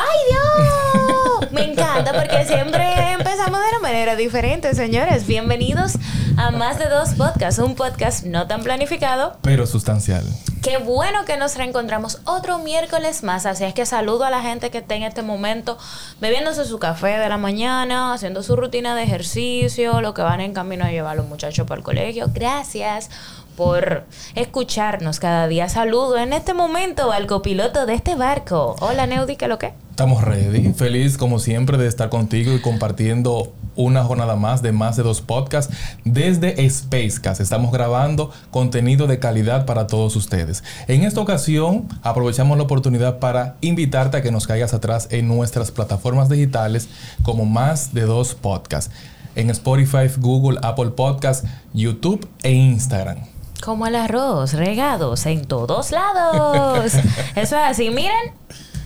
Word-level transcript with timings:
¡Ay, 0.00 0.18
Dios! 0.30 1.50
Me 1.52 1.64
encanta 1.64 2.14
porque 2.14 2.46
siempre 2.46 3.12
empezamos 3.12 3.60
de 3.60 3.68
una 3.68 3.78
manera 3.80 4.16
diferente, 4.16 4.74
señores. 4.74 5.26
Bienvenidos 5.26 5.96
a 6.38 6.50
Más 6.50 6.78
de 6.78 6.88
Dos 6.88 7.10
Podcasts, 7.10 7.60
un 7.60 7.74
podcast 7.74 8.24
no 8.24 8.46
tan 8.46 8.62
planificado, 8.62 9.36
pero 9.42 9.66
sustancial. 9.66 10.24
Qué 10.62 10.78
bueno 10.78 11.24
que 11.26 11.36
nos 11.36 11.56
reencontramos 11.56 12.20
otro 12.24 12.58
miércoles 12.58 13.22
más. 13.22 13.44
Así 13.44 13.64
es 13.64 13.74
que 13.74 13.84
saludo 13.84 14.24
a 14.24 14.30
la 14.30 14.42
gente 14.42 14.70
que 14.70 14.78
está 14.78 14.94
en 14.94 15.02
este 15.02 15.22
momento 15.22 15.76
bebiéndose 16.20 16.64
su 16.64 16.78
café 16.78 17.18
de 17.18 17.28
la 17.28 17.38
mañana, 17.38 18.14
haciendo 18.14 18.42
su 18.42 18.56
rutina 18.56 18.94
de 18.94 19.02
ejercicio, 19.02 20.00
lo 20.00 20.14
que 20.14 20.22
van 20.22 20.40
en 20.40 20.54
camino 20.54 20.84
a 20.84 20.90
llevar 20.90 21.12
a 21.12 21.16
los 21.16 21.26
muchachos 21.26 21.66
para 21.66 21.78
el 21.78 21.84
colegio. 21.84 22.30
Gracias 22.32 23.10
por 23.56 24.04
escucharnos 24.34 25.20
cada 25.20 25.46
día. 25.48 25.68
Saludo 25.68 26.18
en 26.18 26.32
este 26.32 26.54
momento 26.54 27.12
al 27.12 27.26
copiloto 27.26 27.86
de 27.86 27.94
este 27.94 28.14
barco. 28.14 28.76
Hola 28.80 29.06
Neudi, 29.06 29.36
¿qué 29.36 29.48
lo 29.48 29.58
que? 29.58 29.72
Estamos 29.90 30.22
ready. 30.24 30.72
Feliz 30.72 31.18
como 31.18 31.38
siempre 31.38 31.76
de 31.76 31.86
estar 31.86 32.08
contigo 32.08 32.54
y 32.54 32.60
compartiendo 32.60 33.52
una 33.76 34.04
jornada 34.04 34.36
más 34.36 34.62
de 34.62 34.72
más 34.72 34.96
de 34.96 35.02
dos 35.02 35.20
podcasts 35.20 35.74
desde 36.04 36.68
Spacecast. 36.68 37.40
Estamos 37.40 37.72
grabando 37.72 38.30
contenido 38.50 39.06
de 39.06 39.18
calidad 39.18 39.66
para 39.66 39.86
todos 39.86 40.16
ustedes. 40.16 40.64
En 40.88 41.04
esta 41.04 41.20
ocasión 41.20 41.88
aprovechamos 42.02 42.56
la 42.56 42.64
oportunidad 42.64 43.18
para 43.18 43.56
invitarte 43.60 44.16
a 44.16 44.22
que 44.22 44.30
nos 44.30 44.46
caigas 44.46 44.74
atrás 44.74 45.08
en 45.10 45.28
nuestras 45.28 45.70
plataformas 45.70 46.28
digitales 46.28 46.88
como 47.22 47.44
más 47.44 47.92
de 47.94 48.02
dos 48.02 48.34
podcasts. 48.34 48.92
En 49.36 49.50
Spotify, 49.50 50.08
Google, 50.18 50.58
Apple 50.62 50.90
Podcasts, 50.90 51.46
YouTube 51.72 52.28
e 52.42 52.52
Instagram. 52.52 53.18
Como 53.62 53.86
el 53.86 53.94
arroz, 53.94 54.54
regados 54.54 55.26
en 55.26 55.44
todos 55.44 55.90
lados. 55.90 56.94
Eso 57.34 57.56
es 57.56 57.62
así. 57.62 57.90
Miren, 57.90 58.32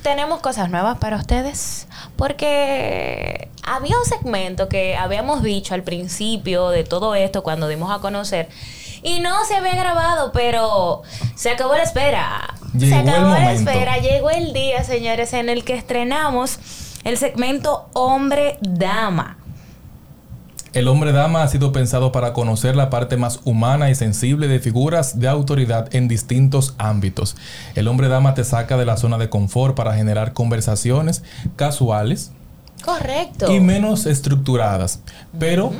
tenemos 0.03 0.41
cosas 0.41 0.71
nuevas 0.71 0.99
para 0.99 1.17
ustedes. 1.17 1.87
Porque 2.17 3.51
había 3.63 3.99
un 3.99 4.05
segmento 4.05 4.69
que 4.69 4.97
habíamos 4.97 5.43
dicho 5.43 5.75
al 5.75 5.83
principio 5.83 6.69
de 6.69 6.85
todo 6.85 7.15
esto, 7.15 7.43
cuando 7.43 7.69
dimos 7.69 7.91
a 7.91 8.01
conocer, 8.01 8.49
y 9.03 9.21
no 9.21 9.45
se 9.45 9.57
había 9.57 9.75
grabado, 9.75 10.33
pero 10.33 11.03
se 11.35 11.51
acabó 11.51 11.75
la 11.75 11.83
espera. 11.83 12.55
se 12.79 12.95
acabó 12.95 13.31
la 13.31 13.53
espera. 13.53 13.99
Llegó 13.99 14.31
el 14.31 14.53
día, 14.53 14.85
señores, 14.85 15.33
en 15.33 15.49
el 15.49 15.65
que 15.65 15.75
estrenamos 15.75 16.59
el 17.05 17.19
segmento 17.19 17.89
Hombre-Dama. 17.93 19.39
El 20.75 20.89
hombre 20.89 21.13
dama 21.13 21.45
ha 21.45 21.49
sido 21.49 21.71
pensado 21.71 22.11
para 22.11 22.33
conocer 22.33 22.75
la 22.75 22.91
parte 22.91 23.17
más 23.17 23.39
humana 23.45 23.91
y 23.91 23.95
sensible 23.95 24.49
de 24.49 24.59
figuras 24.59 25.21
de 25.21 25.29
autoridad 25.29 25.95
en 25.95 26.09
distintos 26.09 26.75
ámbitos. 26.79 27.37
El 27.77 27.87
hombre 27.87 28.09
dama 28.09 28.35
te 28.35 28.43
saca 28.43 28.77
de 28.77 28.85
la 28.85 28.97
zona 28.97 29.17
de 29.17 29.29
confort 29.29 29.77
para 29.77 29.95
generar 29.95 30.33
conversaciones 30.33 31.23
casuales. 31.55 32.33
Correcto. 32.85 33.53
Y 33.53 33.61
menos 33.61 34.05
estructuradas, 34.07 34.99
pero 35.39 35.73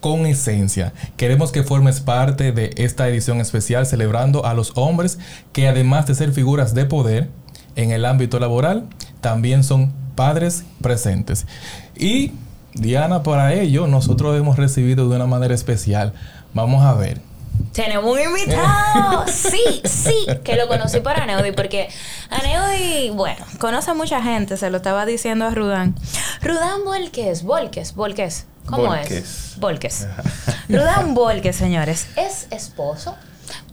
con 0.00 0.26
esencia. 0.26 0.92
Queremos 1.16 1.52
que 1.52 1.62
formes 1.62 2.00
parte 2.00 2.50
de 2.50 2.72
esta 2.76 3.08
edición 3.08 3.40
especial 3.40 3.86
celebrando 3.86 4.44
a 4.44 4.54
los 4.54 4.72
hombres 4.74 5.20
que 5.52 5.68
además 5.68 6.08
de 6.08 6.16
ser 6.16 6.32
figuras 6.32 6.74
de 6.74 6.84
poder 6.84 7.30
en 7.76 7.92
el 7.92 8.04
ámbito 8.04 8.40
laboral, 8.40 8.88
también 9.20 9.62
son 9.62 9.92
padres 10.16 10.64
presentes. 10.80 11.46
Y 11.96 12.32
Diana, 12.74 13.22
para 13.22 13.54
ello 13.54 13.86
nosotros 13.86 14.38
hemos 14.38 14.56
recibido 14.56 15.08
de 15.08 15.16
una 15.16 15.26
manera 15.26 15.54
especial. 15.54 16.12
Vamos 16.54 16.84
a 16.84 16.94
ver. 16.94 17.20
Tenemos 17.72 18.04
un 18.04 18.20
invitado. 18.20 19.24
Sí, 19.32 19.82
sí, 19.84 20.26
que 20.44 20.56
lo 20.56 20.68
conocí 20.68 21.00
por 21.00 21.12
Aneudi, 21.12 21.52
porque 21.52 21.88
Aneudi, 22.30 23.10
bueno, 23.10 23.44
conoce 23.58 23.90
a 23.90 23.94
mucha 23.94 24.22
gente, 24.22 24.56
se 24.56 24.70
lo 24.70 24.78
estaba 24.78 25.06
diciendo 25.06 25.46
a 25.46 25.50
Rudán. 25.50 25.94
Rudán 26.42 26.84
Volques, 26.84 27.42
Volques, 27.42 27.94
Volques. 27.94 28.46
¿Cómo 28.66 28.94
es? 28.94 29.56
Volques. 29.58 30.06
Rudán 30.68 31.14
Volques, 31.14 31.56
señores, 31.56 32.06
es 32.16 32.46
esposo 32.50 33.16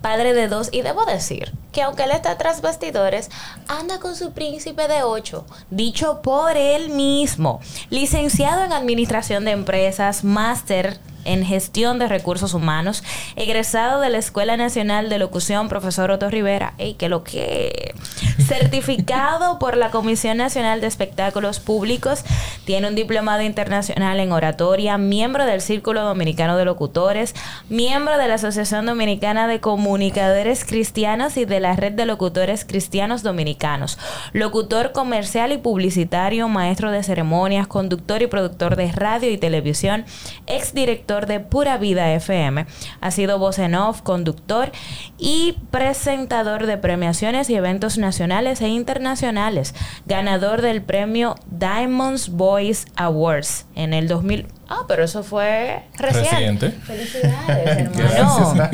padre 0.01 0.33
de 0.33 0.47
dos, 0.47 0.69
y 0.71 0.81
debo 0.81 1.05
decir 1.05 1.53
que 1.71 1.81
aunque 1.81 2.03
él 2.03 2.11
está 2.11 2.37
tras 2.37 2.61
bastidores, 2.61 3.29
anda 3.67 3.99
con 3.99 4.15
su 4.15 4.31
príncipe 4.31 4.87
de 4.87 5.03
ocho, 5.03 5.45
dicho 5.69 6.21
por 6.21 6.57
él 6.57 6.89
mismo, 6.89 7.59
licenciado 7.89 8.63
en 8.63 8.73
Administración 8.73 9.45
de 9.45 9.51
Empresas, 9.51 10.23
máster 10.23 10.99
en 11.25 11.45
Gestión 11.45 11.99
de 11.99 12.07
Recursos 12.07 12.53
Humanos, 12.53 13.03
egresado 13.35 14.01
de 14.01 14.09
la 14.09 14.17
Escuela 14.17 14.57
Nacional 14.57 15.09
de 15.09 15.19
Locución, 15.19 15.69
profesor 15.69 16.11
Otto 16.11 16.29
Rivera, 16.29 16.73
ey, 16.77 16.95
que 16.95 17.09
lo 17.09 17.23
que 17.23 17.93
certificado 18.39 19.59
por 19.59 19.77
la 19.77 19.91
Comisión 19.91 20.37
Nacional 20.37 20.81
de 20.81 20.87
Espectáculos 20.87 21.59
Públicos, 21.59 22.23
tiene 22.65 22.87
un 22.87 22.95
diplomado 22.95 23.41
internacional 23.41 24.19
en 24.19 24.31
oratoria, 24.31 24.97
miembro 24.97 25.45
del 25.45 25.61
Círculo 25.61 26.01
Dominicano 26.03 26.57
de 26.57 26.65
Locutores, 26.65 27.35
miembro 27.69 28.17
de 28.17 28.27
la 28.27 28.35
Asociación 28.35 28.85
Dominicana 28.85 29.47
de 29.47 29.59
Comunicadores 29.89 30.65
Cristianos 30.65 31.35
y 31.35 31.45
de 31.45 31.59
la 31.59 31.75
Red 31.75 31.93
de 31.93 32.05
Locutores 32.05 32.63
Cristianos 32.63 33.23
Dominicanos, 33.23 33.97
locutor 34.33 34.91
comercial 34.91 35.51
y 35.51 35.57
publicitario, 35.57 36.47
maestro 36.47 36.91
de 36.91 37.01
ceremonias, 37.01 37.65
conductor 37.65 38.21
y 38.21 38.27
productor 38.27 38.75
de 38.75 38.91
radio 38.91 39.31
y 39.31 39.39
televisión, 39.39 40.05
exdirector 40.45 41.25
de 41.25 41.39
Pura 41.39 41.79
Vida 41.79 42.13
FM. 42.13 42.67
Ha 43.01 43.09
sido 43.09 43.39
voz 43.39 43.59
conductor 44.03 44.71
y 45.17 45.57
presentador 45.71 46.67
de 46.67 46.77
premiaciones 46.77 47.49
y 47.49 47.55
eventos 47.55 47.97
nacionales 47.97 48.61
e 48.61 48.67
internacionales. 48.67 49.73
Ganador 50.05 50.61
del 50.61 50.83
premio 50.83 51.33
Diamonds 51.49 52.29
Voice 52.29 52.85
Awards 52.95 53.65
en 53.73 53.95
el 53.95 54.07
2000. 54.07 54.58
Ah, 54.71 54.85
pero 54.87 55.03
eso 55.03 55.23
fue 55.23 55.81
reciente. 55.97 56.69
Felicidades, 56.69 57.91
hermano. 57.97 58.69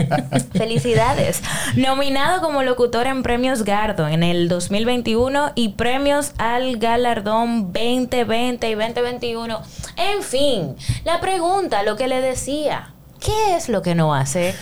Felicidades. 0.53 1.41
Nominado 1.77 2.41
como 2.41 2.63
locutor 2.63 3.07
en 3.07 3.23
premios 3.23 3.63
Gardo 3.63 4.05
en 4.09 4.21
el 4.21 4.49
2021 4.49 5.53
y 5.55 5.69
premios 5.69 6.33
al 6.37 6.79
galardón 6.79 7.71
2020 7.71 8.69
y 8.69 8.75
2021. 8.75 9.61
En 9.95 10.21
fin, 10.21 10.75
la 11.05 11.21
pregunta, 11.21 11.81
lo 11.83 11.95
que 11.95 12.09
le 12.09 12.19
decía, 12.19 12.89
¿qué 13.21 13.55
es 13.55 13.69
lo 13.69 13.81
que 13.81 13.95
no 13.95 14.13
hace? 14.13 14.53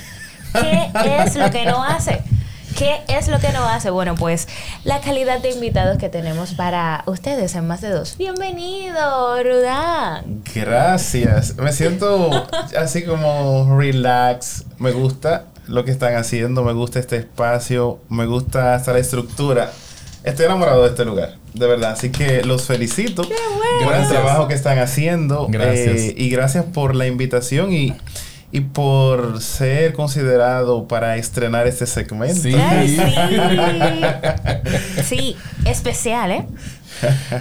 ¿Qué 0.53 1.23
es 1.23 1.35
lo 1.35 1.49
que 1.49 1.65
no 1.65 1.83
hace? 1.83 2.21
¿Qué 2.77 3.01
es 3.07 3.27
lo 3.27 3.39
que 3.39 3.51
no 3.51 3.63
hace? 3.65 3.91
Bueno, 3.91 4.15
pues 4.15 4.47
la 4.83 4.99
calidad 4.99 5.39
de 5.39 5.51
invitados 5.51 5.97
que 5.99 6.09
tenemos 6.09 6.53
para 6.53 7.03
ustedes 7.05 7.53
en 7.55 7.67
más 7.67 7.81
de 7.81 7.89
dos. 7.89 8.17
Bienvenido, 8.17 9.43
Rudán. 9.43 10.41
Gracias. 10.55 11.55
Me 11.57 11.71
siento 11.71 12.47
así 12.77 13.03
como 13.03 13.77
relax. 13.77 14.65
Me 14.79 14.91
gusta 14.91 15.45
lo 15.67 15.85
que 15.85 15.91
están 15.91 16.15
haciendo, 16.15 16.63
me 16.63 16.73
gusta 16.73 16.99
este 16.99 17.17
espacio, 17.17 17.99
me 18.09 18.25
gusta 18.25 18.73
hasta 18.73 18.93
la 18.93 18.99
estructura. 18.99 19.71
Estoy 20.23 20.45
enamorado 20.45 20.83
de 20.83 20.89
este 20.89 21.05
lugar, 21.05 21.35
de 21.53 21.67
verdad. 21.67 21.91
Así 21.91 22.11
que 22.11 22.43
los 22.43 22.65
felicito 22.65 23.23
por 23.83 23.93
el 23.93 24.07
trabajo 24.07 24.47
que 24.47 24.55
están 24.55 24.79
haciendo. 24.79 25.47
Gracias. 25.47 25.97
Eh, 25.97 26.15
y 26.17 26.29
gracias 26.29 26.65
por 26.65 26.95
la 26.95 27.05
invitación 27.05 27.71
y 27.71 27.93
y 28.53 28.61
por 28.61 29.41
ser 29.41 29.93
considerado 29.93 30.87
para 30.87 31.17
estrenar 31.17 31.65
este 31.65 31.87
segmento. 31.87 32.39
Sí, 32.39 32.53
sí. 35.03 35.35
especial, 35.65 36.31
¿eh? 36.31 36.45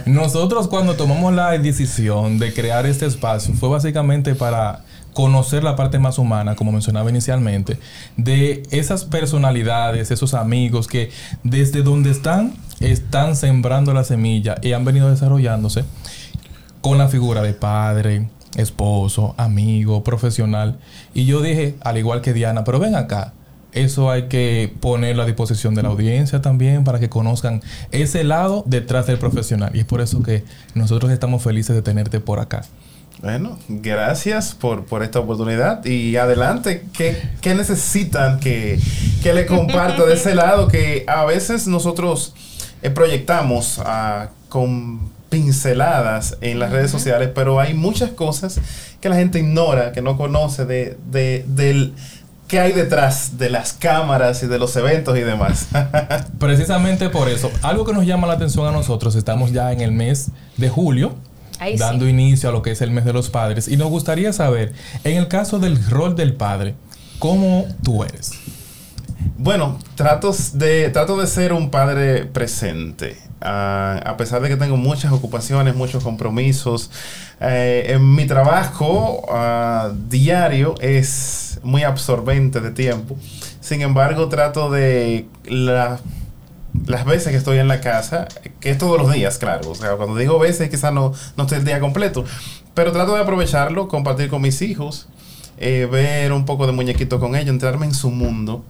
Nosotros 0.07 0.67
cuando 0.67 0.95
tomamos 0.95 1.31
la 1.31 1.51
decisión 1.51 2.39
de 2.39 2.51
crear 2.51 2.87
este 2.87 3.05
espacio 3.05 3.53
fue 3.53 3.69
básicamente 3.69 4.33
para 4.33 4.81
conocer 5.13 5.63
la 5.63 5.75
parte 5.75 5.99
más 5.99 6.17
humana, 6.17 6.55
como 6.55 6.71
mencionaba 6.71 7.11
inicialmente, 7.11 7.77
de 8.17 8.63
esas 8.71 9.05
personalidades, 9.05 10.09
esos 10.09 10.33
amigos 10.33 10.87
que 10.87 11.11
desde 11.43 11.83
donde 11.83 12.09
están, 12.09 12.55
están 12.79 13.35
sembrando 13.35 13.93
la 13.93 14.03
semilla 14.03 14.55
y 14.63 14.73
han 14.73 14.83
venido 14.83 15.11
desarrollándose 15.11 15.85
con 16.81 16.97
la 16.97 17.07
figura 17.07 17.43
de 17.43 17.53
padre, 17.53 18.27
esposo, 18.55 19.35
amigo, 19.37 20.03
profesional. 20.03 20.79
Y 21.13 21.25
yo 21.25 21.41
dije, 21.41 21.75
al 21.81 21.97
igual 21.97 22.21
que 22.21 22.33
Diana, 22.33 22.63
pero 22.63 22.79
ven 22.79 22.95
acá, 22.95 23.33
eso 23.73 24.11
hay 24.11 24.27
que 24.27 24.71
ponerlo 24.79 25.23
a 25.23 25.25
disposición 25.25 25.73
de 25.73 25.83
la 25.83 25.89
audiencia 25.89 26.41
también 26.41 26.83
para 26.83 26.99
que 26.99 27.09
conozcan 27.09 27.61
ese 27.91 28.23
lado 28.23 28.63
detrás 28.67 29.07
del 29.07 29.17
profesional. 29.17 29.75
Y 29.75 29.79
es 29.79 29.85
por 29.85 30.01
eso 30.01 30.21
que 30.21 30.43
nosotros 30.75 31.11
estamos 31.11 31.41
felices 31.41 31.75
de 31.75 31.81
tenerte 31.81 32.19
por 32.19 32.39
acá. 32.39 32.63
Bueno, 33.21 33.57
gracias 33.69 34.53
por, 34.53 34.85
por 34.85 35.01
esta 35.01 35.19
oportunidad 35.19 35.85
y 35.85 36.17
adelante. 36.17 36.85
¿Qué, 36.93 37.17
qué 37.41 37.55
necesitan 37.55 38.39
que, 38.39 38.79
que 39.23 39.33
le 39.33 39.45
comparta 39.45 40.05
de 40.05 40.15
ese 40.15 40.35
lado 40.35 40.67
que 40.67 41.05
a 41.07 41.23
veces 41.23 41.65
nosotros 41.67 42.33
eh, 42.81 42.89
proyectamos 42.89 43.81
ah, 43.85 44.29
con 44.49 45.12
pinceladas 45.33 46.37
en 46.41 46.59
las 46.59 46.71
redes 46.71 46.91
sociales, 46.91 47.29
pero 47.33 47.59
hay 47.59 47.73
muchas 47.73 48.11
cosas 48.11 48.59
que 49.01 49.09
la 49.09 49.15
gente 49.15 49.39
ignora, 49.39 49.91
que 49.91 50.03
no 50.03 50.15
conoce 50.15 50.65
de, 50.65 50.95
de- 51.11 51.43
del 51.47 51.93
qué 52.47 52.59
hay 52.59 52.71
detrás 52.71 53.39
de 53.39 53.49
las 53.49 53.73
cámaras 53.73 54.43
y 54.43 54.47
de 54.47 54.59
los 54.59 54.75
eventos 54.75 55.17
y 55.17 55.21
demás. 55.21 55.69
Precisamente 56.39 57.09
por 57.09 57.29
eso, 57.29 57.49
algo 57.63 57.83
que 57.83 57.93
nos 57.93 58.05
llama 58.05 58.27
la 58.27 58.33
atención 58.33 58.67
a 58.67 58.71
nosotros, 58.71 59.15
estamos 59.15 59.51
ya 59.51 59.71
en 59.71 59.81
el 59.81 59.91
mes 59.91 60.29
de 60.57 60.69
julio, 60.69 61.15
Ahí 61.59 61.73
sí. 61.73 61.79
dando 61.79 62.07
inicio 62.07 62.49
a 62.49 62.51
lo 62.51 62.61
que 62.61 62.71
es 62.71 62.81
el 62.81 62.91
mes 62.91 63.05
de 63.05 63.13
los 63.13 63.29
padres, 63.31 63.67
y 63.67 63.75
nos 63.75 63.89
gustaría 63.89 64.33
saber, 64.33 64.73
en 65.03 65.17
el 65.17 65.27
caso 65.27 65.57
del 65.57 65.83
rol 65.89 66.15
del 66.15 66.33
padre, 66.35 66.75
¿cómo 67.17 67.65
tú 67.83 68.03
eres? 68.03 68.33
Bueno, 69.37 69.79
tratos 69.95 70.57
de, 70.59 70.89
trato 70.89 71.17
de 71.19 71.25
ser 71.27 71.53
un 71.53 71.71
padre 71.71 72.25
presente. 72.25 73.17
Ah, 73.45 73.99
a 74.05 74.15
pesar 74.15 74.41
de 74.41 74.47
que 74.47 74.55
tengo 74.55 74.77
muchas 74.77 75.11
ocupaciones, 75.11 75.75
muchos 75.75 76.01
compromisos, 76.01 76.89
eh, 77.41 77.87
en 77.89 78.15
mi 78.15 78.25
trabajo 78.25 79.25
ah, 79.29 79.91
diario 80.07 80.75
es 80.79 81.59
muy 81.61 81.83
absorbente 81.83 82.61
de 82.61 82.71
tiempo. 82.71 83.17
Sin 83.59 83.81
embargo, 83.81 84.29
trato 84.29 84.71
de 84.71 85.27
la- 85.45 85.99
las 86.87 87.03
veces 87.05 87.31
que 87.31 87.37
estoy 87.37 87.57
en 87.59 87.67
la 87.67 87.81
casa, 87.81 88.27
que 88.61 88.69
es 88.71 88.77
todos 88.77 88.97
los 88.99 89.11
días, 89.11 89.37
claro. 89.37 89.69
O 89.71 89.75
sea, 89.75 89.91
cuando 89.97 90.15
digo 90.15 90.39
veces, 90.39 90.69
quizás 90.69 90.93
no, 90.93 91.13
no 91.37 91.43
estoy 91.43 91.59
el 91.59 91.65
día 91.65 91.79
completo. 91.81 92.23
Pero 92.73 92.91
trato 92.93 93.13
de 93.13 93.21
aprovecharlo, 93.21 93.87
compartir 93.89 94.29
con 94.29 94.41
mis 94.41 94.61
hijos, 94.61 95.07
eh, 95.57 95.87
ver 95.91 96.31
un 96.33 96.45
poco 96.45 96.65
de 96.65 96.71
muñequito 96.71 97.19
con 97.19 97.35
ellos, 97.35 97.49
entrarme 97.49 97.85
en 97.85 97.93
su 97.93 98.09
mundo 98.09 98.63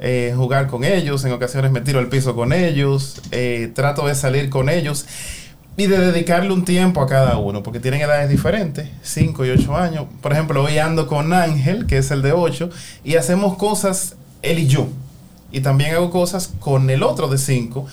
eh, 0.00 0.32
jugar 0.36 0.68
con 0.68 0.84
ellos, 0.84 1.24
en 1.24 1.32
ocasiones 1.32 1.72
me 1.72 1.80
tiro 1.80 1.98
al 1.98 2.08
piso 2.08 2.36
con 2.36 2.52
ellos, 2.52 3.20
eh, 3.32 3.72
trato 3.74 4.06
de 4.06 4.14
salir 4.14 4.48
con 4.48 4.68
ellos 4.68 5.06
y 5.76 5.86
de 5.86 5.98
dedicarle 5.98 6.52
un 6.52 6.64
tiempo 6.64 7.00
a 7.00 7.06
cada 7.06 7.36
uno, 7.38 7.62
porque 7.62 7.80
tienen 7.80 8.00
edades 8.00 8.28
diferentes, 8.28 8.88
5 9.02 9.44
y 9.44 9.50
8 9.50 9.76
años. 9.76 10.06
Por 10.20 10.32
ejemplo, 10.32 10.62
hoy 10.64 10.78
ando 10.78 11.06
con 11.06 11.32
Ángel, 11.32 11.86
que 11.86 11.98
es 11.98 12.10
el 12.10 12.22
de 12.22 12.32
8, 12.32 12.70
y 13.04 13.16
hacemos 13.16 13.56
cosas 13.56 14.16
él 14.42 14.58
y 14.58 14.66
yo. 14.66 14.88
Y 15.50 15.60
también 15.60 15.94
hago 15.94 16.10
cosas 16.10 16.50
con 16.60 16.90
el 16.90 17.02
otro 17.02 17.28
de 17.28 17.38
5, 17.38 17.86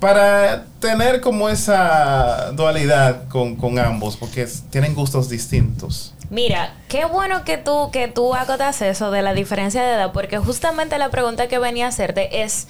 para 0.00 0.66
tener 0.80 1.20
como 1.20 1.48
esa 1.48 2.52
dualidad 2.52 3.28
con, 3.28 3.56
con 3.56 3.78
ambos, 3.78 4.16
porque 4.16 4.46
tienen 4.70 4.94
gustos 4.94 5.28
distintos. 5.28 6.13
Mira, 6.30 6.74
qué 6.88 7.04
bueno 7.04 7.44
que 7.44 7.58
tú, 7.58 7.90
que 7.92 8.08
tú 8.08 8.34
acotas 8.34 8.80
eso 8.82 9.10
de 9.10 9.22
la 9.22 9.34
diferencia 9.34 9.82
de 9.82 9.94
edad, 9.94 10.12
porque 10.12 10.38
justamente 10.38 10.98
la 10.98 11.10
pregunta 11.10 11.48
que 11.48 11.58
venía 11.58 11.86
a 11.86 11.88
hacerte 11.88 12.42
es, 12.42 12.66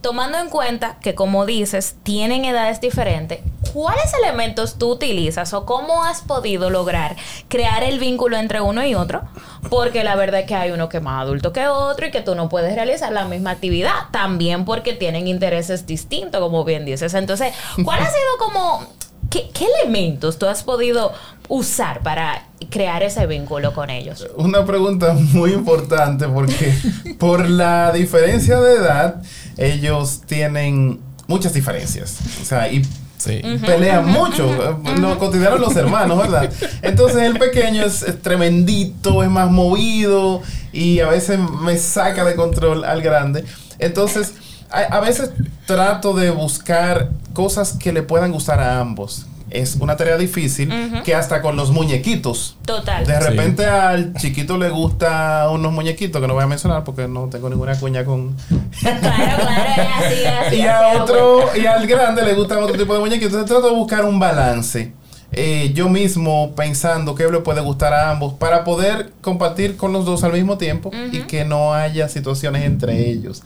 tomando 0.00 0.38
en 0.38 0.50
cuenta 0.50 0.98
que 1.00 1.14
como 1.14 1.46
dices, 1.46 1.96
tienen 2.02 2.44
edades 2.44 2.80
diferentes, 2.80 3.40
¿cuáles 3.72 4.12
elementos 4.14 4.78
tú 4.78 4.90
utilizas 4.90 5.52
o 5.54 5.64
cómo 5.64 6.04
has 6.04 6.20
podido 6.20 6.70
lograr 6.70 7.16
crear 7.48 7.82
el 7.82 7.98
vínculo 7.98 8.36
entre 8.36 8.60
uno 8.60 8.84
y 8.84 8.94
otro? 8.94 9.22
Porque 9.70 10.04
la 10.04 10.14
verdad 10.14 10.40
es 10.40 10.46
que 10.46 10.54
hay 10.54 10.70
uno 10.70 10.88
que 10.88 10.98
es 10.98 11.02
más 11.02 11.22
adulto 11.22 11.52
que 11.52 11.66
otro 11.66 12.06
y 12.06 12.10
que 12.10 12.20
tú 12.20 12.34
no 12.34 12.48
puedes 12.48 12.74
realizar 12.74 13.12
la 13.12 13.24
misma 13.24 13.50
actividad, 13.52 14.10
también 14.12 14.64
porque 14.64 14.92
tienen 14.92 15.26
intereses 15.28 15.86
distintos, 15.86 16.40
como 16.40 16.64
bien 16.64 16.84
dices. 16.84 17.14
Entonces, 17.14 17.54
¿cuál 17.84 18.00
ha 18.00 18.06
sido 18.10 18.38
como 18.38 18.86
¿Qué, 19.30 19.50
qué 19.52 19.66
elementos 19.82 20.38
tú 20.38 20.46
has 20.46 20.62
podido 20.62 21.12
usar 21.48 22.02
para 22.02 22.47
crear 22.70 23.02
ese 23.02 23.26
vínculo 23.26 23.72
con 23.74 23.90
ellos? 23.90 24.26
Una 24.36 24.64
pregunta 24.64 25.12
muy 25.32 25.52
importante 25.52 26.26
porque 26.28 26.74
por 27.18 27.48
la 27.48 27.92
diferencia 27.92 28.60
de 28.60 28.74
edad, 28.76 29.22
ellos 29.56 30.22
tienen 30.26 31.00
muchas 31.26 31.52
diferencias. 31.52 32.16
O 32.42 32.44
sea, 32.44 32.70
y 32.72 32.84
Sí. 33.18 33.42
pelean 33.66 34.06
mucho. 34.06 34.78
Lo 35.00 35.18
cotidiano 35.18 35.58
los 35.58 35.74
hermanos, 35.74 36.18
¿verdad? 36.18 36.52
Entonces 36.82 37.22
el 37.22 37.36
pequeño 37.36 37.82
es, 37.84 38.02
es 38.02 38.22
tremendito, 38.22 39.24
es 39.24 39.28
más 39.28 39.50
movido 39.50 40.40
y 40.72 41.00
a 41.00 41.08
veces 41.08 41.40
me 41.62 41.76
saca 41.78 42.24
de 42.24 42.36
control 42.36 42.84
al 42.84 43.02
grande. 43.02 43.44
Entonces, 43.80 44.34
a, 44.70 44.78
a 44.82 45.00
veces 45.00 45.30
trato 45.66 46.12
de 46.14 46.30
buscar 46.30 47.10
cosas 47.32 47.72
que 47.72 47.92
le 47.92 48.02
puedan 48.04 48.30
gustar 48.30 48.60
a 48.60 48.78
ambos. 48.78 49.26
Es 49.50 49.76
una 49.80 49.96
tarea 49.96 50.16
difícil 50.16 50.70
que 51.04 51.14
hasta 51.14 51.40
con 51.40 51.56
los 51.56 51.70
muñequitos. 51.70 52.56
Total. 52.66 53.06
De 53.06 53.14
Sí. 53.14 53.20
repente 53.26 53.64
al 53.66 54.12
chiquito 54.14 54.58
le 54.58 54.68
gusta 54.68 55.48
unos 55.50 55.72
muñequitos 55.72 56.20
que 56.20 56.28
no 56.28 56.34
voy 56.34 56.44
a 56.44 56.46
mencionar 56.46 56.84
porque 56.84 57.08
no 57.08 57.28
tengo 57.28 57.48
ninguna 57.48 57.78
cuña 57.78 58.04
con. 58.04 58.36
Claro, 58.80 59.00
claro, 59.00 59.82
así, 59.96 60.24
así. 60.24 60.56
y 60.58 60.60
a 60.62 60.92
es 60.94 61.00
otro, 61.00 61.44
y 61.56 61.66
al 61.66 61.86
grande 61.86 62.24
le 62.24 62.34
gustan 62.34 62.62
otro 62.62 62.76
tipo 62.76 62.92
de 62.94 63.00
muñequitos. 63.00 63.32
Entonces 63.32 63.48
trato 63.50 63.68
de 63.68 63.74
buscar 63.74 64.04
un 64.04 64.18
balance. 64.18 64.92
Eh, 65.30 65.72
yo 65.74 65.90
mismo 65.90 66.54
pensando 66.54 67.14
qué 67.14 67.28
le 67.30 67.40
puede 67.40 67.60
gustar 67.60 67.92
a 67.92 68.10
ambos 68.10 68.32
para 68.34 68.64
poder 68.64 69.12
compartir 69.20 69.76
con 69.76 69.92
los 69.92 70.06
dos 70.06 70.24
al 70.24 70.32
mismo 70.32 70.56
tiempo 70.56 70.90
y 71.12 71.20
que 71.20 71.44
no 71.44 71.74
haya 71.74 72.08
situaciones 72.08 72.64
entre 72.64 73.10
ellos. 73.10 73.42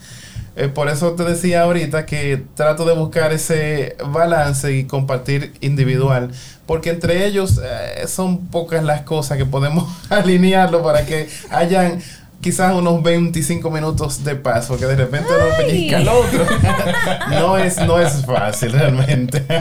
Eh, 0.55 0.69
por 0.69 0.89
eso 0.89 1.13
te 1.13 1.25
decía 1.25 1.63
ahorita 1.63 2.05
que 2.05 2.43
trato 2.55 2.85
de 2.85 2.95
buscar 2.95 3.33
ese 3.33 3.97
balance 4.07 4.77
y 4.77 4.85
compartir 4.85 5.55
individual, 5.61 6.31
porque 6.67 6.91
entre 6.91 7.27
ellos 7.27 7.59
eh, 7.63 8.07
son 8.07 8.49
pocas 8.49 8.85
las 8.85 9.01
cosas 9.03 9.39
que 9.39 9.47
podemos 9.47 9.89
alinearlo 10.11 10.83
para 10.83 11.07
que 11.07 11.29
hayan 11.51 12.03
quizás 12.43 12.75
unos 12.75 13.03
25 13.03 13.71
minutos 13.71 14.25
de 14.25 14.35
paso, 14.35 14.77
que 14.77 14.85
de 14.85 14.97
repente 14.97 15.29
uno 15.31 15.57
pellizca 15.57 15.99
al 15.99 16.09
otro. 16.09 16.45
no, 17.31 17.57
es, 17.57 17.79
no 17.79 17.99
es 18.01 18.27
fácil 18.27 18.73
realmente. 18.73 19.45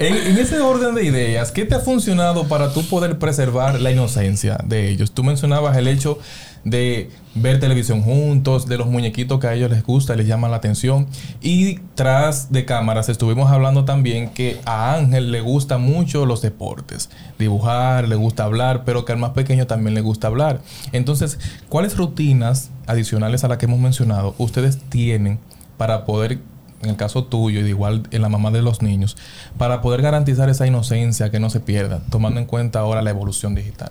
En, 0.00 0.14
en 0.14 0.38
ese 0.38 0.60
orden 0.60 0.94
de 0.94 1.02
ideas, 1.04 1.50
¿qué 1.50 1.64
te 1.64 1.74
ha 1.74 1.80
funcionado 1.80 2.46
para 2.46 2.72
tú 2.72 2.86
poder 2.86 3.18
preservar 3.18 3.80
la 3.80 3.90
inocencia 3.90 4.56
de 4.64 4.88
ellos? 4.90 5.10
Tú 5.10 5.24
mencionabas 5.24 5.76
el 5.76 5.88
hecho 5.88 6.20
de 6.64 7.10
ver 7.34 7.60
televisión 7.60 8.02
juntos, 8.02 8.66
de 8.66 8.78
los 8.78 8.86
muñequitos 8.86 9.38
que 9.40 9.46
a 9.46 9.54
ellos 9.54 9.70
les 9.70 9.82
gusta, 9.82 10.16
les 10.16 10.26
llama 10.26 10.48
la 10.48 10.56
atención. 10.56 11.06
Y 11.40 11.78
tras 11.94 12.52
de 12.52 12.64
cámaras 12.64 13.08
estuvimos 13.08 13.50
hablando 13.50 13.84
también 13.84 14.30
que 14.30 14.60
a 14.64 14.94
Ángel 14.94 15.30
le 15.32 15.40
gustan 15.40 15.82
mucho 15.82 16.26
los 16.26 16.42
deportes, 16.42 17.10
dibujar, 17.38 18.08
le 18.08 18.16
gusta 18.16 18.44
hablar, 18.44 18.84
pero 18.84 19.04
que 19.04 19.12
al 19.12 19.18
más 19.18 19.30
pequeño 19.30 19.66
también 19.66 19.94
le 19.94 20.00
gusta 20.00 20.26
hablar. 20.26 20.60
Entonces, 20.92 21.38
¿cuáles 21.68 21.96
rutinas 21.96 22.70
adicionales 22.86 23.44
a 23.44 23.48
las 23.48 23.58
que 23.58 23.66
hemos 23.66 23.80
mencionado 23.80 24.34
ustedes 24.38 24.78
tienen 24.88 25.38
para 25.76 26.04
poder 26.04 26.40
en 26.82 26.90
el 26.90 26.96
caso 26.96 27.24
tuyo 27.24 27.60
y 27.60 27.62
de 27.62 27.70
igual 27.70 28.04
en 28.10 28.22
la 28.22 28.28
mamá 28.28 28.50
de 28.50 28.62
los 28.62 28.82
niños, 28.82 29.16
para 29.56 29.80
poder 29.80 30.02
garantizar 30.02 30.48
esa 30.48 30.66
inocencia 30.66 31.30
que 31.30 31.40
no 31.40 31.50
se 31.50 31.60
pierda, 31.60 32.02
tomando 32.10 32.40
en 32.40 32.46
cuenta 32.46 32.80
ahora 32.80 33.02
la 33.02 33.10
evolución 33.10 33.54
digital. 33.54 33.90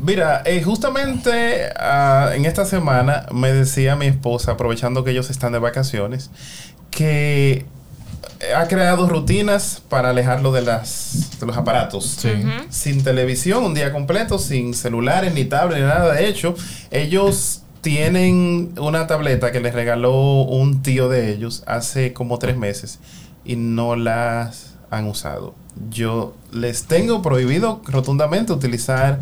Mira, 0.00 0.42
eh, 0.44 0.62
justamente 0.62 1.70
ah, 1.76 2.30
en 2.34 2.44
esta 2.44 2.64
semana 2.64 3.26
me 3.32 3.52
decía 3.52 3.96
mi 3.96 4.06
esposa, 4.06 4.52
aprovechando 4.52 5.04
que 5.04 5.12
ellos 5.12 5.30
están 5.30 5.52
de 5.52 5.58
vacaciones, 5.58 6.30
que 6.90 7.64
ha 8.56 8.66
creado 8.68 9.08
rutinas 9.08 9.82
para 9.88 10.10
alejarlo 10.10 10.52
de, 10.52 10.62
las, 10.62 11.38
de 11.40 11.46
los 11.46 11.56
aparatos. 11.56 12.06
Sí. 12.18 12.30
Sin 12.70 13.02
televisión, 13.04 13.64
un 13.64 13.74
día 13.74 13.92
completo, 13.92 14.38
sin 14.38 14.74
celulares, 14.74 15.32
ni 15.34 15.44
tablet, 15.44 15.78
ni 15.78 15.84
nada. 15.84 16.14
De 16.14 16.26
hecho, 16.26 16.54
ellos 16.90 17.62
tienen 17.80 18.74
una 18.78 19.06
tableta 19.06 19.52
que 19.52 19.60
les 19.60 19.74
regaló 19.74 20.42
un 20.42 20.82
tío 20.82 21.08
de 21.08 21.32
ellos 21.32 21.62
hace 21.66 22.12
como 22.12 22.38
tres 22.38 22.56
meses 22.56 22.98
y 23.44 23.56
no 23.56 23.96
las 23.96 24.74
han 24.90 25.06
usado. 25.06 25.54
Yo 25.90 26.34
les 26.52 26.84
tengo 26.84 27.20
prohibido 27.20 27.82
rotundamente 27.86 28.52
utilizar 28.52 29.20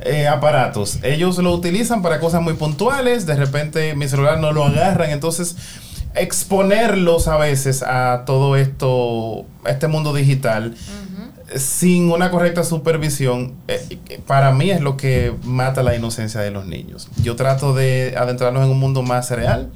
eh, 0.00 0.28
aparatos. 0.28 0.98
Ellos 1.02 1.38
lo 1.38 1.52
utilizan 1.52 2.02
para 2.02 2.20
cosas 2.20 2.42
muy 2.42 2.54
puntuales. 2.54 3.26
De 3.26 3.36
repente 3.36 3.94
mi 3.94 4.08
celular 4.08 4.38
no 4.38 4.52
lo 4.52 4.64
agarran. 4.64 5.10
Entonces, 5.10 5.56
exponerlos 6.14 7.28
a 7.28 7.36
veces 7.36 7.82
a 7.82 8.24
todo 8.26 8.56
esto, 8.56 9.46
a 9.64 9.70
este 9.70 9.88
mundo 9.88 10.14
digital, 10.14 10.74
sin 11.54 12.10
una 12.10 12.30
correcta 12.30 12.64
supervisión, 12.64 13.54
eh, 13.68 13.98
eh, 14.08 14.20
para 14.26 14.52
mí 14.52 14.70
es 14.70 14.80
lo 14.80 14.96
que 14.96 15.32
mata 15.44 15.82
la 15.82 15.94
inocencia 15.94 16.40
de 16.40 16.50
los 16.50 16.66
niños. 16.66 17.08
Yo 17.22 17.36
trato 17.36 17.74
de 17.74 18.14
adentrarnos 18.16 18.64
en 18.64 18.70
un 18.70 18.80
mundo 18.80 19.02
más 19.02 19.30
real. 19.30 19.70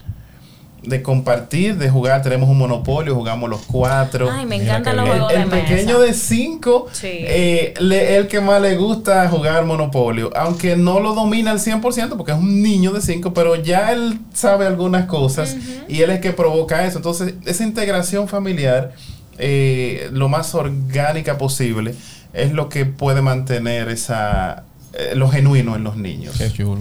De 0.83 1.03
compartir, 1.03 1.77
de 1.77 1.91
jugar, 1.91 2.23
tenemos 2.23 2.49
un 2.49 2.57
monopolio, 2.57 3.15
jugamos 3.15 3.51
los 3.51 3.61
cuatro. 3.67 4.31
Ay, 4.31 4.47
me 4.47 4.57
encantan 4.57 4.97
los 4.97 5.07
juegos 5.09 5.31
El, 5.31 5.37
de 5.37 5.43
el 5.45 5.49
mesa. 5.51 5.69
pequeño 5.69 6.01
de 6.01 6.15
5 6.15 6.87
Sí. 6.93 7.07
eh, 7.11 7.75
le- 7.81 8.17
el 8.17 8.29
que 8.29 8.41
más 8.41 8.63
le 8.63 8.77
gusta 8.77 9.29
jugar 9.29 9.67
Monopolio, 9.67 10.31
aunque 10.35 10.77
no 10.77 11.01
lo 11.01 11.15
domina 11.15 11.51
al 11.51 11.61
100% 11.61 12.17
porque 12.17 12.33
es 12.33 12.39
un 12.39 12.63
niño 12.63 12.93
de 12.93 13.03
5, 13.03 13.35
pero 13.35 13.57
ya 13.57 13.93
él 13.93 14.21
sabe 14.33 14.67
algunas 14.67 15.05
cosas 15.05 15.55
y 15.87 16.01
él 16.01 16.09
es 16.11 16.21
que 16.21 16.33
provoca 16.33 16.87
eso. 16.87 16.97
Entonces, 16.97 17.35
esa 17.45 17.63
integración 17.63 18.27
familiar, 18.27 18.93
eh, 19.39 20.09
lo 20.13 20.29
más 20.31 20.55
orgánica 20.55 21.37
posible, 21.37 21.95
es 22.33 22.53
lo 22.53 22.69
que 22.71 22.87
puede 22.87 23.21
mantener 23.23 23.89
esa 23.91 24.65
eh, 24.95 25.13
lo 25.15 25.29
genuino 25.29 25.77
en 25.77 25.85
los 25.85 25.97
niños. 25.97 26.37
Qué 26.39 26.51
chulo. 26.51 26.81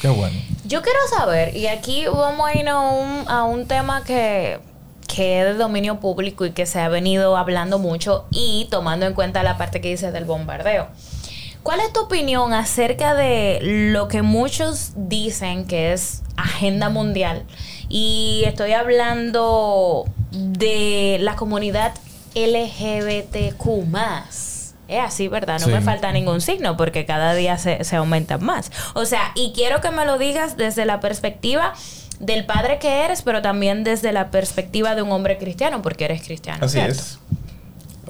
Qué 0.00 0.08
bueno. 0.08 0.38
Yo 0.64 0.82
quiero 0.82 0.98
saber, 1.14 1.56
y 1.56 1.66
aquí 1.66 2.06
vamos 2.06 2.48
a 2.48 2.58
ir 2.58 2.68
a 2.68 2.78
un, 2.80 3.28
a 3.28 3.44
un 3.44 3.66
tema 3.66 4.02
que, 4.04 4.58
que 5.06 5.40
es 5.40 5.46
de 5.46 5.54
dominio 5.54 6.00
público 6.00 6.46
y 6.46 6.52
que 6.52 6.64
se 6.64 6.80
ha 6.80 6.88
venido 6.88 7.36
hablando 7.36 7.78
mucho 7.78 8.24
y 8.30 8.66
tomando 8.70 9.06
en 9.06 9.14
cuenta 9.14 9.42
la 9.42 9.58
parte 9.58 9.80
que 9.80 9.88
dice 9.88 10.10
del 10.10 10.24
bombardeo. 10.24 10.88
¿Cuál 11.62 11.80
es 11.80 11.92
tu 11.92 12.00
opinión 12.00 12.54
acerca 12.54 13.14
de 13.14 13.58
lo 13.92 14.08
que 14.08 14.22
muchos 14.22 14.92
dicen 14.96 15.66
que 15.66 15.92
es 15.92 16.22
agenda 16.36 16.88
mundial? 16.88 17.44
Y 17.90 18.44
estoy 18.46 18.72
hablando 18.72 20.06
de 20.30 21.18
la 21.20 21.36
comunidad 21.36 21.92
LGBTQ 22.34 23.84
es 24.90 25.04
así, 25.04 25.28
¿verdad? 25.28 25.60
No 25.60 25.68
me 25.68 25.80
falta 25.80 26.12
ningún 26.12 26.40
signo 26.40 26.76
porque 26.76 27.06
cada 27.06 27.34
día 27.34 27.58
se, 27.58 27.84
se 27.84 27.96
aumentan 27.96 28.44
más. 28.44 28.70
O 28.94 29.04
sea, 29.06 29.32
y 29.34 29.52
quiero 29.54 29.80
que 29.80 29.90
me 29.90 30.04
lo 30.04 30.18
digas 30.18 30.56
desde 30.56 30.84
la 30.84 31.00
perspectiva 31.00 31.74
del 32.20 32.44
padre 32.44 32.78
que 32.78 33.04
eres, 33.04 33.22
pero 33.22 33.42
también 33.42 33.82
desde 33.82 34.12
la 34.12 34.30
perspectiva 34.30 34.94
de 34.94 35.02
un 35.02 35.10
hombre 35.10 35.38
cristiano, 35.38 35.82
porque 35.82 36.04
eres 36.04 36.22
cristiano. 36.22 36.64
Así 36.64 36.78
es. 36.78 37.18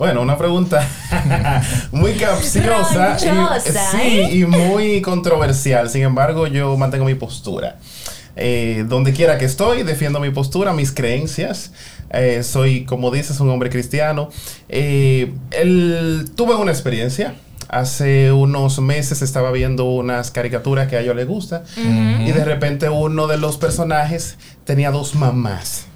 Bueno, 0.00 0.22
una 0.22 0.38
pregunta 0.38 0.88
muy 1.92 2.14
capciosa. 2.14 3.18
y, 3.18 3.70
sí, 3.70 3.98
¿eh? 4.00 4.28
y 4.32 4.46
muy 4.46 5.02
controversial. 5.02 5.90
Sin 5.90 6.02
embargo, 6.02 6.46
yo 6.46 6.76
mantengo 6.78 7.04
mi 7.04 7.14
postura. 7.14 7.76
Eh, 8.36 8.84
donde 8.88 9.12
quiera 9.12 9.36
que 9.36 9.44
estoy, 9.44 9.82
defiendo 9.82 10.18
mi 10.18 10.30
postura, 10.30 10.72
mis 10.72 10.90
creencias. 10.90 11.72
Eh, 12.10 12.42
soy, 12.42 12.84
como 12.84 13.10
dices, 13.10 13.40
un 13.40 13.50
hombre 13.50 13.70
cristiano. 13.70 14.30
Eh, 14.68 15.32
tuve 16.34 16.54
una 16.54 16.70
experiencia. 16.70 17.34
Hace 17.68 18.32
unos 18.32 18.80
meses 18.80 19.22
estaba 19.22 19.52
viendo 19.52 19.84
unas 19.84 20.32
caricaturas 20.32 20.88
que 20.88 20.96
a 20.96 21.00
ellos 21.02 21.14
les 21.14 21.28
gusta 21.28 21.62
y 21.76 22.32
de 22.32 22.44
repente 22.44 22.88
uno 22.88 23.28
de 23.28 23.36
los 23.36 23.58
personajes 23.58 24.38
tenía 24.64 24.90
dos 24.90 25.14
mamás. 25.14 25.86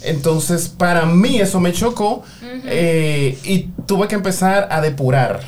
Entonces, 0.00 0.68
para 0.68 1.04
mí 1.04 1.40
eso 1.40 1.60
me 1.60 1.72
chocó 1.72 2.22
eh, 2.64 3.38
y 3.44 3.70
tuve 3.86 4.08
que 4.08 4.14
empezar 4.14 4.68
a 4.70 4.80
depurar 4.80 5.40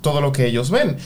todo 0.00 0.20
lo 0.20 0.32
que 0.32 0.46
ellos 0.46 0.70
ven. 0.70 0.96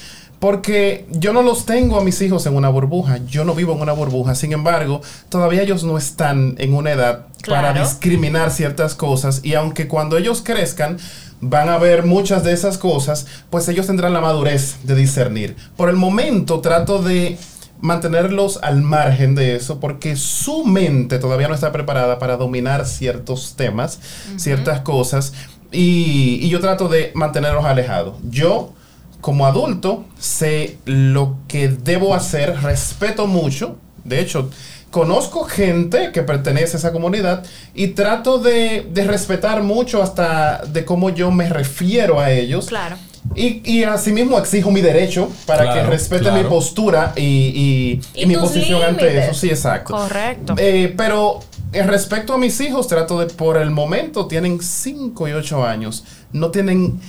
Porque 0.40 1.06
yo 1.10 1.34
no 1.34 1.42
los 1.42 1.66
tengo 1.66 2.00
a 2.00 2.02
mis 2.02 2.20
hijos 2.22 2.46
en 2.46 2.56
una 2.56 2.70
burbuja, 2.70 3.18
yo 3.26 3.44
no 3.44 3.54
vivo 3.54 3.74
en 3.74 3.82
una 3.82 3.92
burbuja, 3.92 4.34
sin 4.34 4.52
embargo, 4.52 5.02
todavía 5.28 5.62
ellos 5.62 5.84
no 5.84 5.98
están 5.98 6.54
en 6.58 6.72
una 6.72 6.92
edad 6.92 7.26
para 7.46 7.74
discriminar 7.74 8.50
ciertas 8.50 8.94
cosas 8.94 9.40
y 9.44 9.52
aunque 9.52 9.86
cuando 9.86 10.16
ellos 10.16 10.40
crezcan 10.42 10.96
van 11.42 11.68
a 11.68 11.76
ver 11.76 12.04
muchas 12.04 12.42
de 12.42 12.52
esas 12.52 12.78
cosas, 12.78 13.26
pues 13.50 13.68
ellos 13.68 13.86
tendrán 13.86 14.14
la 14.14 14.22
madurez 14.22 14.76
de 14.84 14.94
discernir. 14.94 15.56
Por 15.76 15.90
el 15.90 15.96
momento 15.96 16.60
trato 16.60 17.02
de 17.02 17.38
mantenerlos 17.82 18.58
al 18.62 18.80
margen 18.80 19.34
de 19.34 19.56
eso 19.56 19.78
porque 19.78 20.16
su 20.16 20.64
mente 20.64 21.18
todavía 21.18 21.48
no 21.48 21.54
está 21.54 21.70
preparada 21.70 22.18
para 22.18 22.38
dominar 22.38 22.86
ciertos 22.86 23.56
temas, 23.56 23.98
ciertas 24.36 24.80
cosas 24.80 25.34
y, 25.70 26.38
y 26.40 26.48
yo 26.48 26.60
trato 26.60 26.88
de 26.88 27.12
mantenerlos 27.14 27.66
alejados. 27.66 28.16
Yo 28.22 28.72
como 29.20 29.46
adulto 29.46 30.04
sé 30.18 30.78
lo 30.84 31.36
que 31.48 31.68
debo 31.68 32.14
hacer, 32.14 32.56
respeto 32.62 33.26
mucho, 33.26 33.76
de 34.04 34.20
hecho, 34.20 34.50
conozco 34.90 35.44
gente 35.44 36.10
que 36.12 36.22
pertenece 36.22 36.76
a 36.76 36.78
esa 36.78 36.92
comunidad 36.92 37.44
y 37.74 37.88
trato 37.88 38.38
de, 38.38 38.90
respetar 39.06 39.62
mucho 39.62 40.02
hasta 40.02 40.62
de 40.66 40.84
cómo 40.84 41.10
yo 41.10 41.30
me 41.30 41.48
refiero 41.48 42.20
a 42.20 42.30
ellos. 42.30 42.66
Claro. 42.66 42.96
Y, 43.34 43.60
y 43.70 43.84
asimismo 43.84 44.38
exijo 44.38 44.70
mi 44.70 44.80
derecho 44.80 45.30
para 45.46 45.74
que 45.74 45.82
respeten 45.82 46.34
mi 46.34 46.44
postura 46.44 47.12
y, 47.16 48.00
mi 48.26 48.36
posición 48.36 48.82
ante 48.82 49.18
eso. 49.18 49.34
Sí, 49.34 49.48
exacto. 49.48 49.94
Correcto. 49.94 50.54
Eh, 50.56 50.94
pero 50.96 51.40
en 51.72 51.86
respecto 51.86 52.32
a 52.32 52.38
mis 52.38 52.60
hijos, 52.60 52.88
trato 52.88 53.20
de, 53.20 53.26
por 53.26 53.58
el 53.58 53.70
momento, 53.70 54.26
tienen 54.26 54.60
5 54.60 55.28
y 55.28 55.32
8 55.32 55.64
años, 55.64 56.04
no 56.32 56.50
tienen 56.50 57.00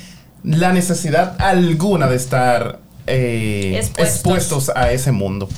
la 0.44 0.74
necesidad 0.74 1.36
alguna 1.40 2.08
de 2.08 2.16
estar 2.16 2.80
eh, 3.08 3.80
expuestos. 3.98 4.72
a 4.76 4.92
ese 4.92 5.12
mundo. 5.12 5.50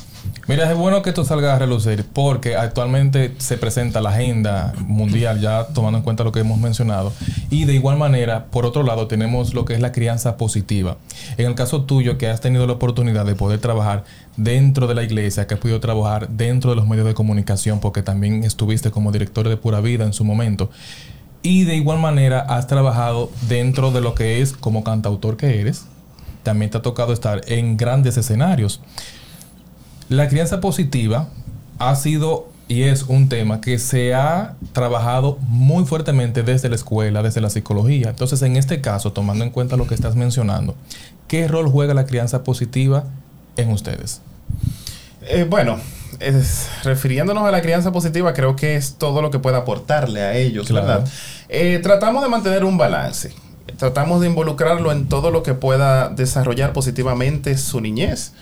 Mira, 0.46 0.70
es 0.70 0.76
bueno 0.76 1.00
que 1.00 1.08
esto 1.08 1.24
salga 1.24 1.54
a 1.54 1.58
relucir 1.58 2.04
porque 2.12 2.54
actualmente 2.54 3.34
se 3.38 3.56
presenta 3.56 4.02
la 4.02 4.10
agenda 4.10 4.74
mundial, 4.86 5.40
ya 5.40 5.68
tomando 5.68 5.98
en 5.98 6.04
cuenta 6.04 6.22
lo 6.22 6.32
que 6.32 6.40
hemos 6.40 6.58
mencionado. 6.58 7.14
Y 7.48 7.64
de 7.64 7.72
igual 7.74 7.96
manera, 7.96 8.46
por 8.46 8.66
otro 8.66 8.82
lado, 8.82 9.06
tenemos 9.06 9.54
lo 9.54 9.64
que 9.64 9.72
es 9.72 9.80
la 9.80 9.90
crianza 9.90 10.36
positiva. 10.36 10.98
En 11.38 11.46
el 11.46 11.54
caso 11.54 11.84
tuyo, 11.84 12.18
que 12.18 12.28
has 12.28 12.42
tenido 12.42 12.66
la 12.66 12.74
oportunidad 12.74 13.24
de 13.24 13.34
poder 13.34 13.58
trabajar 13.58 14.04
dentro 14.36 14.86
de 14.86 14.94
la 14.94 15.02
iglesia, 15.02 15.46
que 15.46 15.54
has 15.54 15.60
podido 15.60 15.80
trabajar 15.80 16.28
dentro 16.28 16.70
de 16.70 16.76
los 16.76 16.86
medios 16.86 17.06
de 17.06 17.14
comunicación, 17.14 17.80
porque 17.80 18.02
también 18.02 18.44
estuviste 18.44 18.90
como 18.90 19.12
director 19.12 19.48
de 19.48 19.56
Pura 19.56 19.80
Vida 19.80 20.04
en 20.04 20.12
su 20.12 20.24
momento. 20.24 20.68
Y 21.44 21.64
de 21.64 21.76
igual 21.76 21.98
manera 21.98 22.40
has 22.40 22.66
trabajado 22.66 23.30
dentro 23.50 23.90
de 23.92 24.00
lo 24.00 24.14
que 24.14 24.40
es 24.40 24.54
como 24.54 24.82
cantautor 24.82 25.36
que 25.36 25.60
eres. 25.60 25.84
También 26.42 26.70
te 26.70 26.78
ha 26.78 26.82
tocado 26.82 27.12
estar 27.12 27.42
en 27.46 27.76
grandes 27.76 28.16
escenarios. 28.16 28.80
La 30.08 30.30
crianza 30.30 30.62
positiva 30.62 31.28
ha 31.78 31.94
sido 31.96 32.48
y 32.66 32.84
es 32.84 33.02
un 33.02 33.28
tema 33.28 33.60
que 33.60 33.78
se 33.78 34.14
ha 34.14 34.54
trabajado 34.72 35.36
muy 35.42 35.84
fuertemente 35.84 36.42
desde 36.42 36.70
la 36.70 36.76
escuela, 36.76 37.22
desde 37.22 37.42
la 37.42 37.50
psicología. 37.50 38.08
Entonces, 38.08 38.40
en 38.40 38.56
este 38.56 38.80
caso, 38.80 39.12
tomando 39.12 39.44
en 39.44 39.50
cuenta 39.50 39.76
lo 39.76 39.86
que 39.86 39.94
estás 39.94 40.16
mencionando, 40.16 40.74
¿qué 41.28 41.46
rol 41.46 41.68
juega 41.68 41.92
la 41.92 42.06
crianza 42.06 42.42
positiva 42.42 43.04
en 43.58 43.68
ustedes? 43.70 44.22
Eh, 45.26 45.46
bueno, 45.48 45.78
refiriéndonos 46.82 47.44
a 47.44 47.50
la 47.50 47.62
crianza 47.62 47.92
positiva, 47.92 48.32
creo 48.32 48.56
que 48.56 48.76
es 48.76 48.94
todo 48.94 49.22
lo 49.22 49.30
que 49.30 49.38
puede 49.38 49.56
aportarle 49.56 50.22
a 50.22 50.34
ellos, 50.34 50.70
¿verdad? 50.72 51.04
Eh, 51.48 51.80
tratamos 51.82 52.22
de 52.22 52.28
mantener 52.28 52.64
un 52.64 52.78
balance. 52.78 53.32
Tratamos 53.78 54.20
de 54.20 54.28
involucrarlo 54.28 54.92
en 54.92 55.08
todo 55.08 55.30
lo 55.30 55.42
que 55.42 55.54
pueda 55.54 56.08
desarrollar 56.08 56.72
positivamente 56.72 57.56
su 57.56 57.80
niñez, 57.80 58.32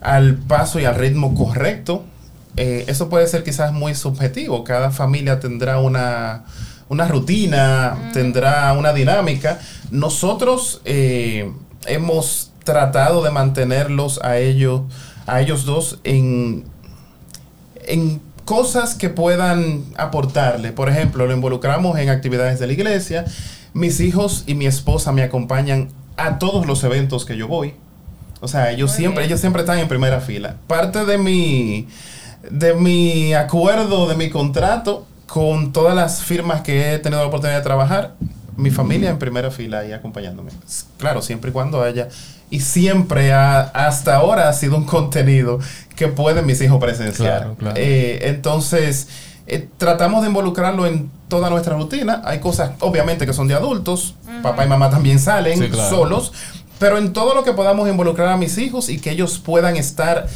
al 0.00 0.36
paso 0.36 0.80
y 0.80 0.84
al 0.84 0.94
ritmo 0.94 1.34
correcto. 1.34 2.04
Eh, 2.56 2.84
eso 2.88 3.08
puede 3.08 3.26
ser 3.26 3.44
quizás 3.44 3.72
muy 3.72 3.94
subjetivo. 3.94 4.64
Cada 4.64 4.90
familia 4.90 5.40
tendrá 5.40 5.78
una, 5.78 6.44
rutina, 6.88 7.96
mm. 7.96 8.12
tendrá 8.12 8.72
una 8.72 8.92
dinámica. 8.92 9.58
Nosotros 9.90 10.80
eh, 10.84 11.52
hemos 11.86 12.52
tratado 12.64 13.22
de 13.22 13.30
mantenerlos 13.30 14.20
a 14.22 14.38
ellos, 14.38 14.82
a 15.30 15.40
ellos 15.40 15.64
dos 15.64 16.00
en 16.04 16.64
en 17.86 18.20
cosas 18.44 18.94
que 18.94 19.08
puedan 19.10 19.84
aportarle. 19.96 20.72
Por 20.72 20.88
ejemplo, 20.88 21.26
lo 21.26 21.34
involucramos 21.34 21.98
en 21.98 22.08
actividades 22.08 22.58
de 22.58 22.66
la 22.66 22.72
iglesia. 22.72 23.24
Mis 23.74 24.00
hijos 24.00 24.44
y 24.46 24.54
mi 24.54 24.66
esposa 24.66 25.12
me 25.12 25.22
acompañan 25.22 25.88
a 26.16 26.38
todos 26.38 26.66
los 26.66 26.82
eventos 26.84 27.24
que 27.24 27.36
yo 27.36 27.48
voy. 27.48 27.74
O 28.40 28.48
sea, 28.48 28.70
ellos 28.70 28.90
siempre, 28.90 29.24
ellos 29.24 29.40
siempre 29.40 29.62
están 29.62 29.78
en 29.78 29.88
primera 29.88 30.20
fila. 30.20 30.56
Parte 30.66 31.04
de 31.04 31.18
mi, 31.18 31.86
de 32.50 32.74
mi 32.74 33.34
acuerdo, 33.34 34.08
de 34.08 34.16
mi 34.16 34.30
contrato 34.30 35.06
con 35.26 35.72
todas 35.72 35.94
las 35.94 36.22
firmas 36.22 36.62
que 36.62 36.94
he 36.94 36.98
tenido 36.98 37.22
la 37.22 37.28
oportunidad 37.28 37.58
de 37.58 37.62
trabajar, 37.62 38.14
mi 38.56 38.70
familia 38.70 39.10
en 39.10 39.18
primera 39.18 39.50
fila 39.50 39.86
y 39.86 39.92
acompañándome. 39.92 40.50
Claro, 40.98 41.22
siempre 41.22 41.50
y 41.50 41.52
cuando 41.52 41.82
haya 41.82 42.08
y 42.50 42.60
siempre 42.60 43.32
hasta 43.32 44.16
ahora 44.16 44.48
ha 44.48 44.52
sido 44.52 44.76
un 44.76 44.84
contenido 44.84 45.60
que 45.96 46.08
pueden 46.08 46.46
mis 46.46 46.60
hijos 46.60 46.80
presenciar. 46.80 47.54
Eh, 47.76 48.20
entonces, 48.24 49.08
eh, 49.46 49.68
tratamos 49.78 50.22
de 50.22 50.28
involucrarlo 50.28 50.86
en 50.86 51.10
toda 51.28 51.48
nuestra 51.48 51.76
rutina. 51.76 52.22
Hay 52.24 52.40
cosas, 52.40 52.72
obviamente, 52.80 53.24
que 53.24 53.32
son 53.32 53.46
de 53.48 53.54
adultos. 53.54 54.16
Papá 54.42 54.64
y 54.64 54.68
mamá 54.68 54.90
también 54.90 55.18
salen 55.18 55.72
solos. 55.72 56.32
Pero 56.78 56.98
en 56.98 57.12
todo 57.12 57.34
lo 57.34 57.44
que 57.44 57.52
podamos 57.52 57.88
involucrar 57.88 58.28
a 58.28 58.36
mis 58.36 58.58
hijos 58.58 58.88
y 58.88 58.98
que 58.98 59.10
ellos 59.10 59.38
puedan 59.38 59.76
estar 59.76 60.26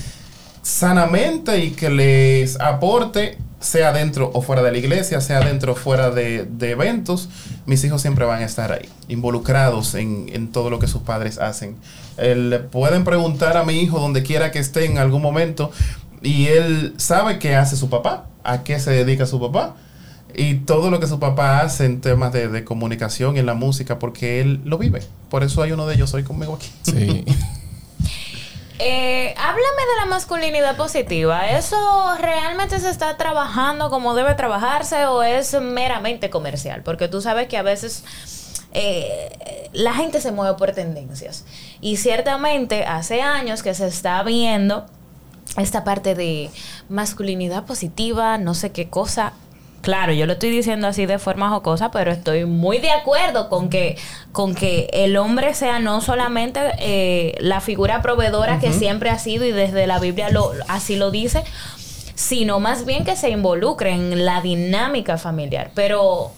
sanamente 0.62 1.64
y 1.64 1.71
que 1.71 1.90
les 1.90 2.61
aporte 2.61 3.38
sea 3.64 3.92
dentro 3.92 4.30
o 4.35 4.42
fuera 4.42 4.62
de 4.62 4.71
la 4.71 4.78
iglesia, 4.78 5.23
sea 5.23 5.40
dentro 5.40 5.73
o 5.73 5.75
fuera 5.75 6.11
de, 6.11 6.47
eventos, 6.61 7.30
mis 7.64 7.83
hijos 7.83 8.02
siempre 8.02 8.26
van 8.26 8.42
a 8.42 8.44
estar 8.44 8.73
ahí, 8.73 8.88
involucrados 9.09 9.94
en, 9.94 10.49
todo 10.52 10.68
lo 10.68 10.78
que 10.78 10.87
sus 10.87 11.00
padres 11.00 11.38
hacen. 11.38 11.76
pueden 12.71 13.04
preguntar 13.04 13.56
a 13.56 13.64
mi 13.64 13.80
hijo 13.80 13.99
donde 13.99 14.23
quiera 14.23 14.50
que 14.50 14.59
esté 14.59 14.85
en 14.85 14.99
algún 14.99 15.23
momento 15.23 15.73
y 16.23 16.47
él 16.49 16.92
sabe 16.99 17.38
qué 17.38 17.56
hace 17.56 17.76
su 17.76 17.88
papá, 17.88 18.26
a 18.44 18.64
qué 18.64 18.78
se 18.78 18.90
dedica 18.90 19.25
su 19.25 19.40
papá 19.40 19.76
y 20.37 20.56
todo 20.56 20.90
lo 20.90 21.00
que 21.00 21.06
su 21.06 21.18
papá 21.18 21.61
hace 21.61 21.87
en 21.87 22.02
temas 22.02 22.35
de, 22.35 22.49
de 22.49 22.64
comunicación 22.64 23.37
y 23.37 23.38
en 23.38 23.47
la 23.47 23.54
música, 23.54 23.99
porque 23.99 24.42
él 24.42 24.61
lo 24.64 24.76
vive. 24.76 25.00
Por 25.30 25.42
eso 25.42 25.62
hay 25.62 25.73
uno 25.73 25.87
de 25.87 25.94
ellos 25.94 26.12
hoy 26.12 26.23
conmigo 26.23 26.54
aquí. 26.54 26.71
Sí. 26.83 27.25
Eh, 28.78 29.35
háblame 29.38 29.61
de 29.62 30.00
la 30.00 30.07
masculinidad 30.07 30.76
positiva. 30.76 31.49
¿Eso 31.50 32.14
realmente 32.19 32.81
se 32.81 32.90
está 32.90 33.16
trabajando 33.16 33.88
como 33.88 34.14
debe 34.14 34.35
trabajarse 34.35 35.07
o 35.07 35.23
es 35.23 35.54
meramente 35.61 36.28
comercial? 36.28 36.83
Porque 36.83 37.09
tú 37.09 37.21
sabes 37.21 37.47
que 37.47 37.57
a 37.57 37.62
veces 37.62 38.02
eh, 38.73 39.69
la 39.73 39.95
gente 39.95 40.21
se 40.21 40.33
mueve 40.33 40.57
por 40.57 40.73
tendencias. 40.73 41.45
Y 41.81 41.99
ciertamente 41.99 42.85
hace 42.85 43.23
años 43.23 43.62
que 43.62 43.75
se 43.75 43.87
está 43.87 44.23
viendo 44.25 44.87
esta 45.57 45.85
parte 45.85 46.16
de 46.16 46.50
masculinidad 46.88 47.64
positiva, 47.64 48.38
no 48.38 48.54
sé 48.54 48.73
qué 48.73 48.90
cosa. 48.90 49.35
Claro, 49.84 50.14
yo 50.14 50.24
lo 50.24 50.32
estoy 50.32 50.48
diciendo 50.48 50.86
así 50.86 51.04
de 51.04 51.18
forma 51.18 51.50
jocosa, 51.50 51.90
pero 51.90 52.10
estoy 52.10 52.46
muy 52.46 52.78
de 52.78 52.90
acuerdo 52.90 53.50
con 53.50 53.68
que, 53.68 53.98
con 54.32 54.54
que 54.54 54.88
el 54.94 55.18
hombre 55.18 55.52
sea 55.52 55.78
no 55.78 56.00
solamente 56.00 56.60
eh, 56.78 57.34
la 57.40 57.60
figura 57.60 58.00
proveedora 58.00 58.58
que 58.58 58.72
siempre 58.72 59.10
ha 59.10 59.18
sido 59.18 59.44
y 59.44 59.52
desde 59.52 59.86
la 59.86 59.98
Biblia 59.98 60.30
lo, 60.30 60.52
así 60.68 60.96
lo 60.96 61.10
dice, 61.10 61.44
sino 62.14 62.60
más 62.60 62.86
bien 62.86 63.04
que 63.04 63.14
se 63.14 63.28
involucre 63.28 63.90
en 63.90 64.24
la 64.24 64.40
dinámica 64.40 65.18
familiar. 65.18 65.70
Pero 65.74 66.32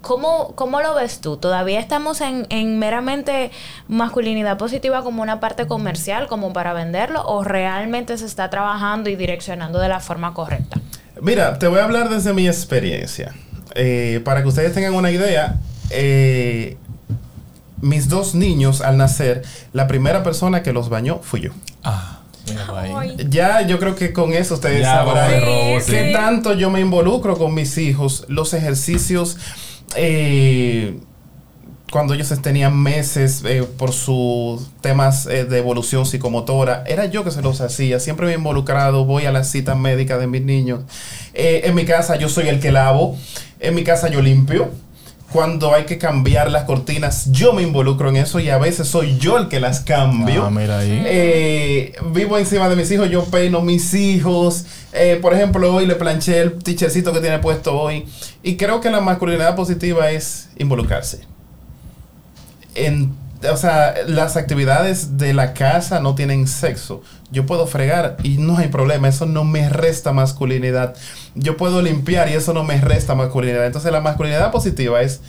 ¿Cómo, 0.00 0.52
¿Cómo 0.54 0.80
lo 0.80 0.94
ves 0.94 1.20
tú? 1.20 1.36
¿Todavía 1.36 1.80
estamos 1.80 2.20
en, 2.20 2.46
en 2.48 2.78
meramente 2.78 3.50
masculinidad 3.88 4.56
positiva 4.56 5.02
como 5.02 5.20
una 5.20 5.40
parte 5.40 5.66
comercial, 5.66 6.28
como 6.28 6.52
para 6.52 6.72
venderlo, 6.72 7.26
o 7.26 7.42
realmente 7.42 8.16
se 8.16 8.24
está 8.24 8.48
trabajando 8.48 9.10
y 9.10 9.16
direccionando 9.16 9.80
de 9.80 9.88
la 9.88 9.98
forma 9.98 10.32
correcta? 10.32 10.80
Mira, 11.20 11.58
te 11.58 11.66
voy 11.66 11.80
a 11.80 11.84
hablar 11.84 12.08
desde 12.08 12.32
mi 12.32 12.46
experiencia. 12.46 13.34
Eh, 13.74 14.20
para 14.24 14.42
que 14.42 14.48
ustedes 14.48 14.72
tengan 14.74 14.94
una 14.94 15.10
idea, 15.10 15.60
eh, 15.90 16.76
mis 17.80 18.08
dos 18.08 18.34
niños 18.34 18.80
al 18.80 18.96
nacer, 18.96 19.42
la 19.72 19.86
primera 19.86 20.22
persona 20.22 20.62
que 20.62 20.72
los 20.72 20.88
bañó 20.88 21.20
fui 21.22 21.40
yo. 21.42 21.52
Ah. 21.84 22.20
Ya 23.28 23.62
yo 23.66 23.78
creo 23.80 23.96
que 23.96 24.12
con 24.12 24.32
eso 24.32 24.54
ustedes 24.54 24.82
Ya, 24.82 24.94
sabrán 24.94 25.30
sí. 25.82 25.90
qué 25.90 26.12
tanto 26.12 26.54
yo 26.54 26.70
me 26.70 26.80
involucro 26.80 27.36
con 27.36 27.52
mis 27.54 27.76
hijos, 27.78 28.24
los 28.28 28.54
ejercicios. 28.54 29.36
eh, 29.96 30.98
cuando 31.90 32.14
ellos 32.14 32.32
tenían 32.42 32.76
meses 32.76 33.42
eh, 33.44 33.62
por 33.62 33.92
sus 33.92 34.68
temas 34.80 35.26
eh, 35.26 35.44
de 35.44 35.58
evolución 35.58 36.04
psicomotora, 36.04 36.84
era 36.86 37.06
yo 37.06 37.22
que 37.22 37.30
se 37.30 37.42
los 37.42 37.60
hacía. 37.60 38.00
Siempre 38.00 38.26
me 38.26 38.32
he 38.32 38.36
involucrado, 38.36 39.04
voy 39.04 39.26
a 39.26 39.32
las 39.32 39.50
citas 39.50 39.76
médicas 39.76 40.18
de 40.18 40.26
mis 40.26 40.42
niños. 40.42 40.80
Eh, 41.34 41.62
en 41.64 41.74
mi 41.74 41.84
casa 41.84 42.16
yo 42.16 42.28
soy 42.28 42.48
el 42.48 42.60
que 42.60 42.72
lavo, 42.72 43.16
en 43.60 43.74
mi 43.74 43.84
casa 43.84 44.08
yo 44.08 44.20
limpio. 44.20 44.70
Cuando 45.32 45.74
hay 45.74 45.84
que 45.84 45.98
cambiar 45.98 46.50
las 46.50 46.64
cortinas, 46.64 47.30
yo 47.32 47.52
me 47.52 47.62
involucro 47.62 48.08
en 48.08 48.16
eso 48.16 48.38
y 48.40 48.48
a 48.48 48.58
veces 48.58 48.88
soy 48.88 49.18
yo 49.18 49.36
el 49.38 49.48
que 49.48 49.58
las 49.58 49.80
cambio. 49.80 50.44
Ah, 50.46 50.50
mira 50.50 50.78
ahí. 50.78 51.92
Vivo 52.12 52.38
encima 52.38 52.68
de 52.68 52.76
mis 52.76 52.90
hijos, 52.92 53.10
yo 53.10 53.24
peino 53.24 53.60
mis 53.60 53.92
hijos. 53.92 54.64
Por 55.20 55.34
ejemplo, 55.34 55.74
hoy 55.74 55.84
le 55.84 55.96
planché 55.96 56.40
el 56.40 56.52
tichercito 56.52 57.12
que 57.12 57.20
tiene 57.20 57.40
puesto 57.40 57.78
hoy. 57.78 58.06
Y 58.44 58.56
creo 58.56 58.80
que 58.80 58.88
la 58.88 59.00
masculinidad 59.00 59.56
positiva 59.56 60.10
es 60.10 60.48
involucrarse. 60.58 61.35
En, 62.76 63.14
o 63.50 63.56
sea, 63.56 63.94
las 64.06 64.36
actividades 64.36 65.18
de 65.18 65.34
la 65.34 65.54
casa 65.54 66.00
no 66.00 66.14
tienen 66.14 66.46
sexo. 66.46 67.02
Yo 67.30 67.46
puedo 67.46 67.66
fregar 67.66 68.16
y 68.22 68.38
no 68.38 68.58
hay 68.58 68.68
problema, 68.68 69.08
eso 69.08 69.26
no 69.26 69.44
me 69.44 69.68
resta 69.68 70.12
masculinidad. 70.12 70.94
Yo 71.34 71.56
puedo 71.56 71.82
limpiar 71.82 72.28
y 72.28 72.34
eso 72.34 72.52
no 72.52 72.64
me 72.64 72.80
resta 72.80 73.14
masculinidad. 73.14 73.66
Entonces 73.66 73.92
la 73.92 74.00
masculinidad 74.00 74.50
positiva 74.50 75.02
es 75.02 75.20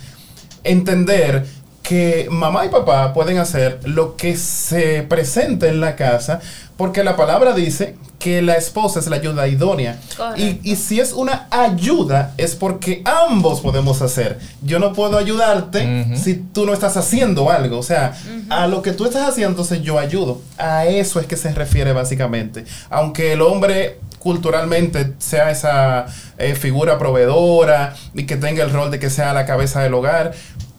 entender 0.64 1.46
que 1.82 2.28
mamá 2.30 2.66
y 2.66 2.68
papá 2.68 3.14
pueden 3.14 3.38
hacer 3.38 3.80
lo 3.84 4.14
que 4.16 4.36
se 4.36 5.02
presente 5.04 5.68
en 5.68 5.80
la 5.80 5.96
casa, 5.96 6.40
porque 6.78 7.02
la 7.02 7.16
palabra 7.16 7.54
dice 7.54 7.96
que 8.20 8.40
la 8.40 8.54
esposa 8.54 9.00
es 9.00 9.08
la 9.08 9.16
ayuda 9.16 9.48
idónea. 9.48 9.98
Y, 10.36 10.60
y 10.62 10.76
si 10.76 11.00
es 11.00 11.12
una 11.12 11.48
ayuda, 11.50 12.34
es 12.36 12.54
porque 12.54 13.02
ambos 13.04 13.60
podemos 13.60 14.00
hacer. 14.00 14.38
Yo 14.62 14.78
no 14.78 14.92
puedo 14.92 15.18
ayudarte 15.18 16.06
si 16.16 16.34
tú 16.36 16.66
no 16.66 16.72
estás 16.72 16.96
haciendo 16.96 17.50
algo. 17.50 17.78
O 17.78 17.82
sea, 17.82 18.16
a 18.48 18.68
lo 18.68 18.80
que 18.80 18.92
tú 18.92 19.04
estás 19.06 19.28
haciendo, 19.28 19.50
entonces 19.50 19.82
yo 19.82 19.98
ayudo. 19.98 20.40
A 20.56 20.86
eso 20.86 21.18
es 21.18 21.26
que 21.26 21.36
se 21.36 21.52
refiere 21.52 21.92
básicamente. 21.92 22.64
Aunque 22.90 23.32
el 23.32 23.42
hombre 23.42 23.98
culturalmente 24.20 25.14
sea 25.18 25.50
esa 25.50 26.06
eh, 26.38 26.54
figura 26.54 26.98
proveedora 26.98 27.94
y 28.14 28.24
que 28.24 28.36
tenga 28.36 28.62
el 28.62 28.70
rol 28.70 28.90
de 28.90 28.98
que 28.98 29.10
sea 29.10 29.32
la 29.32 29.46
cabeza 29.46 29.82
del 29.82 29.94
hogar, 29.94 30.32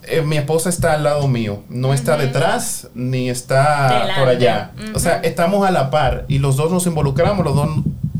eh, 0.03 0.21
mi 0.21 0.37
esposa 0.37 0.69
está 0.69 0.93
al 0.93 1.03
lado 1.03 1.27
mío, 1.27 1.63
no 1.69 1.93
está 1.93 2.17
detrás 2.17 2.87
ni 2.93 3.29
está 3.29 3.89
Delante. 3.89 4.19
por 4.19 4.29
allá. 4.29 4.71
O 4.93 4.99
sea, 4.99 5.17
estamos 5.17 5.67
a 5.67 5.71
la 5.71 5.89
par 5.89 6.25
y 6.27 6.39
los 6.39 6.55
dos 6.55 6.71
nos 6.71 6.85
involucramos, 6.85 7.45
los 7.45 7.55
dos 7.55 7.69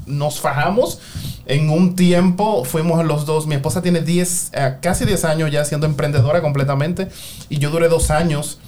nos 0.05 0.39
fajamos. 0.39 0.99
En 1.45 1.69
un 1.69 1.95
tiempo 1.95 2.63
fuimos 2.63 3.03
los 3.05 3.25
dos, 3.25 3.47
mi 3.47 3.55
esposa 3.55 3.81
tiene 3.81 4.01
10, 4.01 4.51
eh, 4.53 4.75
casi 4.81 5.05
10 5.05 5.25
años 5.25 5.51
ya 5.51 5.65
siendo 5.65 5.87
emprendedora 5.87 6.41
completamente 6.41 7.07
y 7.49 7.57
yo 7.57 7.71
duré 7.71 7.87
dos 7.87 8.11
años 8.11 8.59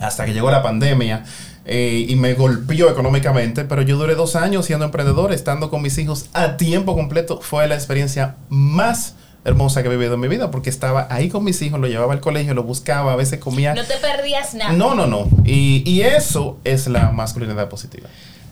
hasta 0.00 0.24
que 0.24 0.32
llegó 0.32 0.50
la 0.50 0.62
pandemia 0.62 1.24
eh, 1.64 2.06
y 2.08 2.14
me 2.14 2.34
golpeó 2.34 2.90
económicamente, 2.90 3.64
pero 3.64 3.82
yo 3.82 3.96
duré 3.96 4.14
dos 4.14 4.36
años 4.36 4.66
siendo 4.66 4.84
emprendedor, 4.84 5.32
estando 5.32 5.68
con 5.68 5.82
mis 5.82 5.98
hijos 5.98 6.26
a 6.32 6.56
tiempo 6.56 6.94
completo. 6.94 7.40
Fue 7.40 7.66
la 7.66 7.74
experiencia 7.74 8.36
más 8.48 9.16
hermosa 9.46 9.82
que 9.82 9.88
he 9.88 9.90
vivido 9.90 10.14
en 10.14 10.20
mi 10.20 10.28
vida, 10.28 10.50
porque 10.50 10.70
estaba 10.70 11.06
ahí 11.10 11.28
con 11.28 11.44
mis 11.44 11.62
hijos, 11.62 11.80
lo 11.80 11.86
llevaba 11.86 12.12
al 12.12 12.20
colegio, 12.20 12.52
lo 12.52 12.64
buscaba, 12.64 13.12
a 13.12 13.16
veces 13.16 13.38
comía. 13.38 13.74
No 13.74 13.84
te 13.84 13.96
perdías 13.96 14.54
nada. 14.54 14.72
No, 14.72 14.94
no, 14.94 15.06
no. 15.06 15.28
Y, 15.44 15.82
y 15.88 16.02
eso 16.02 16.58
es 16.64 16.88
la 16.88 17.12
masculinidad 17.12 17.68
positiva. 17.68 18.08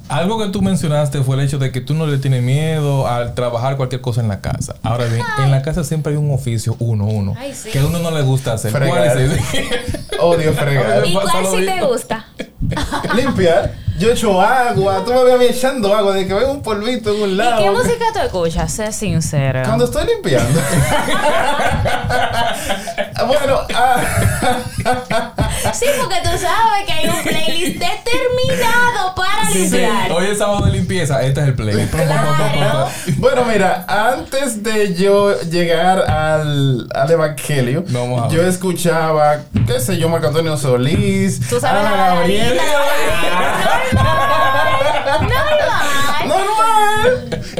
Algo 0.08 0.38
que 0.38 0.48
tú 0.48 0.60
mencionaste 0.60 1.22
fue 1.22 1.36
el 1.36 1.42
hecho 1.42 1.58
de 1.58 1.72
que 1.72 1.80
tú 1.80 1.94
no 1.94 2.06
le 2.06 2.18
tienes 2.18 2.42
miedo 2.42 3.08
al 3.08 3.34
trabajar 3.34 3.76
cualquier 3.76 4.02
cosa 4.02 4.20
en 4.20 4.28
la 4.28 4.40
casa. 4.40 4.76
Ahora 4.82 5.06
bien, 5.06 5.24
en 5.38 5.50
la 5.50 5.62
casa 5.62 5.82
siempre 5.82 6.12
hay 6.12 6.18
un 6.18 6.30
oficio, 6.32 6.76
uno, 6.78 7.06
uno, 7.06 7.34
Ay, 7.38 7.54
sí. 7.54 7.70
que 7.70 7.78
a 7.78 7.86
uno 7.86 7.98
no 7.98 8.10
le 8.10 8.22
gusta 8.22 8.52
hacer. 8.52 8.70
Fregar. 8.70 9.14
¿Cuál 9.14 9.18
es? 9.18 9.40
Odio 10.20 10.52
fregar. 10.52 11.06
¿Y 11.06 11.14
cuál 11.14 11.46
sí 11.46 11.66
te 11.66 11.80
gusta? 11.82 12.26
Limpiar. 13.16 13.72
Yo 13.98 14.10
echo 14.10 14.40
agua. 14.40 15.04
Tú 15.04 15.12
me 15.12 15.22
ves 15.24 15.34
a 15.34 15.38
mí 15.38 15.44
echando 15.44 15.94
agua 15.94 16.14
de 16.14 16.26
que 16.26 16.34
veo 16.34 16.50
un 16.50 16.62
polvito 16.62 17.14
en 17.14 17.22
un 17.22 17.30
¿Y 17.30 17.34
lado. 17.36 17.62
qué 17.62 17.70
música 17.70 18.04
tú 18.12 18.18
escuchas? 18.20 18.72
Sé 18.72 18.92
sincera. 18.92 19.62
Cuando 19.62 19.84
estoy 19.84 20.06
limpiando. 20.06 20.60
bueno, 23.26 23.58
ah, 23.74 24.00
Sí, 25.72 25.86
porque 26.00 26.16
tú 26.22 26.30
sabes 26.30 26.84
que 26.86 26.92
hay 26.92 27.08
un 27.08 27.22
playlist 27.22 27.78
determinado 27.80 29.14
para 29.14 29.46
Sí, 29.50 29.68
sí. 29.68 29.76
limpiar. 29.78 30.12
Hoy 30.12 30.26
es 30.26 30.38
sábado 30.38 30.66
de 30.66 30.72
limpieza, 30.72 31.22
este 31.22 31.40
es 31.40 31.46
el 31.48 31.54
play. 31.54 31.86
Claro. 31.88 32.88
bueno, 33.16 33.44
mira, 33.44 33.84
antes 33.88 34.62
de 34.62 34.94
yo 34.94 35.40
llegar 35.42 35.98
al, 36.10 36.88
al 36.94 37.10
Evangelio, 37.10 37.84
Vamos 37.88 38.32
yo 38.32 38.42
escuchaba, 38.46 39.38
qué 39.66 39.80
sé 39.80 39.96
yo, 39.98 40.08
Marco 40.08 40.28
Antonio 40.28 40.56
Solís, 40.56 41.40
Tú 41.48 41.60
sabes 41.60 41.80
Ana 41.86 41.96
la 41.96 42.06
Gabriel. 42.14 42.56
Normal. 43.94 45.20
Normal. 45.20 46.13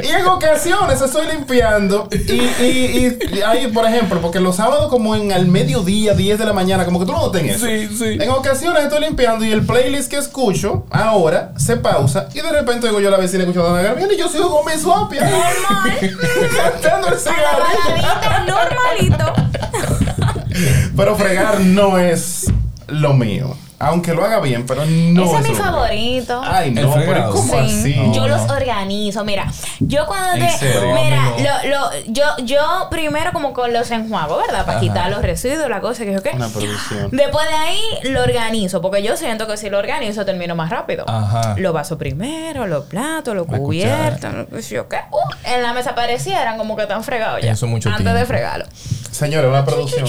Y 0.05 0.11
en 0.11 0.25
ocasiones 0.27 1.01
estoy 1.01 1.27
limpiando. 1.27 2.07
Y, 2.11 2.31
y, 2.31 3.17
y 3.33 3.41
ahí, 3.41 3.67
por 3.67 3.85
ejemplo, 3.85 4.21
porque 4.21 4.39
los 4.39 4.55
sábados, 4.57 4.89
como 4.89 5.15
en 5.15 5.31
el 5.31 5.47
mediodía, 5.47 6.13
10 6.13 6.37
de 6.39 6.45
la 6.45 6.53
mañana, 6.53 6.85
como 6.85 6.99
que 6.99 7.05
tú 7.05 7.11
no 7.11 7.19
notas 7.19 7.41
eso. 7.41 7.65
Sí, 7.65 7.87
sí. 7.97 8.17
En 8.19 8.29
ocasiones 8.29 8.83
estoy 8.83 9.01
limpiando 9.01 9.43
y 9.45 9.51
el 9.51 9.65
playlist 9.65 10.09
que 10.09 10.17
escucho 10.17 10.85
ahora 10.91 11.53
se 11.57 11.77
pausa 11.77 12.27
y 12.33 12.41
de 12.41 12.51
repente 12.51 12.87
oigo 12.87 12.99
yo 12.99 13.07
a 13.07 13.11
la 13.11 13.17
vecina 13.17 13.43
escuchando 13.43 13.69
a 13.69 13.71
Ana 13.79 13.81
Gabriel 13.81 14.11
y 14.13 14.17
yo 14.17 14.29
sigo 14.29 14.49
con 14.49 14.71
mi 14.71 14.79
suapia. 14.79 15.21
Normal. 15.21 16.17
Cantando 16.81 17.07
el 17.07 17.19
cigarrillo. 17.19 18.45
normalito. 18.47 19.33
Pero 20.95 21.15
fregar 21.15 21.61
no 21.61 21.97
es 21.97 22.51
lo 22.87 23.13
mío. 23.13 23.55
Aunque 23.77 24.13
lo 24.13 24.23
haga 24.23 24.39
bien, 24.39 24.65
pero 24.65 24.85
no 24.85 25.25
Ese 25.25 25.35
es 25.35 25.41
mi 25.43 25.49
lo 25.49 25.55
favorito. 25.55 26.41
Ay, 26.45 26.71
no, 26.71 26.93
pero. 26.93 27.29
¿cómo 27.31 27.43
Sí, 27.53 27.57
así? 27.59 27.95
No, 27.97 28.13
yo 28.13 28.21
no. 28.21 28.27
los 28.37 28.49
organizo. 28.49 29.25
Mira, 29.25 29.51
yo 29.79 30.05
cuando 30.05 30.33
¿En 30.33 30.47
te. 30.47 30.57
serio? 30.57 30.93
Mira, 30.95 31.33
lo, 31.63 31.69
lo, 31.69 31.89
yo, 32.07 32.23
yo 32.45 32.87
primero 32.89 33.33
como 33.33 33.51
con 33.51 33.73
los 33.73 33.91
enjuagos, 33.91 34.37
¿verdad? 34.47 34.65
Para 34.65 34.77
Ajá. 34.77 34.79
quitar 34.79 35.09
los 35.11 35.21
residuos, 35.21 35.69
la 35.69 35.81
cosa 35.81 36.05
que 36.05 36.13
yo 36.13 36.23
qué. 36.23 36.29
Una 36.33 36.47
producción. 36.47 37.09
Después 37.11 37.47
de 37.49 37.53
ahí 37.53 37.81
lo 38.03 38.23
organizo, 38.23 38.81
porque 38.81 39.03
yo 39.03 39.17
siento 39.17 39.45
que 39.45 39.57
si 39.57 39.69
lo 39.69 39.77
organizo 39.77 40.23
termino 40.25 40.55
más 40.55 40.69
rápido. 40.69 41.03
Ajá. 41.07 41.55
Los 41.57 41.73
vasos 41.73 41.97
primero, 41.97 42.67
los 42.67 42.85
platos, 42.85 43.35
los 43.35 43.45
cubiertos, 43.45 44.31
no 44.49 44.61
sé 44.61 44.75
yo 44.75 44.87
qué. 44.87 44.99
Uh, 45.11 45.17
en 45.53 45.61
la 45.61 45.73
mesa 45.73 45.93
parecía 45.95 46.41
eran 46.41 46.57
como 46.57 46.77
que 46.77 46.83
están 46.83 47.03
fregados 47.03 47.41
ya. 47.41 47.51
Eso 47.51 47.67
mucho 47.67 47.89
Antes 47.89 48.13
de 48.13 48.25
fregarlo. 48.25 48.65
Señora, 49.11 49.49
una 49.49 49.65
producción. 49.65 50.05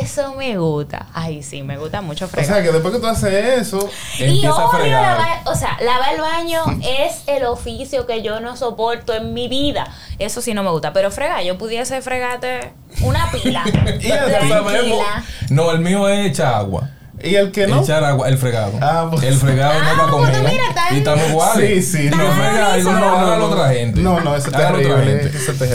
Eso 0.00 0.34
me 0.34 0.58
gusta. 0.58 1.06
Ay, 1.14 1.42
sí, 1.42 1.62
me 1.62 1.78
gusta 1.78 2.00
mucho 2.00 2.24
O 2.24 2.28
fregar. 2.28 2.54
sea, 2.56 2.62
que 2.62 2.72
después 2.72 2.92
que 2.94 3.00
tú 3.00 3.06
haces 3.06 3.32
eso, 3.60 3.88
Y 4.18 4.44
a 4.44 4.52
odio 4.54 4.90
lavar, 4.90 5.42
o 5.44 5.54
sea, 5.54 5.76
lavar 5.80 6.14
el 6.14 6.20
baño 6.20 6.60
es 6.82 7.22
el 7.28 7.44
oficio 7.44 8.04
que 8.06 8.20
yo 8.22 8.40
no 8.40 8.56
soporto 8.56 9.14
en 9.14 9.32
mi 9.32 9.46
vida. 9.48 9.86
Eso 10.18 10.40
sí 10.40 10.54
no 10.54 10.62
me 10.64 10.70
gusta. 10.70 10.92
Pero 10.92 11.10
fregar, 11.10 11.42
yo 11.44 11.56
pudiese 11.56 12.02
fregarte 12.02 12.72
una 13.02 13.30
pila. 13.30 13.62
Y 14.00 14.08
ya. 14.08 15.24
No, 15.50 15.70
el 15.70 15.78
mío 15.80 16.08
es 16.08 16.26
echar 16.30 16.54
agua. 16.54 16.90
y 17.22 17.34
el 17.36 17.50
que 17.52 17.66
no. 17.66 17.82
Echar 17.82 18.02
agua, 18.04 18.28
el 18.28 18.38
fregado. 18.38 18.72
Ah, 18.82 19.06
pues- 19.10 19.22
El 19.24 19.34
fregado 19.36 19.72
no 19.74 19.86
Ah, 19.86 19.90
es 19.92 19.98
para 19.98 20.10
pues 20.10 20.26
comer. 20.36 20.50
mira, 20.52 20.64
tan- 20.74 20.94
Y 20.94 20.98
estamos 20.98 21.28
iguales. 21.28 21.86
Sí, 21.90 21.98
sí, 21.98 22.10
No 22.10 22.16
no. 22.18 22.32
frega, 22.32 22.76
no, 22.78 22.92
No, 22.98 23.16
hágalo 23.18 23.36
no. 23.38 23.46
otra 23.54 23.68
gente. 23.72 24.00
No, 24.00 24.20
no, 24.20 24.34
eso 24.36 24.48
es 24.50 24.56
terrible. 24.56 25.30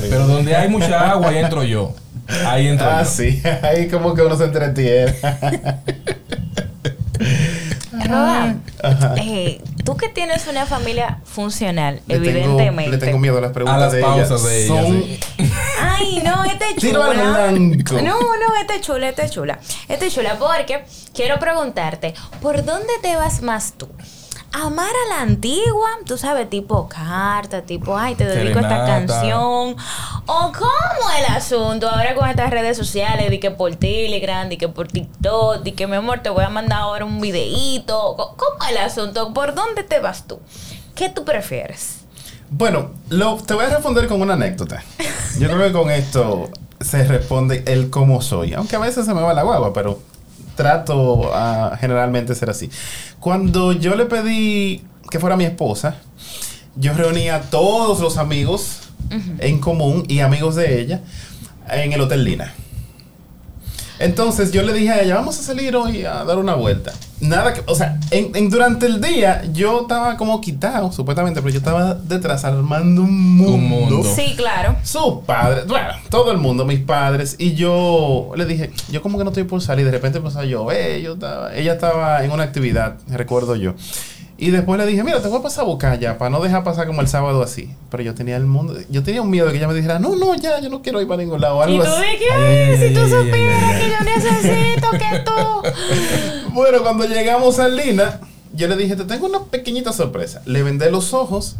Pero 0.09 0.27
donde 0.27 0.55
hay 0.55 0.67
mucha 0.69 1.11
agua, 1.11 1.29
ahí 1.29 1.37
entro 1.37 1.63
yo. 1.63 1.93
Ahí 2.45 2.77
Ah, 2.79 3.01
yo. 3.03 3.09
sí. 3.09 3.41
Ahí 3.63 3.87
como 3.87 4.13
que 4.13 4.21
uno 4.21 4.37
se 4.37 4.45
entretiene. 4.45 5.13
Roda, 8.07 8.55
Ajá. 8.81 9.15
eh, 9.17 9.61
tú 9.85 9.95
que 9.95 10.09
tienes 10.09 10.47
una 10.47 10.65
familia 10.65 11.19
funcional, 11.23 12.01
Le 12.07 12.15
tengo- 12.19 12.29
evidentemente. 12.29 12.91
le 12.91 12.97
tengo 12.97 13.19
miedo 13.19 13.37
a 13.37 13.41
las 13.41 13.51
preguntas 13.51 13.77
A 13.77 13.79
las 13.85 13.91
de 13.93 14.01
pausas 14.01 14.41
ella. 14.41 14.49
de 14.49 14.65
ella, 14.65 14.75
Son 14.75 15.03
sí. 15.03 15.19
Ay, 15.79 16.21
no, 16.25 16.43
esta 16.45 16.69
es 16.69 16.75
chula. 16.77 17.51
No, 18.01 18.19
no, 18.19 18.55
esta 18.59 18.75
es 18.75 18.81
chula, 18.81 19.09
esta 19.09 19.23
es 19.23 19.31
chula. 19.31 19.59
Esta 19.87 20.05
es 20.05 20.13
chula 20.13 20.37
porque 20.39 20.83
quiero 21.13 21.37
preguntarte, 21.39 22.13
¿por 22.41 22.65
dónde 22.65 22.91
te 23.01 23.15
vas 23.15 23.41
más 23.41 23.73
tú? 23.77 23.87
Amar 24.53 24.89
a 24.89 25.09
la 25.15 25.21
antigua, 25.21 25.89
tú 26.05 26.17
sabes, 26.17 26.49
tipo 26.49 26.89
carta, 26.89 27.61
tipo, 27.61 27.97
ay, 27.97 28.15
te 28.15 28.25
dedico 28.25 28.59
a 28.59 28.61
esta 28.63 28.85
canción. 28.85 29.75
O 30.25 30.51
cómo 30.51 31.09
el 31.17 31.25
asunto 31.33 31.89
ahora 31.89 32.15
con 32.15 32.29
estas 32.29 32.49
redes 32.49 32.75
sociales, 32.75 33.29
de 33.29 33.39
que 33.39 33.51
por 33.51 33.75
Telegram, 33.75 34.49
de 34.49 34.57
que 34.57 34.67
por 34.67 34.89
TikTok, 34.89 35.63
de 35.63 35.73
que 35.73 35.87
mi 35.87 35.95
amor 35.95 36.19
te 36.19 36.29
voy 36.29 36.43
a 36.43 36.49
mandar 36.49 36.79
ahora 36.79 37.05
un 37.05 37.21
videíto. 37.21 38.15
¿Cómo 38.17 38.69
el 38.69 38.77
asunto? 38.77 39.33
¿Por 39.33 39.55
dónde 39.55 39.83
te 39.83 39.99
vas 39.99 40.27
tú? 40.27 40.39
¿Qué 40.95 41.09
tú 41.09 41.23
prefieres? 41.23 42.01
Bueno, 42.49 42.91
lo, 43.09 43.37
te 43.37 43.53
voy 43.53 43.63
a 43.65 43.69
responder 43.69 44.07
con 44.07 44.21
una 44.21 44.33
anécdota. 44.33 44.83
Yo 45.39 45.47
creo 45.47 45.65
que 45.65 45.71
con 45.71 45.89
esto 45.89 46.49
se 46.81 47.05
responde 47.05 47.63
el 47.67 47.89
cómo 47.89 48.21
soy. 48.21 48.53
Aunque 48.53 48.75
a 48.75 48.79
veces 48.79 49.05
se 49.05 49.13
me 49.13 49.21
va 49.21 49.33
la 49.33 49.43
guagua, 49.43 49.71
pero 49.71 49.99
trato 50.55 51.33
a 51.33 51.77
generalmente 51.79 52.35
ser 52.35 52.49
así. 52.49 52.69
Cuando 53.19 53.71
yo 53.73 53.95
le 53.95 54.05
pedí 54.05 54.83
que 55.09 55.19
fuera 55.19 55.35
mi 55.35 55.45
esposa, 55.45 55.97
yo 56.75 56.93
reunía 56.93 57.35
a 57.35 57.41
todos 57.41 57.99
los 57.99 58.17
amigos 58.17 58.79
en 59.39 59.59
común 59.59 60.05
y 60.07 60.19
amigos 60.19 60.55
de 60.55 60.81
ella 60.81 61.01
en 61.69 61.93
el 61.93 62.01
Hotel 62.01 62.23
Lina. 62.23 62.53
Entonces 64.01 64.51
yo 64.51 64.61
le 64.63 64.73
dije 64.73 64.89
a 64.91 65.01
ella, 65.01 65.15
vamos 65.15 65.39
a 65.39 65.43
salir 65.43 65.75
hoy 65.75 66.03
a 66.05 66.23
dar 66.23 66.37
una 66.37 66.55
vuelta. 66.55 66.91
Nada 67.19 67.53
que, 67.53 67.61
o 67.67 67.75
sea, 67.75 67.99
en, 68.09 68.35
en- 68.35 68.49
durante 68.49 68.87
el 68.87 68.99
día 68.99 69.43
yo 69.53 69.81
estaba 69.81 70.17
como 70.17 70.41
quitado, 70.41 70.91
supuestamente, 70.91 71.39
pero 71.41 71.53
yo 71.53 71.59
estaba 71.59 71.93
detrás 71.93 72.43
armando 72.45 73.03
un 73.03 73.35
mundo. 73.37 73.53
Un 73.53 73.69
mundo. 73.69 74.03
Sí, 74.15 74.33
claro. 74.35 74.75
Sus 74.83 75.23
padres, 75.25 75.67
bueno, 75.67 75.89
todo 76.09 76.31
el 76.31 76.39
mundo, 76.39 76.65
mis 76.65 76.79
padres. 76.79 77.35
Y 77.37 77.53
yo 77.53 78.31
le 78.35 78.45
dije, 78.45 78.71
yo 78.89 79.01
como 79.03 79.17
que 79.19 79.23
no 79.23 79.29
estoy 79.29 79.43
por 79.43 79.61
salir. 79.61 79.85
De 79.85 79.91
repente 79.91 80.17
empezó 80.17 80.39
a 80.39 80.45
llover. 80.45 80.99
Yo 81.01 81.13
estaba, 81.13 81.53
ella 81.55 81.73
estaba 81.73 82.23
en 82.25 82.31
una 82.31 82.43
actividad, 82.43 82.95
recuerdo 83.07 83.55
yo. 83.55 83.75
Y 84.41 84.49
después 84.49 84.79
le 84.79 84.87
dije, 84.87 85.03
mira, 85.03 85.21
te 85.21 85.27
voy 85.27 85.37
a 85.37 85.43
pasar 85.43 85.65
a 85.65 85.67
buscar 85.67 85.99
ya, 85.99 86.17
para 86.17 86.31
no 86.31 86.41
dejar 86.41 86.63
pasar 86.63 86.87
como 86.87 86.99
el 87.01 87.07
sábado 87.07 87.43
así. 87.43 87.69
Pero 87.91 88.01
yo 88.01 88.15
tenía 88.15 88.37
el 88.37 88.47
mundo, 88.47 88.75
yo 88.89 89.03
tenía 89.03 89.21
un 89.21 89.29
miedo 89.29 89.45
de 89.45 89.51
que 89.51 89.59
ella 89.59 89.67
me 89.67 89.75
dijera, 89.75 89.99
no, 89.99 90.15
no, 90.15 90.33
ya, 90.33 90.59
yo 90.59 90.67
no 90.69 90.81
quiero 90.81 90.99
ir 90.99 91.07
para 91.07 91.21
ningún 91.21 91.39
lado. 91.39 91.57
o 91.57 91.69
Y 91.69 91.73
Algo 91.75 91.83
tú 91.83 91.89
así. 91.91 92.01
de 92.01 92.17
que, 92.17 92.31
Ay, 92.31 92.57
ay, 92.57 92.69
ay, 92.71 92.77
si 92.89 92.93
tú 92.95 93.01
ay, 93.01 93.05
ay, 93.05 93.11
supieras 93.11 93.63
ay, 93.63 93.79
que 93.79 93.85
ay. 93.85 93.91
yo 93.91 94.31
necesito 94.31 94.91
que 94.93 95.19
tú... 95.19 96.51
Bueno, 96.55 96.81
cuando 96.81 97.05
llegamos 97.05 97.59
a 97.59 97.67
Lina, 97.67 98.19
yo 98.53 98.67
le 98.67 98.75
dije, 98.77 98.95
te 98.95 99.03
tengo 99.05 99.27
una 99.27 99.43
pequeñita 99.43 99.93
sorpresa. 99.93 100.41
Le 100.45 100.63
vendé 100.63 100.89
los 100.89 101.13
ojos, 101.13 101.57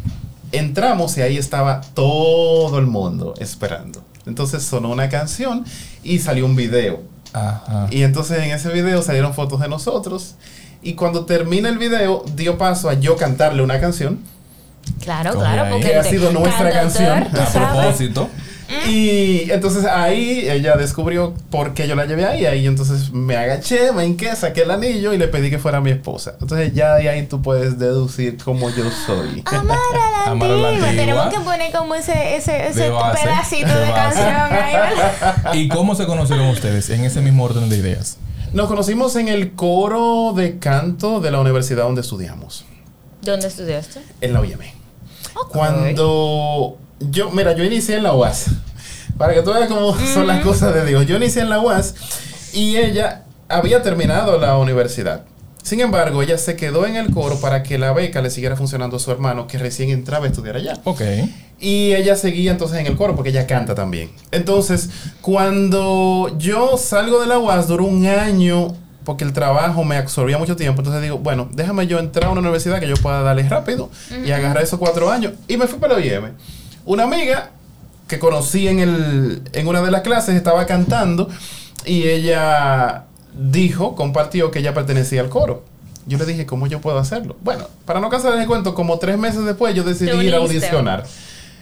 entramos 0.50 1.16
y 1.18 1.22
ahí 1.22 1.38
estaba 1.38 1.82
todo 1.94 2.78
el 2.80 2.86
mundo 2.88 3.34
esperando. 3.38 4.02
Entonces 4.26 4.64
sonó 4.64 4.90
una 4.90 5.08
canción 5.08 5.64
y 6.02 6.18
salió 6.18 6.46
un 6.46 6.56
video. 6.56 7.00
Ajá. 7.32 7.86
Y 7.92 8.02
entonces 8.02 8.38
en 8.42 8.50
ese 8.50 8.70
video 8.70 9.02
salieron 9.02 9.34
fotos 9.34 9.60
de 9.60 9.68
nosotros. 9.68 10.34
Y 10.82 10.94
cuando 10.94 11.24
termina 11.24 11.68
el 11.68 11.78
video, 11.78 12.24
dio 12.34 12.58
paso 12.58 12.88
a 12.88 12.94
yo 12.94 13.16
cantarle 13.16 13.62
una 13.62 13.80
canción. 13.80 14.20
Claro, 15.00 15.34
claro, 15.34 15.70
porque... 15.70 15.90
Que 15.90 15.96
ha 15.96 16.04
sido 16.04 16.32
nuestra 16.32 16.70
canción. 16.70 17.24
A 17.24 17.52
propósito. 17.52 18.28
Y 18.88 19.50
entonces 19.50 19.84
ahí 19.84 20.48
ella 20.48 20.76
descubrió 20.76 21.34
por 21.50 21.74
qué 21.74 21.86
yo 21.86 21.94
la 21.94 22.06
llevé 22.06 22.24
ahí. 22.24 22.46
Ahí 22.46 22.66
entonces 22.66 23.12
me 23.12 23.36
agaché, 23.36 23.92
me 23.92 24.06
hinqué, 24.06 24.34
saqué 24.34 24.62
el 24.62 24.70
anillo 24.70 25.12
y 25.12 25.18
le 25.18 25.28
pedí 25.28 25.50
que 25.50 25.58
fuera 25.58 25.80
mi 25.80 25.90
esposa. 25.90 26.36
Entonces 26.40 26.72
ya 26.72 26.94
de 26.94 27.08
ahí 27.08 27.26
tú 27.26 27.42
puedes 27.42 27.78
deducir 27.78 28.38
cómo 28.42 28.70
yo 28.70 28.84
soy. 29.06 29.42
Amar 29.46 29.76
a 29.76 30.10
la 30.26 30.30
Amar 30.32 30.50
a 30.50 30.54
la 30.54 30.68
antigua. 30.68 30.90
Tenemos 30.90 31.34
que 31.34 31.40
poner 31.40 31.72
como 31.72 31.94
ese, 31.94 32.36
ese, 32.36 32.68
ese 32.68 32.80
De 32.84 32.90
base, 32.90 33.22
pedacito 33.22 33.68
de 33.68 33.86
de, 33.86 33.92
canción 33.92 34.52
ahí, 34.52 34.74
¿verdad? 34.74 35.36
¿Y 35.54 35.68
cómo 35.68 35.94
se 35.94 36.06
conocieron 36.06 36.48
ustedes 36.48 36.90
en 36.90 37.04
ese 37.04 37.20
mismo 37.20 37.44
orden 37.44 37.68
de 37.68 37.76
ideas? 37.76 38.16
Nos 38.52 38.68
conocimos 38.68 39.16
en 39.16 39.28
el 39.28 39.52
coro 39.52 40.32
de 40.36 40.58
canto 40.58 41.20
de 41.20 41.30
la 41.30 41.40
universidad 41.40 41.84
donde 41.84 42.02
estudiamos, 42.02 42.64
¿Dónde 43.22 43.46
estudiaste? 43.46 44.02
en 44.20 44.32
la 44.34 44.40
UYM. 44.40 44.58
Ok. 45.34 45.52
Cuando 45.52 46.76
yo, 47.00 47.30
mira, 47.30 47.54
yo 47.54 47.64
inicié 47.64 47.96
en 47.96 48.02
la 48.02 48.12
UAS. 48.14 48.46
Para 49.16 49.34
que 49.34 49.42
tú 49.42 49.52
veas 49.52 49.68
cómo 49.68 49.96
son 50.12 50.26
las 50.26 50.42
cosas 50.42 50.74
de 50.74 50.84
Dios. 50.84 51.06
Yo 51.06 51.16
inicié 51.16 51.42
en 51.42 51.50
la 51.50 51.60
UAS 51.60 51.94
y 52.52 52.76
ella 52.76 53.24
había 53.48 53.82
terminado 53.82 54.38
la 54.38 54.56
universidad. 54.58 55.24
Sin 55.62 55.80
embargo, 55.80 56.22
ella 56.22 56.38
se 56.38 56.56
quedó 56.56 56.86
en 56.86 56.96
el 56.96 57.10
coro 57.12 57.40
para 57.40 57.62
que 57.62 57.78
la 57.78 57.92
beca 57.92 58.20
le 58.20 58.30
siguiera 58.30 58.56
funcionando 58.56 58.96
a 58.96 59.00
su 59.00 59.10
hermano 59.10 59.46
que 59.46 59.58
recién 59.58 59.90
entraba 59.90 60.26
a 60.26 60.28
estudiar 60.28 60.56
allá. 60.56 60.78
Ok. 60.84 61.02
Y 61.60 61.94
ella 61.94 62.16
seguía 62.16 62.50
entonces 62.50 62.80
en 62.80 62.86
el 62.86 62.96
coro 62.96 63.14
porque 63.14 63.30
ella 63.30 63.46
canta 63.46 63.74
también. 63.74 64.10
Entonces, 64.32 64.90
cuando 65.20 66.36
yo 66.36 66.76
salgo 66.76 67.20
de 67.20 67.28
la 67.28 67.38
UAS, 67.38 67.68
duró 67.68 67.84
un 67.84 68.06
año 68.06 68.74
porque 69.04 69.24
el 69.24 69.32
trabajo 69.32 69.84
me 69.84 69.96
absorbía 69.96 70.38
mucho 70.38 70.56
tiempo. 70.56 70.80
Entonces 70.80 71.02
digo, 71.02 71.18
bueno, 71.18 71.48
déjame 71.52 71.86
yo 71.86 71.98
entrar 72.00 72.26
a 72.26 72.30
una 72.30 72.40
universidad 72.40 72.80
que 72.80 72.88
yo 72.88 72.96
pueda 72.96 73.22
darle 73.22 73.48
rápido 73.48 73.90
y 74.24 74.32
agarrar 74.32 74.64
esos 74.64 74.78
cuatro 74.78 75.10
años. 75.10 75.34
Y 75.46 75.56
me 75.56 75.68
fui 75.68 75.78
para 75.78 75.94
la 75.94 76.00
OIM. 76.00 76.32
Una 76.84 77.04
amiga 77.04 77.50
que 78.08 78.18
conocí 78.18 78.66
en, 78.66 78.80
el, 78.80 79.42
en 79.52 79.66
una 79.68 79.80
de 79.82 79.90
las 79.90 80.02
clases 80.02 80.34
estaba 80.34 80.66
cantando 80.66 81.28
y 81.84 82.08
ella 82.08 83.04
dijo, 83.34 83.94
compartió 83.94 84.50
que 84.50 84.60
ella 84.60 84.74
pertenecía 84.74 85.20
al 85.20 85.28
coro. 85.28 85.64
Yo 86.06 86.18
le 86.18 86.26
dije, 86.26 86.46
¿cómo 86.46 86.66
yo 86.66 86.80
puedo 86.80 86.98
hacerlo? 86.98 87.36
Bueno, 87.42 87.64
para 87.84 88.00
no 88.00 88.08
cansar 88.08 88.38
el 88.38 88.46
cuento, 88.46 88.74
como 88.74 88.98
tres 88.98 89.18
meses 89.18 89.44
después 89.44 89.74
yo 89.74 89.84
decidí 89.84 90.10
ir 90.26 90.34
a 90.34 90.38
audicionar. 90.38 91.04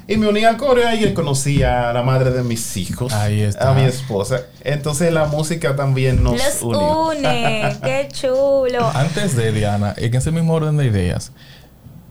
Y 0.09 0.17
me 0.17 0.27
uní 0.27 0.45
al 0.45 0.57
coro 0.57 0.81
y 0.81 0.85
ahí 0.85 1.15
conocí 1.15 1.63
a 1.63 1.93
la 1.93 2.03
madre 2.03 2.31
de 2.31 2.43
mis 2.43 2.77
hijos. 2.77 3.13
Ahí 3.13 3.43
está. 3.43 3.71
A 3.71 3.75
mi 3.75 3.83
esposa. 3.85 4.41
Entonces 4.65 5.13
la 5.13 5.27
música 5.27 5.77
también 5.77 6.23
nos 6.25 6.33
Los 6.33 6.63
unió. 6.63 7.09
une. 7.11 7.77
Qué 7.83 8.09
chulo. 8.11 8.91
Antes 8.95 9.37
de 9.37 9.53
Diana, 9.53 9.95
en 9.97 10.13
ese 10.15 10.33
mismo 10.33 10.55
orden 10.55 10.79
de 10.79 10.87
ideas, 10.87 11.31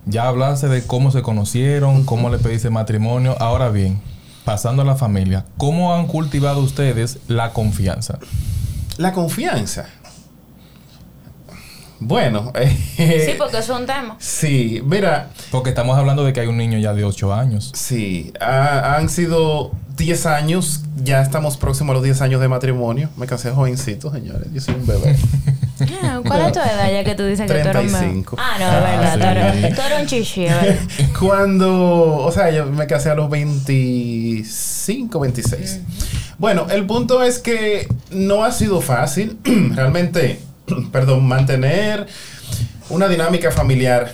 ya 0.06 0.28
hablaste 0.28 0.69
de 0.69 0.86
cómo 0.86 1.12
se 1.12 1.24
conocieron, 1.24 2.06
cómo 2.06 2.30
le 2.30 2.38
pediste 2.38 2.69
matrimonio. 2.69 3.36
Ahora 3.39 3.69
bien, 3.69 4.00
pasando 4.45 4.84
a 4.84 4.86
la 4.86 4.95
familia, 4.95 5.45
¿cómo 5.58 5.93
han 5.93 6.08
cultivado 6.08 6.62
ustedes 6.62 7.17
la 7.28 7.52
confianza? 7.52 8.19
La 8.99 9.13
confianza. 9.13 9.85
Bueno, 12.01 12.51
Sí, 12.97 13.31
porque 13.38 13.57
es 13.59 13.69
un 13.69 13.85
tema. 13.85 14.17
sí, 14.19 14.81
mira, 14.85 15.29
Porque 15.51 15.69
estamos 15.69 15.97
hablando 15.97 16.25
de 16.25 16.33
que 16.33 16.41
hay 16.41 16.47
un 16.47 16.57
niño 16.57 16.77
ya 16.79 16.93
de 16.93 17.05
8 17.05 17.33
años. 17.33 17.71
sí, 17.75 18.33
ha- 18.41 18.95
han 18.97 19.07
sido 19.07 19.71
10 19.95 20.25
años, 20.25 20.83
ya 21.01 21.21
estamos 21.21 21.55
próximos 21.55 21.91
a 21.91 21.93
los 21.95 22.03
10 22.03 22.21
años 22.21 22.41
de 22.41 22.49
matrimonio. 22.49 23.09
Me 23.15 23.25
casé 23.25 23.51
jovencito, 23.51 24.12
señores, 24.12 24.47
yo 24.53 24.59
soy 24.59 24.75
un 24.75 24.85
bebé. 24.85 25.15
Ah, 26.03 26.19
¿Cuál 26.25 26.41
es 26.41 26.51
tu 26.53 26.59
edad 26.59 26.91
ya 26.91 27.03
que 27.03 27.15
tú 27.15 27.25
dices 27.25 27.47
que 27.49 27.53
tú 27.61 27.67
eres? 27.69 27.91
35. 27.91 28.35
Ah, 28.39 28.55
no, 28.59 28.65
Ah, 28.65 29.13
es 29.13 29.19
verdad. 29.19 29.53
sí. 29.53 29.75
Tú 29.75 29.81
eres, 29.81 29.99
un 30.01 30.05
chichi, 30.07 30.41
¿verdad? 30.45 30.75
Cuando, 31.19 32.17
o 32.17 32.31
sea, 32.31 32.49
yo 32.51 32.65
me 32.65 32.87
casé 32.87 33.09
a 33.09 33.15
los 33.15 33.29
25, 33.29 35.19
26. 35.19 35.79
Bueno, 36.37 36.67
el 36.69 36.85
punto 36.85 37.23
es 37.23 37.39
que 37.39 37.87
no 38.11 38.43
ha 38.43 38.51
sido 38.51 38.81
fácil 38.81 39.37
realmente, 39.75 40.39
perdón, 40.91 41.25
mantener 41.27 42.07
una 42.89 43.07
dinámica 43.07 43.51
familiar. 43.51 44.13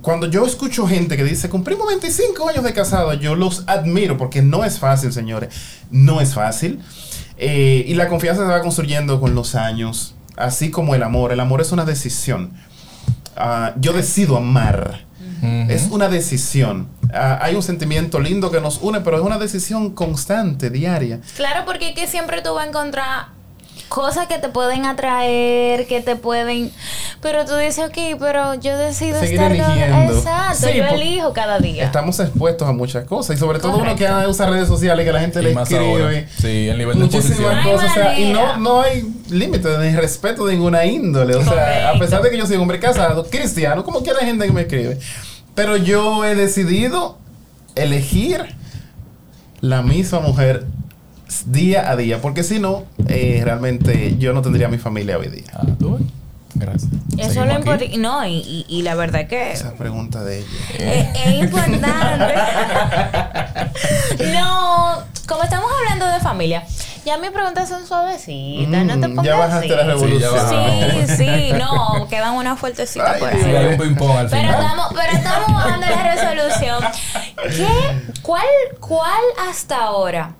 Cuando 0.00 0.26
yo 0.28 0.44
escucho 0.46 0.86
gente 0.88 1.16
que 1.16 1.24
dice, 1.24 1.48
cumplimos 1.48 1.86
25 1.86 2.48
años 2.48 2.64
de 2.64 2.72
casado, 2.72 3.12
yo 3.14 3.34
los 3.36 3.64
admiro 3.66 4.16
porque 4.16 4.42
no 4.42 4.64
es 4.64 4.78
fácil, 4.78 5.12
señores. 5.12 5.54
No 5.90 6.20
es 6.20 6.34
fácil. 6.34 6.80
Eh, 7.36 7.84
y 7.86 7.94
la 7.94 8.08
confianza 8.08 8.42
se 8.42 8.48
va 8.50 8.60
construyendo 8.62 9.20
con 9.20 9.34
los 9.34 9.54
años, 9.54 10.14
así 10.36 10.70
como 10.70 10.94
el 10.94 11.02
amor. 11.02 11.32
El 11.32 11.40
amor 11.40 11.60
es 11.60 11.72
una 11.72 11.84
decisión. 11.84 12.52
Ah, 13.36 13.74
yo 13.76 13.92
decido 13.92 14.36
amar. 14.36 15.04
Es 15.68 15.88
una 15.90 16.08
decisión. 16.08 16.88
Ah, 17.12 17.38
hay 17.42 17.54
un 17.54 17.62
sentimiento 17.62 18.18
lindo 18.18 18.50
que 18.50 18.62
nos 18.62 18.78
une, 18.80 19.00
pero 19.02 19.18
es 19.18 19.22
una 19.22 19.38
decisión 19.38 19.90
constante, 19.90 20.70
diaria. 20.70 21.20
Claro, 21.36 21.66
porque 21.66 21.90
es 21.90 21.94
que 21.94 22.06
siempre 22.06 22.40
tú 22.40 22.54
vas 22.54 22.64
a 22.64 22.68
encontrar 22.68 23.26
cosas 23.88 24.26
que 24.26 24.38
te 24.38 24.48
pueden 24.48 24.84
atraer, 24.84 25.86
que 25.86 26.00
te 26.00 26.16
pueden... 26.16 26.72
Pero 27.20 27.44
tú 27.44 27.56
dices, 27.56 27.84
ok, 27.88 28.18
pero 28.18 28.54
yo 28.54 28.76
decido 28.76 29.20
Seguir 29.20 29.40
estar... 29.40 29.56
con- 29.56 29.70
eligiendo. 29.78 30.14
Exacto, 30.18 30.66
Sí, 30.68 30.76
yo 30.76 30.84
elijo 30.84 31.32
cada 31.32 31.58
día. 31.58 31.84
Estamos 31.84 32.18
expuestos 32.20 32.68
a 32.68 32.72
muchas 32.72 33.04
cosas 33.04 33.36
y 33.36 33.38
sobre 33.38 33.58
todo 33.60 33.76
uno 33.78 33.94
que 33.96 34.06
usa 34.28 34.46
redes 34.50 34.68
sociales 34.68 35.06
que 35.06 35.12
la 35.12 35.20
gente 35.20 35.40
Y 35.40 35.44
le 35.44 35.52
escribe. 35.52 36.02
ahora. 36.02 36.26
Sí, 36.38 36.68
el 36.68 36.78
nivel 36.78 36.98
de 36.98 37.04
Muchísimas 37.04 37.66
cosas, 37.66 37.90
o 37.90 37.94
sea, 37.94 38.18
y 38.18 38.32
no, 38.32 38.56
no 38.58 38.80
hay 38.82 39.06
límite 39.30 39.68
ni 39.78 39.94
respeto 39.96 40.44
de 40.46 40.54
ninguna 40.54 40.84
índole. 40.84 41.34
O 41.36 41.42
sea, 41.42 41.52
Correcto. 41.52 41.88
a 41.88 41.98
pesar 41.98 42.22
de 42.22 42.30
que 42.30 42.36
yo 42.38 42.46
soy 42.46 42.56
un 42.56 42.62
hombre 42.62 42.80
casado, 42.80 43.24
cristiano, 43.30 43.84
como 43.84 44.02
quiera 44.02 44.18
hay 44.20 44.26
gente 44.26 44.46
que 44.46 44.52
me 44.52 44.62
escribe. 44.62 44.98
Pero 45.54 45.76
yo 45.76 46.24
he 46.24 46.34
decidido 46.34 47.18
elegir 47.74 48.54
la 49.60 49.82
misma 49.82 50.20
mujer 50.20 50.66
día 51.46 51.90
a 51.90 51.96
día, 51.96 52.20
porque 52.20 52.42
si 52.42 52.58
no, 52.58 52.84
eh, 53.08 53.40
realmente 53.44 54.16
yo 54.18 54.32
no 54.32 54.42
tendría 54.42 54.68
mi 54.68 54.78
familia 54.78 55.18
hoy 55.18 55.28
día. 55.28 55.44
Ah, 55.54 55.64
¿tú? 55.78 55.98
Gracias. 56.56 56.90
Eso 57.18 57.44
lo 57.44 57.52
importante. 57.52 57.96
No, 57.98 58.24
y, 58.26 58.34
y, 58.36 58.66
y 58.68 58.82
la 58.82 58.94
verdad 58.94 59.26
que... 59.26 59.52
Esa 59.52 59.72
pregunta 59.74 60.22
de 60.22 60.38
ella. 60.38 60.48
Es, 60.78 61.26
es 61.26 61.34
importante. 61.44 62.34
no, 64.34 65.02
como 65.26 65.42
estamos 65.42 65.70
hablando 65.80 66.06
de 66.06 66.20
familia, 66.20 66.62
ya 67.04 67.18
mis 67.18 67.30
preguntas 67.30 67.68
son 67.68 67.86
suavecitas, 67.86 68.84
no 68.84 69.00
te 69.00 69.08
Mm, 69.08 69.14
pongas 69.16 69.24
ya 69.26 69.34
bajaste 69.36 69.66
así. 69.66 69.76
la 69.76 69.82
revolución. 69.84 70.32
Sí. 71.08 71.16
Sí, 71.16 71.52
no, 71.58 72.06
quedan 72.08 72.34
unas 72.34 72.58
fuertecitas 72.58 73.10
Ay, 73.14 73.20
por 73.20 73.28
ahí. 73.30 73.42
Sí, 73.42 73.50
hay 73.50 73.66
un 73.66 73.76
ping-pong 73.78 74.10
al 74.16 74.28
Pero 74.30 74.42
final. 74.42 74.60
estamos, 74.62 74.86
pero 74.94 75.12
estamos 75.18 75.52
bajando 75.52 75.86
la 75.88 76.14
resolución. 76.14 76.84
¿Qué, 77.56 78.12
cuál, 78.22 78.46
¿Cuál 78.80 79.20
hasta 79.48 79.76
ahora? 79.82 80.34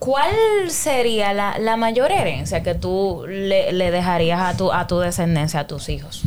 ¿Cuál 0.00 0.32
sería 0.70 1.34
la, 1.34 1.58
la 1.58 1.76
mayor 1.76 2.10
herencia 2.10 2.62
que 2.62 2.74
tú 2.74 3.24
le, 3.28 3.70
le 3.72 3.90
dejarías 3.90 4.40
a 4.40 4.56
tu, 4.56 4.72
a 4.72 4.86
tu 4.86 4.98
descendencia, 4.98 5.60
a 5.60 5.66
tus 5.66 5.90
hijos? 5.90 6.22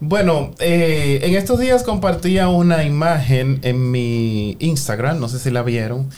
Bueno, 0.00 0.50
eh, 0.58 1.20
en 1.22 1.36
estos 1.36 1.60
días 1.60 1.84
compartía 1.84 2.48
una 2.48 2.82
imagen 2.82 3.60
en 3.62 3.92
mi 3.92 4.56
Instagram, 4.58 5.20
no 5.20 5.28
sé 5.28 5.38
si 5.38 5.52
la 5.52 5.62
vieron, 5.62 6.10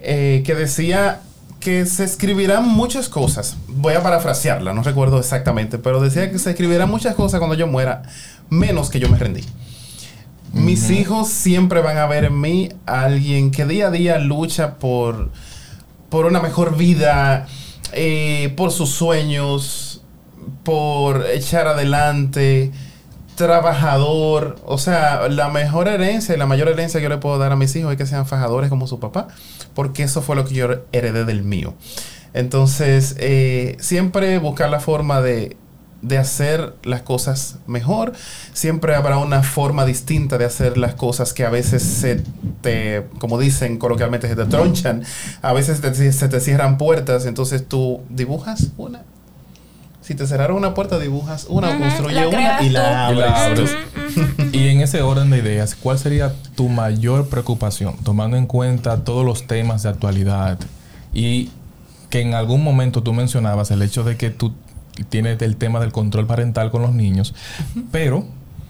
eh, 0.00 0.42
que 0.44 0.56
decía 0.56 1.20
que 1.60 1.86
se 1.86 2.02
escribirán 2.02 2.66
muchas 2.66 3.08
cosas. 3.08 3.56
Voy 3.68 3.94
a 3.94 4.02
parafrasearla, 4.02 4.74
no 4.74 4.82
recuerdo 4.82 5.20
exactamente, 5.20 5.78
pero 5.78 6.00
decía 6.00 6.28
que 6.32 6.40
se 6.40 6.50
escribirán 6.50 6.90
muchas 6.90 7.14
cosas 7.14 7.38
cuando 7.38 7.54
yo 7.54 7.68
muera, 7.68 8.02
menos 8.50 8.90
que 8.90 8.98
yo 8.98 9.08
me 9.08 9.16
rendí. 9.16 9.44
Mis 10.52 10.90
hijos 10.90 11.28
siempre 11.28 11.80
van 11.80 11.98
a 11.98 12.06
ver 12.06 12.24
en 12.24 12.40
mí 12.40 12.70
a 12.86 13.02
alguien 13.02 13.52
que 13.52 13.64
día 13.64 13.86
a 13.86 13.90
día 13.92 14.18
lucha 14.18 14.74
por, 14.74 15.30
por 16.08 16.26
una 16.26 16.40
mejor 16.40 16.76
vida, 16.76 17.46
eh, 17.92 18.52
por 18.56 18.70
sus 18.70 18.90
sueños, 18.90 20.02
por 20.64 21.26
echar 21.26 21.66
adelante, 21.66 22.72
trabajador. 23.36 24.56
O 24.64 24.78
sea, 24.78 25.28
la 25.28 25.48
mejor 25.48 25.88
herencia 25.88 26.34
y 26.34 26.38
la 26.38 26.46
mayor 26.46 26.68
herencia 26.68 27.00
que 27.00 27.04
yo 27.04 27.10
le 27.10 27.18
puedo 27.18 27.38
dar 27.38 27.52
a 27.52 27.56
mis 27.56 27.74
hijos 27.76 27.92
es 27.92 27.98
que 27.98 28.06
sean 28.06 28.26
fajadores 28.26 28.70
como 28.70 28.86
su 28.86 29.00
papá, 29.00 29.28
porque 29.74 30.02
eso 30.02 30.22
fue 30.22 30.36
lo 30.36 30.44
que 30.44 30.54
yo 30.54 30.68
heredé 30.92 31.24
del 31.24 31.42
mío. 31.42 31.74
Entonces, 32.34 33.16
eh, 33.18 33.76
siempre 33.80 34.38
buscar 34.38 34.68
la 34.70 34.80
forma 34.80 35.20
de, 35.20 35.56
de 36.02 36.16
hacer 36.18 36.74
las 36.84 37.02
cosas 37.02 37.56
mejor. 37.66 38.12
Siempre 38.52 38.94
habrá 38.94 39.18
una 39.18 39.42
forma 39.42 39.84
distinta 39.84 40.38
de 40.38 40.44
hacer 40.44 40.78
las 40.78 40.94
cosas 40.94 41.32
que 41.32 41.44
a 41.44 41.50
veces 41.50 41.82
se 41.82 42.22
te, 42.60 43.06
como 43.18 43.38
dicen 43.38 43.78
coloquialmente, 43.78 44.28
se 44.28 44.36
te 44.36 44.44
tronchan. 44.46 45.02
A 45.42 45.52
veces 45.52 45.80
te- 45.80 46.12
se 46.12 46.28
te 46.28 46.40
cierran 46.40 46.78
puertas. 46.78 47.26
Entonces 47.26 47.66
tú 47.66 48.00
dibujas 48.08 48.68
una. 48.76 49.02
Si 50.00 50.14
te 50.14 50.26
cerraron 50.26 50.56
una 50.56 50.72
puerta, 50.72 50.98
dibujas 50.98 51.46
una 51.50 51.76
construye 51.78 52.14
la 52.14 52.28
una 52.28 52.40
y 52.40 52.44
la 52.44 52.58
tú. 52.58 52.64
Y 52.64 52.68
la 52.70 53.06
abres. 53.46 53.70
abres. 53.70 53.76
Y 54.52 54.68
en 54.68 54.80
ese 54.80 55.02
orden 55.02 55.28
de 55.28 55.38
ideas, 55.38 55.74
¿cuál 55.74 55.98
sería 55.98 56.32
tu 56.54 56.68
mayor 56.70 57.28
preocupación, 57.28 57.96
tomando 58.04 58.36
en 58.38 58.46
cuenta 58.46 59.04
todos 59.04 59.22
los 59.26 59.46
temas 59.46 59.82
de 59.82 59.90
actualidad 59.90 60.58
y 61.12 61.50
que 62.08 62.20
en 62.22 62.32
algún 62.32 62.64
momento 62.64 63.02
tú 63.02 63.12
mencionabas 63.12 63.70
el 63.70 63.82
hecho 63.82 64.02
de 64.02 64.16
que 64.16 64.30
tú 64.30 64.54
tienes 65.04 65.40
el 65.42 65.56
tema 65.56 65.80
del 65.80 65.92
control 65.92 66.26
parental 66.26 66.70
con 66.70 66.82
los 66.82 66.92
niños, 66.92 67.34
pero 67.90 68.26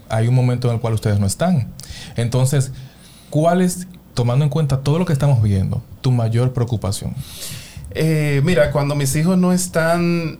hay 0.09 0.27
un 0.27 0.35
momento 0.35 0.67
en 0.67 0.75
el 0.75 0.81
cual 0.81 0.93
ustedes 0.93 1.19
no 1.19 1.25
están. 1.25 1.71
Entonces, 2.15 2.71
¿cuál 3.29 3.61
es, 3.61 3.87
tomando 4.13 4.43
en 4.43 4.49
cuenta 4.49 4.81
todo 4.81 4.99
lo 4.99 5.05
que 5.05 5.13
estamos 5.13 5.41
viendo, 5.41 5.81
tu 6.01 6.11
mayor 6.11 6.53
preocupación? 6.53 7.15
Eh, 7.91 8.41
mira, 8.43 8.71
cuando 8.71 8.95
mis 8.95 9.15
hijos 9.15 9.37
no 9.37 9.53
están 9.53 10.39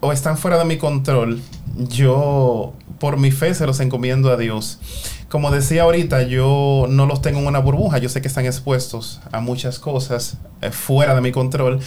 o 0.00 0.12
están 0.12 0.36
fuera 0.36 0.58
de 0.58 0.64
mi 0.64 0.78
control, 0.78 1.40
yo 1.76 2.72
por 2.98 3.16
mi 3.18 3.30
fe 3.30 3.54
se 3.54 3.66
los 3.66 3.80
encomiendo 3.80 4.30
a 4.30 4.36
Dios. 4.36 4.78
Como 5.28 5.50
decía 5.50 5.82
ahorita, 5.82 6.22
yo 6.22 6.86
no 6.88 7.06
los 7.06 7.22
tengo 7.22 7.40
en 7.40 7.46
una 7.46 7.58
burbuja, 7.58 7.98
yo 7.98 8.08
sé 8.08 8.20
que 8.20 8.28
están 8.28 8.44
expuestos 8.46 9.20
a 9.32 9.40
muchas 9.40 9.78
cosas 9.78 10.36
eh, 10.60 10.70
fuera 10.70 11.14
de 11.14 11.20
mi 11.20 11.32
control. 11.32 11.80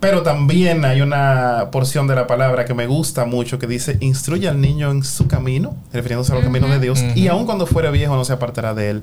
Pero 0.00 0.22
también 0.22 0.84
hay 0.84 1.00
una 1.00 1.70
porción 1.72 2.06
de 2.06 2.14
la 2.14 2.28
palabra 2.28 2.64
que 2.64 2.72
me 2.72 2.86
gusta 2.86 3.24
mucho 3.24 3.58
que 3.58 3.66
dice, 3.66 3.96
instruye 4.00 4.48
al 4.48 4.60
niño 4.60 4.92
en 4.92 5.02
su 5.02 5.26
camino, 5.26 5.76
refiriéndose 5.92 6.30
a 6.32 6.36
los 6.36 6.44
caminos 6.44 6.70
de 6.70 6.78
Dios, 6.78 7.02
y 7.16 7.26
aun 7.26 7.46
cuando 7.46 7.66
fuera 7.66 7.90
viejo 7.90 8.14
no 8.14 8.24
se 8.24 8.32
apartará 8.32 8.74
de 8.74 8.90
él. 8.90 9.02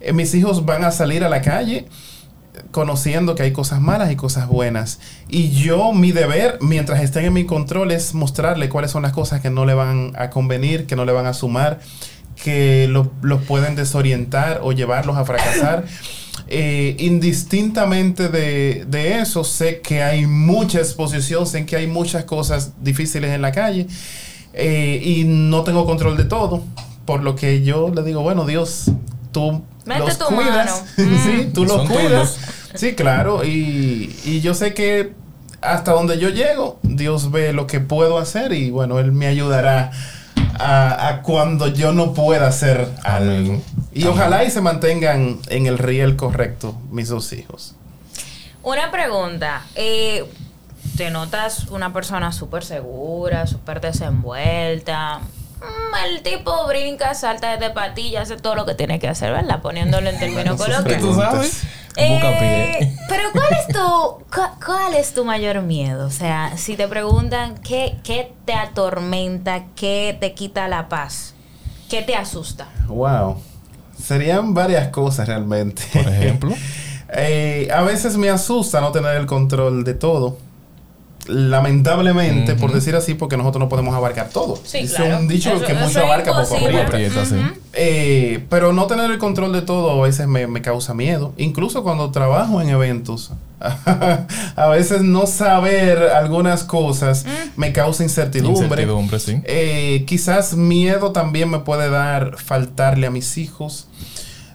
Eh, 0.00 0.14
mis 0.14 0.34
hijos 0.34 0.64
van 0.64 0.84
a 0.84 0.90
salir 0.90 1.22
a 1.22 1.28
la 1.28 1.42
calle 1.42 1.86
conociendo 2.70 3.34
que 3.34 3.42
hay 3.42 3.52
cosas 3.52 3.80
malas 3.82 4.10
y 4.10 4.16
cosas 4.16 4.46
buenas. 4.48 5.00
Y 5.28 5.50
yo, 5.50 5.92
mi 5.92 6.12
deber, 6.12 6.58
mientras 6.62 7.02
estén 7.02 7.26
en 7.26 7.32
mi 7.34 7.44
control, 7.44 7.90
es 7.92 8.14
mostrarle 8.14 8.68
cuáles 8.70 8.90
son 8.90 9.02
las 9.02 9.12
cosas 9.12 9.40
que 9.42 9.50
no 9.50 9.66
le 9.66 9.74
van 9.74 10.12
a 10.16 10.30
convenir, 10.30 10.86
que 10.86 10.96
no 10.96 11.04
le 11.04 11.12
van 11.12 11.26
a 11.26 11.34
sumar, 11.34 11.80
que 12.42 12.88
lo- 12.88 13.10
los 13.22 13.42
pueden 13.42 13.74
desorientar 13.76 14.60
o 14.62 14.72
llevarlos 14.72 15.16
a 15.18 15.24
fracasar. 15.26 15.84
Eh, 16.54 16.96
indistintamente 16.98 18.28
de, 18.28 18.84
de 18.86 19.20
eso, 19.20 19.42
sé 19.42 19.80
que 19.80 20.02
hay 20.02 20.26
mucha 20.26 20.80
exposición, 20.80 21.46
sé 21.46 21.64
que 21.64 21.76
hay 21.76 21.86
muchas 21.86 22.24
cosas 22.24 22.72
difíciles 22.82 23.30
en 23.30 23.40
la 23.40 23.52
calle 23.52 23.86
eh, 24.52 25.00
y 25.02 25.24
no 25.24 25.62
tengo 25.64 25.86
control 25.86 26.18
de 26.18 26.24
todo. 26.24 26.62
Por 27.06 27.22
lo 27.22 27.36
que 27.36 27.62
yo 27.62 27.88
le 27.88 28.02
digo, 28.02 28.20
bueno, 28.20 28.44
Dios, 28.44 28.90
tú 29.32 29.62
Mete 29.86 30.00
los 30.00 30.18
tu 30.18 30.26
cuidas. 30.26 30.84
mano. 30.98 31.18
sí, 31.24 31.50
tú 31.54 31.64
los 31.64 31.88
cuidas. 31.88 32.36
Sí, 32.74 32.92
claro. 32.92 33.44
Y, 33.44 34.14
y 34.24 34.42
yo 34.42 34.52
sé 34.52 34.74
que 34.74 35.12
hasta 35.62 35.92
donde 35.92 36.18
yo 36.18 36.28
llego, 36.28 36.78
Dios 36.82 37.30
ve 37.30 37.54
lo 37.54 37.66
que 37.66 37.80
puedo 37.80 38.18
hacer 38.18 38.52
y 38.52 38.68
bueno, 38.70 38.98
Él 38.98 39.12
me 39.12 39.26
ayudará 39.26 39.90
a, 40.58 41.08
a 41.08 41.22
cuando 41.22 41.68
yo 41.68 41.92
no 41.92 42.12
pueda 42.12 42.46
hacer 42.48 42.88
algo. 43.04 43.62
Y 43.94 44.04
ojalá 44.06 44.44
y 44.44 44.50
se 44.50 44.60
mantengan 44.60 45.38
en 45.48 45.66
el 45.66 45.78
riel 45.78 46.16
correcto 46.16 46.76
mis 46.90 47.08
dos 47.08 47.32
hijos. 47.32 47.74
Una 48.62 48.90
pregunta. 48.90 49.62
eh, 49.74 50.24
¿Te 50.96 51.10
notas 51.10 51.68
una 51.68 51.92
persona 51.92 52.32
súper 52.32 52.64
segura, 52.64 53.46
súper 53.46 53.80
desenvuelta? 53.80 55.20
Mm, 55.60 55.94
El 56.06 56.22
tipo 56.22 56.66
brinca, 56.66 57.14
salta 57.14 57.56
de 57.56 57.70
patilla, 57.70 58.22
hace 58.22 58.36
todo 58.36 58.54
lo 58.56 58.66
que 58.66 58.74
tiene 58.74 58.98
que 58.98 59.08
hacer, 59.08 59.32
¿verdad? 59.32 59.62
Poniéndolo 59.62 60.10
en 60.10 60.18
términos 60.18 60.60
coloquiales. 60.60 61.00
¿Tú 61.00 61.14
sabes? 61.14 61.62
Eh, 61.96 62.76
pie. 62.78 62.96
pero 63.08 63.30
¿cuál 63.32 63.48
es 63.60 63.66
tu 63.68 64.24
cu- 64.34 64.64
cuál 64.64 64.94
es 64.94 65.12
tu 65.14 65.24
mayor 65.24 65.60
miedo? 65.62 66.06
O 66.06 66.10
sea, 66.10 66.56
si 66.56 66.74
te 66.76 66.88
preguntan 66.88 67.58
qué, 67.58 67.96
qué 68.02 68.32
te 68.46 68.54
atormenta, 68.54 69.64
qué 69.76 70.16
te 70.18 70.32
quita 70.34 70.68
la 70.68 70.88
paz, 70.88 71.34
qué 71.90 72.02
te 72.02 72.16
asusta. 72.16 72.66
Wow. 72.88 73.40
Serían 74.00 74.54
varias 74.54 74.88
cosas 74.88 75.28
realmente. 75.28 75.82
Por 75.92 76.02
ejemplo. 76.02 76.54
Eh, 77.14 77.68
a 77.70 77.82
veces 77.82 78.16
me 78.16 78.30
asusta 78.30 78.80
no 78.80 78.90
tener 78.90 79.16
el 79.16 79.26
control 79.26 79.84
de 79.84 79.92
todo. 79.92 80.38
Lamentablemente, 81.26 82.54
por 82.56 82.72
decir 82.72 82.96
así, 82.96 83.14
porque 83.14 83.36
nosotros 83.36 83.60
no 83.60 83.68
podemos 83.68 83.94
abarcar 83.94 84.28
todo. 84.30 84.58
Sí, 84.64 84.86
claro. 84.86 85.18
un 85.18 85.28
dicho 85.28 85.50
Eso- 85.50 85.64
que 85.64 85.72
eso 85.72 85.80
mucho 85.84 85.98
es 86.00 86.04
abarca, 86.04 86.32
poco 86.32 86.56
aprieta. 86.56 87.24
Eh, 87.74 88.44
pero 88.50 88.72
no 88.72 88.86
tener 88.86 89.10
el 89.10 89.18
control 89.18 89.52
de 89.52 89.62
todo 89.62 89.90
a 90.02 90.06
veces 90.06 90.26
me, 90.26 90.46
me 90.46 90.62
causa 90.62 90.94
miedo. 90.94 91.32
Incluso 91.36 91.82
cuando 91.84 92.10
trabajo 92.10 92.60
en 92.60 92.68
eventos, 92.70 93.30
a 94.56 94.66
veces 94.68 95.02
no 95.02 95.26
saber 95.26 96.02
algunas 96.14 96.64
cosas 96.64 97.24
me 97.56 97.72
causa 97.72 98.02
incertidumbre. 98.02 98.64
Incertidumbre, 98.64 99.18
sí. 99.20 99.40
Eh, 99.44 100.04
quizás 100.06 100.54
miedo 100.54 101.12
también 101.12 101.48
me 101.48 101.60
puede 101.60 101.88
dar 101.88 102.36
faltarle 102.38 103.06
a 103.06 103.10
mis 103.10 103.38
hijos. 103.38 103.86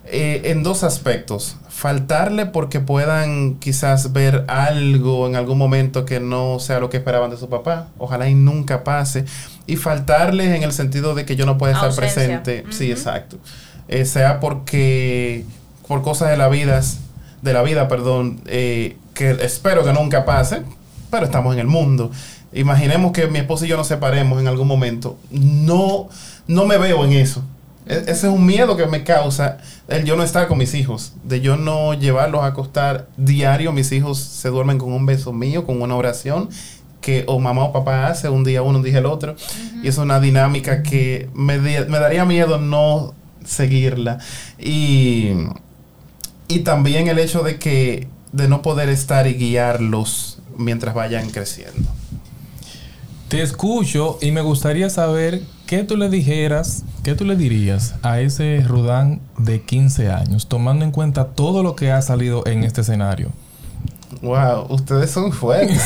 Eh, 0.09 0.41
en 0.51 0.63
dos 0.63 0.83
aspectos. 0.83 1.57
Faltarle 1.69 2.45
porque 2.45 2.79
puedan 2.79 3.55
quizás 3.55 4.13
ver 4.13 4.45
algo 4.47 5.27
en 5.27 5.35
algún 5.35 5.57
momento 5.57 6.05
que 6.05 6.19
no 6.19 6.59
sea 6.59 6.79
lo 6.79 6.89
que 6.89 6.97
esperaban 6.97 7.29
de 7.29 7.37
su 7.37 7.49
papá. 7.49 7.87
Ojalá 7.97 8.29
y 8.29 8.35
nunca 8.35 8.83
pase. 8.83 9.25
Y 9.67 9.75
faltarles 9.75 10.55
en 10.55 10.63
el 10.63 10.71
sentido 10.71 11.13
de 11.13 11.25
que 11.25 11.35
yo 11.35 11.45
no 11.45 11.57
pueda 11.57 11.73
estar 11.73 11.89
Ausencia. 11.89 12.41
presente. 12.43 12.63
Sí, 12.71 12.91
exacto. 12.91 13.37
Eh, 13.87 14.05
sea 14.05 14.39
porque 14.39 15.45
por 15.87 16.01
cosas 16.01 16.29
de 16.29 16.37
la 16.37 16.49
vida, 16.49 16.81
de 17.41 17.53
la 17.53 17.61
vida, 17.61 17.87
perdón, 17.87 18.41
eh, 18.47 18.97
que 19.13 19.31
espero 19.41 19.83
que 19.83 19.93
nunca 19.93 20.25
pase, 20.25 20.63
pero 21.09 21.25
estamos 21.25 21.53
en 21.53 21.59
el 21.59 21.67
mundo. 21.67 22.11
Imaginemos 22.53 23.11
que 23.11 23.27
mi 23.27 23.39
esposo 23.39 23.65
y 23.65 23.67
yo 23.67 23.77
nos 23.77 23.87
separemos 23.87 24.39
en 24.39 24.47
algún 24.47 24.67
momento. 24.67 25.17
No, 25.31 26.09
no 26.47 26.65
me 26.65 26.77
veo 26.77 27.05
en 27.05 27.13
eso. 27.13 27.43
E- 27.89 28.04
Ese 28.08 28.12
es 28.28 28.34
un 28.34 28.45
miedo 28.45 28.76
que 28.78 28.86
me 28.88 29.04
causa 29.04 29.58
el 29.88 30.04
yo 30.06 30.15
no 30.15 30.23
estar 30.23 30.47
con 30.47 30.58
mis 30.58 30.73
hijos, 30.73 31.13
de 31.23 31.41
yo 31.41 31.56
no 31.58 31.93
llevarlos 31.93 32.41
a 32.43 32.47
acostar 32.47 33.08
diario. 33.17 33.71
Mis 33.71 33.91
hijos 33.91 34.19
se 34.19 34.50
duermen 34.50 34.78
con 34.78 34.91
un 34.93 35.06
beso 35.06 35.34
mío, 35.34 35.65
con 35.65 35.82
una 35.82 35.95
oración 35.95 36.50
que 37.02 37.23
o 37.28 37.39
mamá 37.39 37.63
o 37.63 37.71
papá 37.71 38.08
hace 38.08 38.28
un 38.28 38.43
día 38.43 38.62
uno, 38.63 38.80
un 38.80 38.84
día 38.84 38.97
el 38.97 39.06
otro. 39.06 39.36
Y 39.84 39.88
es 39.88 39.97
una 39.97 40.19
dinámica 40.19 40.84
que 40.84 41.30
me, 41.34 41.58
me 41.60 42.00
daría 42.00 42.26
miedo 42.26 42.58
no 42.60 43.13
seguirla. 43.45 44.17
Y, 44.60 45.30
y 46.47 46.60
también 46.60 47.08
el 47.08 47.19
hecho 47.19 47.43
de 47.43 47.60
que 47.60 48.08
de 48.34 48.47
no 48.50 48.62
poder 48.62 48.89
estar 48.89 49.26
y 49.28 49.36
guiarlos 49.36 50.39
mientras 50.58 50.93
vayan 50.93 51.30
creciendo. 51.30 51.89
Te 53.30 53.41
escucho 53.41 54.17
y 54.21 54.32
me 54.32 54.41
gustaría 54.41 54.89
saber 54.89 55.41
qué 55.67 55.84
tú 55.84 55.97
le 55.97 56.10
dijeras, 56.10 56.84
qué 57.03 57.13
tú 57.13 57.25
le 57.25 57.36
dirías 57.36 57.95
a 58.01 58.21
ese 58.21 58.63
Rudán 58.65 59.19
de 59.38 59.62
15 59.62 60.10
años, 60.10 60.47
tomando 60.47 60.86
en 60.86 60.91
cuenta 60.91 61.25
todo 61.25 61.62
lo 61.62 61.75
que 61.75 61.91
ha 61.91 62.01
salido 62.01 62.47
en 62.47 62.63
este 62.63 62.82
escenario. 62.82 63.32
Wow, 64.21 64.67
ustedes 64.69 65.11
son 65.11 65.33
fuertes. 65.33 65.81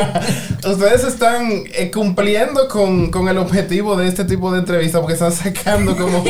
ustedes 0.64 1.04
están 1.04 1.64
eh, 1.74 1.90
cumpliendo 1.92 2.68
con, 2.68 3.10
con, 3.10 3.28
el 3.28 3.38
objetivo 3.38 3.96
de 3.96 4.06
este 4.06 4.24
tipo 4.24 4.52
de 4.52 4.60
entrevista 4.60 5.00
porque 5.00 5.14
están 5.14 5.32
sacando 5.32 5.96
como 5.96 6.18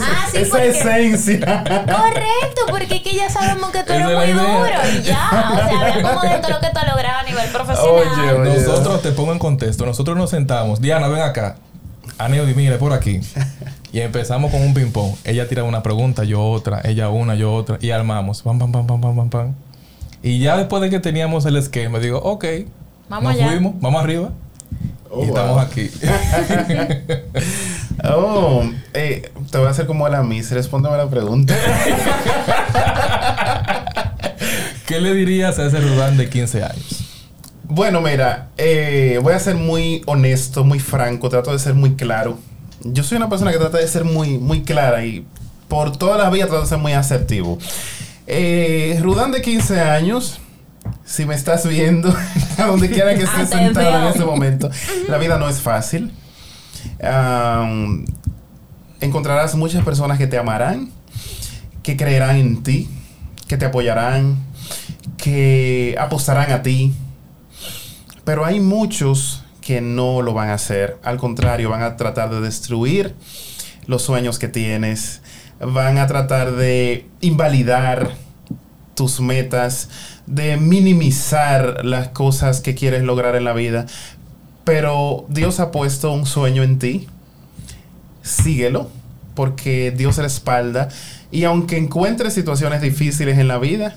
ah, 0.00 0.26
sí, 0.32 0.38
esa 0.38 0.64
esencia. 0.64 1.38
Correcto, 1.64 2.62
porque 2.70 2.96
es 2.96 3.02
que 3.02 3.14
ya 3.14 3.28
sabemos 3.28 3.70
que 3.70 3.84
tú 3.84 3.92
eres 3.92 4.06
muy 4.06 4.32
duro 4.32 4.68
y 4.94 5.02
ya. 5.02 5.28
O 5.30 5.68
sea, 5.68 5.92
hablamos 5.94 6.22
de 6.22 6.38
todo 6.38 6.50
lo 6.50 6.60
que 6.60 6.70
tú 6.72 6.78
has 6.78 6.88
logrado 6.88 7.18
a 7.18 7.22
nivel 7.22 7.48
profesional. 7.50 8.08
Oye, 8.16 8.32
oye. 8.32 8.66
Nosotros, 8.66 9.02
te 9.02 9.12
pongo 9.12 9.32
en 9.32 9.38
contexto, 9.38 9.84
nosotros 9.84 10.16
nos 10.16 10.30
sentamos. 10.30 10.80
Diana, 10.80 11.08
ven 11.08 11.20
acá. 11.20 11.56
Aneo, 12.16 12.44
mire, 12.46 12.76
por 12.78 12.94
aquí. 12.94 13.20
Y 13.92 14.00
empezamos 14.00 14.50
con 14.50 14.62
un 14.62 14.72
ping-pong. 14.72 15.14
Ella 15.24 15.46
tira 15.46 15.64
una 15.64 15.82
pregunta, 15.82 16.24
yo 16.24 16.42
otra, 16.42 16.80
ella 16.84 17.10
una, 17.10 17.34
yo 17.34 17.52
otra. 17.54 17.76
Y 17.80 17.90
armamos. 17.90 18.42
Pam, 18.42 18.58
pam, 18.58 18.72
pam, 18.72 18.86
pam, 18.86 19.00
pam, 19.00 19.16
pam, 19.16 19.30
pam. 19.30 19.54
Y 20.22 20.38
ya 20.38 20.56
después 20.56 20.82
de 20.82 20.90
que 20.90 21.00
teníamos 21.00 21.46
el 21.46 21.56
esquema, 21.56 21.98
digo, 21.98 22.18
ok, 22.18 22.44
vamos 23.08 23.36
nos 23.36 23.50
fuimos, 23.50 23.80
vamos 23.80 24.02
arriba. 24.02 24.30
Oh, 25.10 25.24
y 25.24 25.26
estamos 25.26 25.64
aquí. 25.64 25.90
oh, 28.04 28.62
eh, 28.94 29.32
te 29.50 29.58
voy 29.58 29.66
a 29.66 29.70
hacer 29.70 29.86
como 29.86 30.06
a 30.06 30.10
la 30.10 30.22
Miss, 30.22 30.50
respóndeme 30.52 30.96
la 30.96 31.08
pregunta. 31.08 31.56
¿Qué 34.86 35.00
le 35.00 35.14
dirías 35.14 35.58
a 35.58 35.66
ese 35.66 35.80
Rudán 35.80 36.16
de 36.16 36.28
15 36.28 36.64
años? 36.64 37.06
Bueno, 37.64 38.00
mira, 38.00 38.48
eh, 38.58 39.18
voy 39.22 39.32
a 39.34 39.38
ser 39.38 39.54
muy 39.54 40.02
honesto, 40.06 40.64
muy 40.64 40.80
franco, 40.80 41.28
trato 41.28 41.52
de 41.52 41.58
ser 41.58 41.74
muy 41.74 41.94
claro. 41.94 42.38
Yo 42.82 43.04
soy 43.04 43.16
una 43.16 43.28
persona 43.28 43.52
que 43.52 43.58
trata 43.58 43.78
de 43.78 43.86
ser 43.88 44.04
muy, 44.04 44.38
muy 44.38 44.62
clara 44.62 45.04
y 45.04 45.24
por 45.68 45.96
toda 45.96 46.18
la 46.18 46.28
vida 46.30 46.46
trato 46.46 46.62
de 46.62 46.68
ser 46.68 46.78
muy 46.78 46.92
asertivo. 46.92 47.58
Eh, 48.32 48.96
Rudán 49.02 49.32
de 49.32 49.42
15 49.42 49.80
años, 49.80 50.38
si 51.04 51.26
me 51.26 51.34
estás 51.34 51.66
viendo, 51.66 52.14
a 52.58 52.66
donde 52.66 52.88
quiera 52.88 53.12
que 53.16 53.24
estés 53.24 53.48
sentado 53.48 54.02
en 54.02 54.04
este 54.06 54.24
momento, 54.24 54.70
la 55.08 55.18
vida 55.18 55.36
no 55.36 55.48
es 55.48 55.60
fácil. 55.60 56.12
Um, 57.02 58.04
encontrarás 59.00 59.56
muchas 59.56 59.84
personas 59.84 60.16
que 60.16 60.28
te 60.28 60.38
amarán, 60.38 60.92
que 61.82 61.96
creerán 61.96 62.36
en 62.36 62.62
ti, 62.62 62.88
que 63.48 63.56
te 63.56 63.64
apoyarán, 63.64 64.38
que 65.16 65.96
apostarán 65.98 66.52
a 66.52 66.62
ti. 66.62 66.94
Pero 68.22 68.44
hay 68.44 68.60
muchos 68.60 69.42
que 69.60 69.80
no 69.80 70.22
lo 70.22 70.34
van 70.34 70.50
a 70.50 70.54
hacer. 70.54 70.98
Al 71.02 71.16
contrario, 71.16 71.68
van 71.68 71.82
a 71.82 71.96
tratar 71.96 72.30
de 72.30 72.40
destruir 72.40 73.16
los 73.86 74.02
sueños 74.02 74.38
que 74.38 74.46
tienes. 74.46 75.20
Van 75.60 75.98
a 75.98 76.06
tratar 76.06 76.52
de 76.52 77.06
invalidar 77.20 78.10
tus 78.94 79.20
metas, 79.20 79.88
de 80.26 80.56
minimizar 80.56 81.84
las 81.84 82.08
cosas 82.08 82.60
que 82.60 82.74
quieres 82.74 83.02
lograr 83.02 83.36
en 83.36 83.44
la 83.44 83.52
vida. 83.52 83.86
Pero 84.64 85.24
Dios 85.28 85.60
ha 85.60 85.70
puesto 85.70 86.12
un 86.12 86.26
sueño 86.26 86.62
en 86.62 86.78
ti. 86.78 87.06
Síguelo, 88.22 88.90
porque 89.34 89.90
Dios 89.90 90.18
respalda. 90.18 90.88
Y 91.30 91.44
aunque 91.44 91.78
encuentres 91.78 92.34
situaciones 92.34 92.82
difíciles 92.82 93.38
en 93.38 93.48
la 93.48 93.58
vida, 93.58 93.96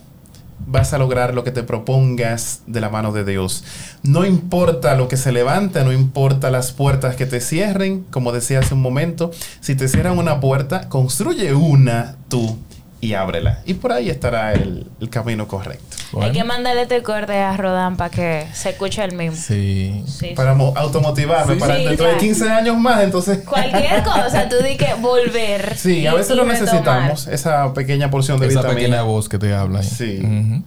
vas 0.65 0.93
a 0.93 0.97
lograr 0.97 1.33
lo 1.33 1.43
que 1.43 1.51
te 1.51 1.63
propongas 1.63 2.61
de 2.67 2.81
la 2.81 2.89
mano 2.89 3.11
de 3.11 3.25
Dios. 3.25 3.63
No 4.03 4.25
importa 4.25 4.95
lo 4.95 5.07
que 5.07 5.17
se 5.17 5.31
levante, 5.31 5.83
no 5.83 5.91
importa 5.91 6.51
las 6.51 6.71
puertas 6.71 7.15
que 7.15 7.25
te 7.25 7.41
cierren, 7.41 8.05
como 8.11 8.31
decía 8.31 8.59
hace 8.59 8.73
un 8.73 8.81
momento, 8.81 9.31
si 9.59 9.75
te 9.75 9.87
cierran 9.87 10.17
una 10.17 10.39
puerta, 10.39 10.89
construye 10.89 11.53
una 11.53 12.15
tú 12.29 12.57
y 13.03 13.15
ábrela. 13.15 13.59
Y 13.65 13.73
por 13.73 13.91
ahí 13.91 14.09
estará 14.09 14.53
el, 14.53 14.87
el 15.01 15.09
camino 15.09 15.45
correcto. 15.45 15.97
Bueno. 16.13 16.27
Hay 16.27 16.31
que 16.31 16.45
mandarle 16.45 16.83
este 16.83 17.03
corte 17.03 17.37
a 17.37 17.57
Rodan 17.57 17.97
para 17.97 18.09
que 18.09 18.47
se 18.53 18.69
escuche 18.69 19.03
el 19.03 19.13
mismo. 19.13 19.35
Sí. 19.35 20.05
sí 20.07 20.31
para 20.33 20.55
sí. 20.55 20.61
automotivarme, 20.75 21.55
sí, 21.55 21.59
para 21.59 21.75
dentro 21.75 21.97
claro. 21.97 22.13
de 22.13 22.19
15 22.19 22.49
años 22.49 22.77
más, 22.77 23.03
entonces. 23.03 23.39
Cualquier 23.39 24.03
cosa, 24.03 24.47
tú 24.47 24.55
di 24.63 24.77
que 24.77 24.93
volver. 25.01 25.75
Sí, 25.75 25.99
y, 25.99 26.07
a 26.07 26.13
veces 26.13 26.37
lo 26.37 26.45
necesitamos, 26.45 27.27
esa 27.27 27.73
pequeña 27.73 28.09
porción 28.09 28.39
de 28.39 28.47
esa 28.47 28.61
vitamina. 28.61 28.79
Esa 28.79 28.87
pequeña 28.87 29.01
voz 29.03 29.27
que 29.27 29.37
te 29.37 29.53
habla. 29.53 29.83
Sí. 29.83 30.21
Uh 30.23 30.27
-huh. 30.27 30.63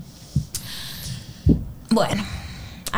Bueno. 1.88 2.22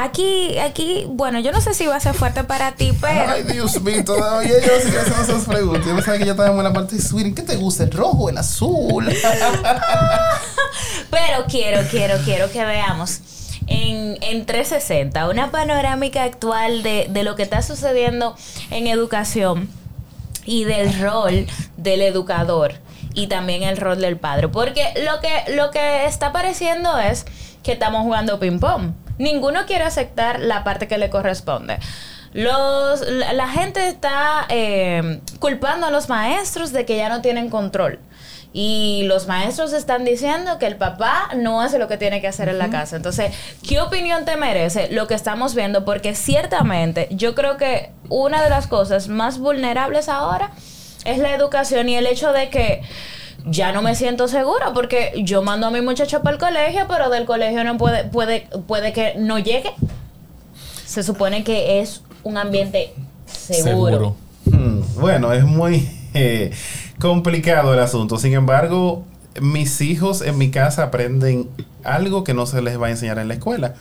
Aquí, 0.01 0.57
aquí, 0.61 1.07
bueno, 1.09 1.41
yo 1.41 1.51
no 1.51 1.61
sé 1.61 1.75
si 1.75 1.89
va 1.89 1.97
a 1.97 2.01
ser 2.01 2.15
fuerte 2.15 2.45
para 2.45 2.71
ti, 2.71 2.93
pero. 3.01 3.33
Ay, 3.33 3.43
Dios 3.43 3.83
mío, 3.83 4.05
todavía 4.05 4.55
yo 4.65 4.81
sigo 4.81 5.01
haciendo 5.01 5.23
esas 5.25 5.45
preguntas. 5.45 5.87
Yo 5.87 5.95
pensaba 5.97 6.19
que 6.19 6.25
ya 6.25 6.31
estábamos 6.31 6.59
en 6.59 6.65
la 6.65 6.73
parte 6.73 6.95
de 6.95 7.03
Sweden. 7.03 7.35
¿Qué 7.35 7.43
te 7.43 7.57
gusta? 7.57 7.83
¿El 7.83 7.91
rojo, 7.91 8.31
el 8.31 8.39
azul? 8.39 9.09
pero 11.11 11.47
quiero, 11.49 11.83
quiero, 11.91 12.17
quiero 12.25 12.49
que 12.53 12.65
veamos 12.65 13.23
en, 13.67 14.23
en 14.23 14.47
360 14.47 15.31
una 15.31 15.51
panorámica 15.51 16.23
actual 16.23 16.85
de, 16.85 17.09
de 17.11 17.25
lo 17.25 17.35
que 17.35 17.43
está 17.43 17.63
sucediendo 17.63 18.37
en 18.71 18.87
educación 18.87 19.69
y 20.45 20.63
del 20.63 20.97
rol 21.01 21.49
del 21.77 22.03
educador 22.03 22.75
y 23.15 23.27
también 23.27 23.65
el 23.65 23.77
rol 23.77 24.01
del 24.01 24.17
padre. 24.17 24.47
Porque 24.47 24.95
lo 25.05 25.19
que, 25.19 25.57
lo 25.57 25.73
que 25.73 26.07
está 26.07 26.31
pareciendo 26.31 27.01
es 27.01 27.27
que 27.65 27.73
estamos 27.73 28.03
jugando 28.03 28.39
ping-pong. 28.39 28.93
Ninguno 29.19 29.67
quiere 29.67 29.85
aceptar 29.85 30.41
la 30.41 30.65
parte 30.65 30.89
que 30.89 30.99
le 30.99 31.11
corresponde. 31.11 31.79
Los, 32.33 33.01
la, 33.09 33.33
la 33.33 33.49
gente 33.49 33.89
está 33.89 34.47
eh, 34.49 35.21
culpando 35.39 35.87
a 35.87 35.91
los 35.91 36.09
maestros 36.09 36.73
de 36.73 36.85
que 36.85 36.97
ya 36.97 37.09
no 37.09 37.21
tienen 37.23 37.51
control. 37.51 37.99
Y 38.53 39.03
los 39.05 39.27
maestros 39.27 39.73
están 39.73 40.05
diciendo 40.05 40.59
que 40.59 40.67
el 40.67 40.77
papá 40.77 41.29
no 41.37 41.61
hace 41.61 41.79
lo 41.79 41.87
que 41.87 41.99
tiene 41.99 42.21
que 42.21 42.29
hacer 42.29 42.49
en 42.49 42.59
la 42.59 42.71
casa. 42.71 42.97
Entonces, 42.97 43.33
¿qué 43.67 43.81
opinión 43.81 44.25
te 44.25 44.37
merece 44.37 44.91
lo 44.91 45.07
que 45.07 45.15
estamos 45.15 45.55
viendo? 45.55 45.85
Porque 45.85 46.15
ciertamente 46.15 47.09
yo 47.11 47.35
creo 47.35 47.59
que 47.59 47.93
una 48.09 48.43
de 48.43 48.49
las 48.49 48.67
cosas 48.67 49.09
más 49.09 49.39
vulnerables 49.39 50.09
ahora 50.09 50.51
es 51.05 51.19
la 51.19 51.35
educación 51.35 51.89
y 51.89 51.97
el 51.97 52.07
hecho 52.07 52.33
de 52.33 52.49
que 52.49 52.83
ya 53.47 53.73
no 53.73 53.83
me 53.83 53.95
siento 53.95 54.29
segura 54.29 54.73
porque 54.75 55.13
yo 55.25 55.43
mando 55.43 55.67
a 55.67 55.71
mi 55.71 55.81
muchacho 55.81 56.23
para 56.23 56.35
el 56.35 56.41
colegio, 56.41 56.87
pero 56.89 57.09
del 57.11 57.25
colegio 57.25 57.65
no 57.65 57.79
puede, 57.79 58.05
puede, 58.05 58.49
puede 58.67 58.93
que 58.93 59.15
no 59.17 59.39
llegue. 59.39 59.73
Se 60.85 61.03
supone 61.03 61.45
que 61.45 61.81
es 61.81 62.03
un 62.23 62.37
ambiente 62.37 62.93
seguro. 63.27 63.65
seguro. 63.65 64.17
Hmm, 64.45 64.81
bueno, 65.01 65.33
es 65.33 65.45
muy 65.45 65.89
eh, 66.15 66.53
complicado 66.99 67.75
el 67.75 67.81
asunto. 67.81 68.19
Sin 68.19 68.35
embargo, 68.35 69.05
mis 69.41 69.81
hijos 69.81 70.23
en 70.23 70.39
mi 70.39 70.51
casa 70.51 70.85
aprenden 70.85 71.49
algo 71.85 72.25
que 72.25 72.35
no 72.35 72.47
se 72.47 72.63
les 72.63 72.81
va 72.81 72.89
a 72.89 72.91
enseñar 72.91 73.19
en 73.19 73.29
la 73.29 73.35
escuela. 73.35 73.75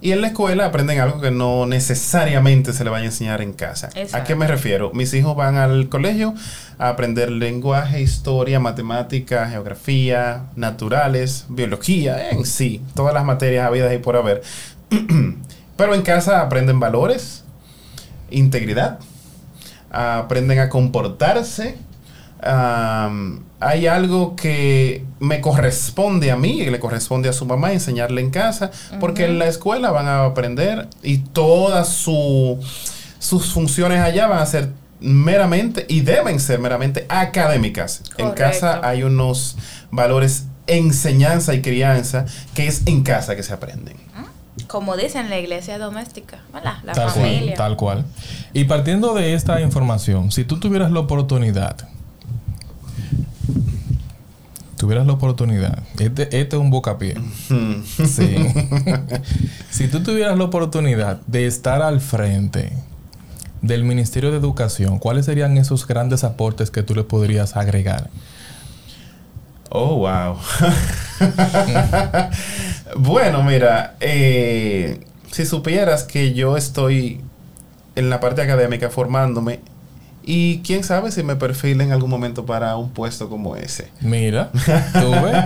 Y 0.00 0.12
en 0.12 0.20
la 0.20 0.28
escuela 0.28 0.66
aprenden 0.66 1.00
algo 1.00 1.20
que 1.20 1.30
no 1.30 1.64
necesariamente 1.64 2.72
se 2.72 2.84
le 2.84 2.90
va 2.90 2.98
a 2.98 3.04
enseñar 3.04 3.40
en 3.40 3.54
casa. 3.54 3.88
Exacto. 3.94 4.16
¿A 4.16 4.24
qué 4.24 4.34
me 4.34 4.46
refiero? 4.46 4.92
Mis 4.92 5.14
hijos 5.14 5.34
van 5.34 5.56
al 5.56 5.88
colegio 5.88 6.34
a 6.78 6.90
aprender 6.90 7.30
lenguaje, 7.30 8.02
historia, 8.02 8.60
matemática, 8.60 9.48
geografía, 9.48 10.44
naturales, 10.54 11.46
biología, 11.48 12.30
en 12.30 12.44
sí, 12.44 12.82
todas 12.94 13.14
las 13.14 13.24
materias 13.24 13.66
habidas 13.66 13.94
y 13.94 13.98
por 13.98 14.16
haber. 14.16 14.42
Pero 15.76 15.94
en 15.94 16.02
casa 16.02 16.42
aprenden 16.42 16.78
valores, 16.78 17.44
integridad, 18.30 18.98
aprenden 19.90 20.58
a 20.58 20.68
comportarse. 20.68 21.76
Um, 22.44 23.40
hay 23.60 23.86
algo 23.86 24.36
que 24.36 25.04
me 25.20 25.40
corresponde 25.40 26.30
a 26.30 26.36
mí 26.36 26.60
y 26.60 26.70
le 26.70 26.78
corresponde 26.78 27.28
a 27.28 27.32
su 27.32 27.46
mamá 27.46 27.72
enseñarle 27.72 28.20
en 28.20 28.30
casa, 28.30 28.70
uh 28.70 28.94
-huh. 28.94 28.98
porque 28.98 29.24
en 29.24 29.38
la 29.38 29.46
escuela 29.46 29.90
van 29.90 30.06
a 30.06 30.24
aprender 30.24 30.88
y 31.02 31.18
todas 31.18 31.88
su, 31.88 32.58
sus 33.18 33.52
funciones 33.52 34.00
allá 34.00 34.26
van 34.26 34.40
a 34.40 34.46
ser 34.46 34.70
meramente 35.00 35.86
y 35.88 36.02
deben 36.02 36.38
ser 36.40 36.58
meramente 36.58 37.06
académicas. 37.08 38.02
Correcto. 38.04 38.24
En 38.24 38.30
casa 38.32 38.80
hay 38.82 39.02
unos 39.02 39.56
valores 39.90 40.44
enseñanza 40.66 41.54
y 41.54 41.62
crianza 41.62 42.26
que 42.54 42.66
es 42.66 42.82
en 42.86 43.02
casa 43.02 43.34
que 43.36 43.42
se 43.42 43.52
aprenden. 43.52 43.96
Como 44.68 44.96
dicen, 44.96 45.30
la 45.30 45.38
iglesia 45.38 45.78
doméstica, 45.78 46.38
¿verdad? 46.52 46.78
La 46.82 46.92
tal 46.92 47.10
familia. 47.10 47.54
Cual, 47.54 47.56
tal 47.56 47.76
cual. 47.76 48.04
Y 48.52 48.64
partiendo 48.64 49.14
de 49.14 49.34
esta 49.34 49.60
información, 49.60 50.32
si 50.32 50.44
tú 50.44 50.58
tuvieras 50.58 50.90
la 50.90 51.00
oportunidad 51.00 51.88
tuvieras 54.76 55.06
la 55.06 55.14
oportunidad, 55.14 55.82
este, 55.98 56.22
este 56.22 56.56
es 56.56 56.62
un 56.62 56.70
bocapié. 56.70 57.14
sí. 58.06 58.36
si 59.70 59.88
tú 59.88 60.02
tuvieras 60.02 60.36
la 60.36 60.44
oportunidad 60.44 61.20
de 61.26 61.46
estar 61.46 61.82
al 61.82 62.00
frente 62.00 62.72
del 63.62 63.84
Ministerio 63.84 64.30
de 64.30 64.38
Educación, 64.38 64.98
¿cuáles 64.98 65.26
serían 65.26 65.56
esos 65.56 65.86
grandes 65.86 66.24
aportes 66.24 66.70
que 66.70 66.82
tú 66.82 66.94
le 66.94 67.04
podrías 67.04 67.56
agregar? 67.56 68.10
Oh, 69.70 69.96
wow. 69.96 70.38
bueno, 72.96 73.42
mira, 73.42 73.96
eh, 74.00 75.00
si 75.32 75.44
supieras 75.44 76.04
que 76.04 76.34
yo 76.34 76.56
estoy 76.56 77.20
en 77.94 78.10
la 78.10 78.20
parte 78.20 78.42
académica 78.42 78.90
formándome 78.90 79.60
Y 80.28 80.58
quién 80.58 80.82
sabe 80.82 81.12
si 81.12 81.22
me 81.22 81.36
perfile 81.36 81.84
en 81.84 81.92
algún 81.92 82.10
momento 82.10 82.44
para 82.44 82.76
un 82.76 82.90
puesto 82.90 83.28
como 83.28 83.54
ese. 83.54 83.92
Mira, 84.00 84.50
¿tú 84.92 85.10
ves? 85.12 85.44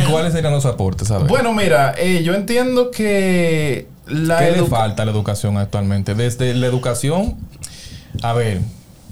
¿Y 0.00 0.10
cuáles 0.10 0.32
serían 0.32 0.52
los 0.52 0.64
aportes? 0.64 1.10
A 1.10 1.18
ver. 1.18 1.26
Bueno, 1.26 1.52
mira, 1.52 1.92
eh, 1.98 2.22
yo 2.22 2.32
entiendo 2.34 2.92
que 2.92 3.88
la 4.06 4.38
¿Qué 4.38 4.52
le 4.52 4.64
falta 4.64 5.02
a 5.02 5.06
la 5.06 5.10
educación 5.10 5.58
actualmente? 5.58 6.14
Desde 6.14 6.54
la 6.54 6.66
educación, 6.66 7.36
a 8.22 8.32
ver, 8.32 8.60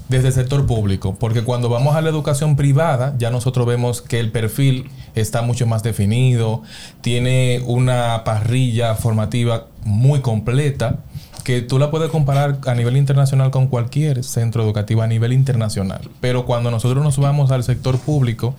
desde 0.07 0.27
el 0.29 0.33
sector 0.33 0.65
público, 0.65 1.17
porque 1.19 1.43
cuando 1.43 1.67
vamos 1.67 1.97
a 1.97 2.01
la 2.01 2.09
educación 2.09 2.55
privada, 2.55 3.15
ya 3.17 3.31
nosotros 3.31 3.65
vemos 3.65 4.01
que 4.01 4.21
el 4.21 4.31
perfil 4.31 4.89
está 5.15 5.41
mucho 5.41 5.65
más 5.65 5.83
definido, 5.83 6.61
tiene 7.01 7.61
una 7.65 8.23
parrilla 8.23 8.95
formativa 8.95 9.67
muy 9.83 10.21
completa, 10.21 10.99
que 11.45 11.61
tú 11.61 11.77
la 11.77 11.91
puedes 11.91 12.09
comparar 12.09 12.57
a 12.65 12.73
nivel 12.73 12.97
internacional 12.97 13.51
con 13.51 13.67
cualquier 13.67 14.23
centro 14.23 14.63
educativo 14.63 15.03
a 15.03 15.07
nivel 15.07 15.31
internacional. 15.31 16.01
Pero 16.19 16.45
cuando 16.45 16.71
nosotros 16.71 17.03
nos 17.03 17.17
vamos 17.19 17.51
al 17.51 17.63
sector 17.63 17.99
público, 17.99 18.55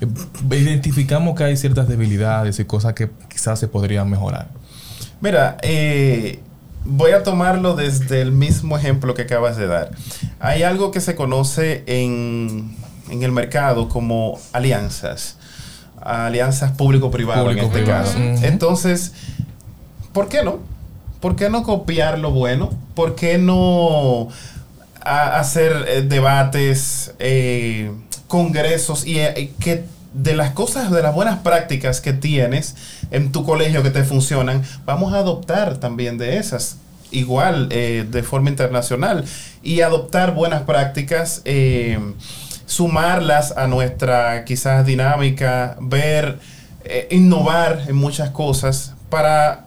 eh, 0.00 0.56
identificamos 0.56 1.36
que 1.36 1.44
hay 1.44 1.56
ciertas 1.56 1.88
debilidades 1.88 2.58
y 2.58 2.64
cosas 2.64 2.94
que 2.94 3.08
quizás 3.30 3.60
se 3.60 3.68
podrían 3.68 4.10
mejorar. 4.10 4.48
Mira, 5.20 5.56
eh, 5.62 6.40
voy 6.84 7.12
a 7.12 7.22
tomarlo 7.22 7.76
desde 7.76 8.20
el 8.22 8.32
mismo 8.32 8.76
ejemplo 8.76 9.14
que 9.14 9.22
acabas 9.22 9.56
de 9.56 9.68
dar. 9.68 9.92
Hay 10.40 10.64
algo 10.64 10.90
que 10.90 11.00
se 11.00 11.14
conoce 11.14 11.84
en, 11.86 12.76
en 13.08 13.22
el 13.22 13.30
mercado 13.30 13.88
como 13.88 14.40
alianzas. 14.52 15.38
Alianzas 16.02 16.72
público-privado 16.72 17.52
en 17.52 17.58
este 17.58 17.84
caso. 17.84 18.18
Entonces, 18.18 19.12
¿por 20.12 20.28
qué 20.28 20.42
no? 20.42 20.58
¿Por 21.20 21.36
qué 21.36 21.48
no 21.48 21.62
copiar 21.62 22.18
lo 22.18 22.30
bueno? 22.30 22.70
¿Por 22.94 23.14
qué 23.14 23.38
no 23.38 24.28
hacer 25.00 25.84
eh, 25.88 26.02
debates, 26.02 27.14
eh, 27.18 27.92
congresos 28.26 29.06
y 29.06 29.20
eh, 29.20 29.52
que 29.60 29.84
de 30.12 30.34
las 30.34 30.50
cosas, 30.52 30.90
de 30.90 31.02
las 31.02 31.14
buenas 31.14 31.38
prácticas 31.38 32.00
que 32.00 32.12
tienes 32.12 32.74
en 33.10 33.32
tu 33.32 33.44
colegio 33.44 33.82
que 33.82 33.90
te 33.90 34.02
funcionan, 34.02 34.62
vamos 34.84 35.12
a 35.12 35.18
adoptar 35.18 35.76
también 35.76 36.16
de 36.18 36.38
esas, 36.38 36.78
igual 37.10 37.68
de 37.68 38.22
forma 38.26 38.48
internacional, 38.48 39.26
y 39.62 39.82
adoptar 39.82 40.34
buenas 40.34 40.62
prácticas, 40.62 41.42
sumarlas 42.64 43.52
a 43.58 43.66
nuestra 43.66 44.44
quizás 44.46 44.86
dinámica, 44.86 45.76
ver, 45.80 46.38
eh, 46.88 47.08
innovar 47.10 47.82
en 47.88 47.96
muchas 47.96 48.30
cosas 48.30 48.94
para 49.10 49.65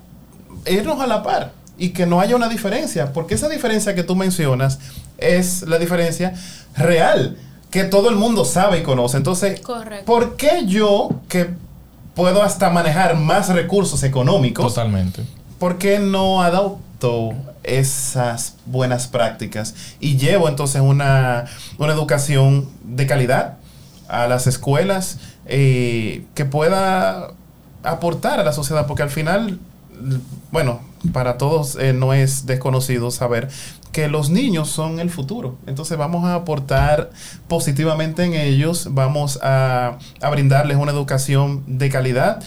irnos 0.66 1.00
a 1.00 1.08
la 1.08 1.24
par 1.24 1.54
y 1.78 1.90
que 1.90 2.06
no 2.06 2.20
haya 2.20 2.36
una 2.36 2.50
diferencia, 2.50 3.14
porque 3.14 3.36
esa 3.36 3.48
diferencia 3.50 3.96
que 3.96 4.04
tú 4.04 4.16
mencionas 4.16 4.80
es 5.18 5.64
la 5.64 5.78
diferencia 5.78 6.34
real, 6.76 7.38
que 7.72 7.84
todo 7.86 8.10
el 8.10 8.16
mundo 8.16 8.46
sabe 8.46 8.80
y 8.80 8.84
conoce. 8.84 9.18
Entonces, 9.18 9.62
Correcto. 9.62 10.06
¿por 10.06 10.36
qué 10.36 10.66
yo, 10.66 11.10
que 11.30 11.50
puedo 12.16 12.44
hasta 12.44 12.70
manejar 12.70 13.16
más 13.16 13.50
recursos 13.50 14.04
económicos, 14.04 14.74
Totalmente. 14.74 15.24
¿por 15.58 15.78
qué 15.78 16.00
no 16.00 16.42
adopto 16.42 17.34
esas 17.64 18.56
buenas 18.66 19.08
prácticas 19.08 19.74
y 20.00 20.18
llevo 20.18 20.50
entonces 20.50 20.82
una, 20.82 21.46
una 21.78 21.94
educación 21.94 22.68
de 22.84 23.08
calidad 23.08 23.58
a 24.10 24.28
las 24.28 24.48
escuelas 24.48 25.20
eh, 25.46 26.26
que 26.36 26.44
pueda 26.44 27.30
aportar 27.84 28.40
a 28.40 28.44
la 28.44 28.52
sociedad? 28.52 28.86
Porque 28.86 29.04
al 29.04 29.12
final, 29.12 29.60
bueno, 30.52 30.82
para 31.14 31.38
todos 31.38 31.76
eh, 31.76 31.94
no 31.94 32.14
es 32.14 32.46
desconocido 32.46 33.12
saber 33.12 33.50
que 33.92 34.08
los 34.08 34.30
niños 34.30 34.70
son 34.70 35.00
el 35.00 35.10
futuro. 35.10 35.58
Entonces 35.68 35.98
vamos 35.98 36.26
a 36.26 36.36
aportar 36.36 37.10
positivamente 37.48 38.24
en 38.24 38.34
ellos, 38.34 38.90
vamos 38.92 39.40
a, 39.42 39.98
a 40.22 40.30
brindarles 40.30 40.78
una 40.78 40.92
educación 40.92 41.64
de 41.68 41.90
calidad, 41.90 42.44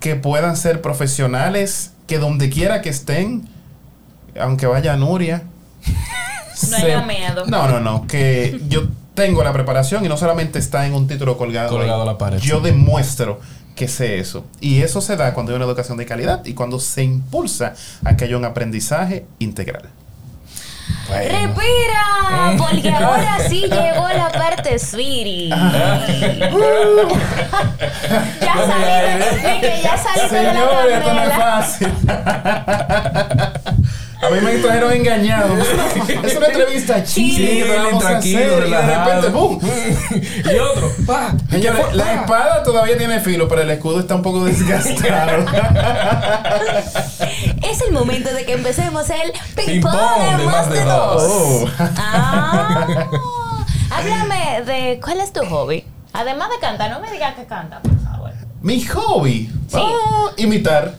que 0.00 0.16
puedan 0.16 0.56
ser 0.56 0.82
profesionales, 0.82 1.92
que 2.06 2.18
donde 2.18 2.50
quiera 2.50 2.82
que 2.82 2.90
estén, 2.90 3.48
aunque 4.38 4.66
vaya 4.66 4.96
Nuria. 4.96 5.44
No 6.70 6.76
haya 6.78 7.02
miedo. 7.02 7.44
No, 7.46 7.68
no, 7.68 7.80
no, 7.80 8.06
que 8.06 8.58
yo 8.70 8.84
tengo 9.12 9.44
la 9.44 9.52
preparación 9.52 10.04
y 10.06 10.08
no 10.08 10.16
solamente 10.16 10.58
está 10.58 10.86
en 10.86 10.94
un 10.94 11.06
título 11.06 11.36
colgado. 11.36 11.68
Colgado 11.68 12.02
ahí. 12.02 12.08
a 12.08 12.12
la 12.12 12.18
pared, 12.18 12.38
Yo 12.38 12.60
demuestro 12.60 13.40
que 13.76 13.86
sé 13.86 14.18
eso. 14.18 14.44
Y 14.60 14.82
eso 14.82 15.00
se 15.00 15.14
da 15.16 15.32
cuando 15.34 15.52
hay 15.52 15.56
una 15.56 15.66
educación 15.66 15.96
de 15.98 16.06
calidad 16.06 16.44
y 16.44 16.54
cuando 16.54 16.80
se 16.80 17.04
impulsa 17.04 17.74
a 18.04 18.16
que 18.16 18.24
haya 18.24 18.36
un 18.36 18.44
aprendizaje 18.44 19.26
integral. 19.38 19.82
¡Respira! 21.08 22.54
Porque 22.58 22.90
ahora 22.90 23.38
sí 23.48 23.62
llegó 23.62 24.08
la 24.08 24.30
parte 24.32 24.78
sweetie. 24.78 25.48
ya 28.40 28.54
salí 28.66 28.84
de, 29.02 29.18
de 29.18 29.60
que 29.60 29.80
ya 29.82 29.96
salí 29.96 30.28
de 30.28 30.42
la 30.42 30.52
Señores, 30.52 30.98
esto 30.98 31.12
no 31.14 31.22
es 31.22 31.28
candela. 31.28 31.36
fácil. 31.36 31.88
A 34.22 34.30
mí 34.30 34.40
me 34.40 34.58
trajeron 34.58 34.92
engañado. 34.92 35.54
Es 36.24 36.36
una 36.36 36.46
entrevista 36.46 37.04
chile 37.04 37.62
a 37.70 37.98
tranquilo, 37.98 38.38
hacer, 38.38 38.46
y 38.46 38.50
de 38.50 38.60
relajado. 38.60 39.22
repente, 39.22 39.30
¡pum! 39.30 39.60
y 40.54 40.58
otro, 40.58 40.92
pa. 41.06 41.34
Señores, 41.50 41.94
la 41.94 42.14
espada 42.14 42.62
todavía 42.62 42.96
tiene 42.96 43.20
filo, 43.20 43.46
pero 43.48 43.62
el 43.62 43.70
escudo 43.70 44.00
está 44.00 44.14
un 44.14 44.22
poco 44.22 44.44
desgastado. 44.44 45.44
Es 47.62 47.80
el 47.82 47.92
momento 47.92 48.32
de 48.32 48.44
que 48.44 48.54
empecemos 48.54 49.08
el 49.10 49.32
Ping 49.54 49.66
ping-pong 49.66 49.92
pong 49.92 50.36
de 50.38 50.44
más 50.46 50.70
de 50.70 50.84
dos. 50.84 51.22
Oh. 51.22 51.68
Ah. 51.98 52.86
Háblame 53.90 54.62
de 54.62 55.00
cuál 55.02 55.20
es 55.20 55.32
tu 55.32 55.44
hobby. 55.46 55.84
Además 56.12 56.48
de 56.50 56.58
cantar, 56.58 56.90
no 56.90 57.00
me 57.00 57.10
digas 57.12 57.34
que 57.34 57.44
canta, 57.44 57.80
por 57.80 57.98
favor. 58.00 58.30
Mi 58.62 58.82
hobby. 58.84 59.50
Sí. 59.68 59.76
Oh, 59.78 60.30
imitar. 60.38 60.94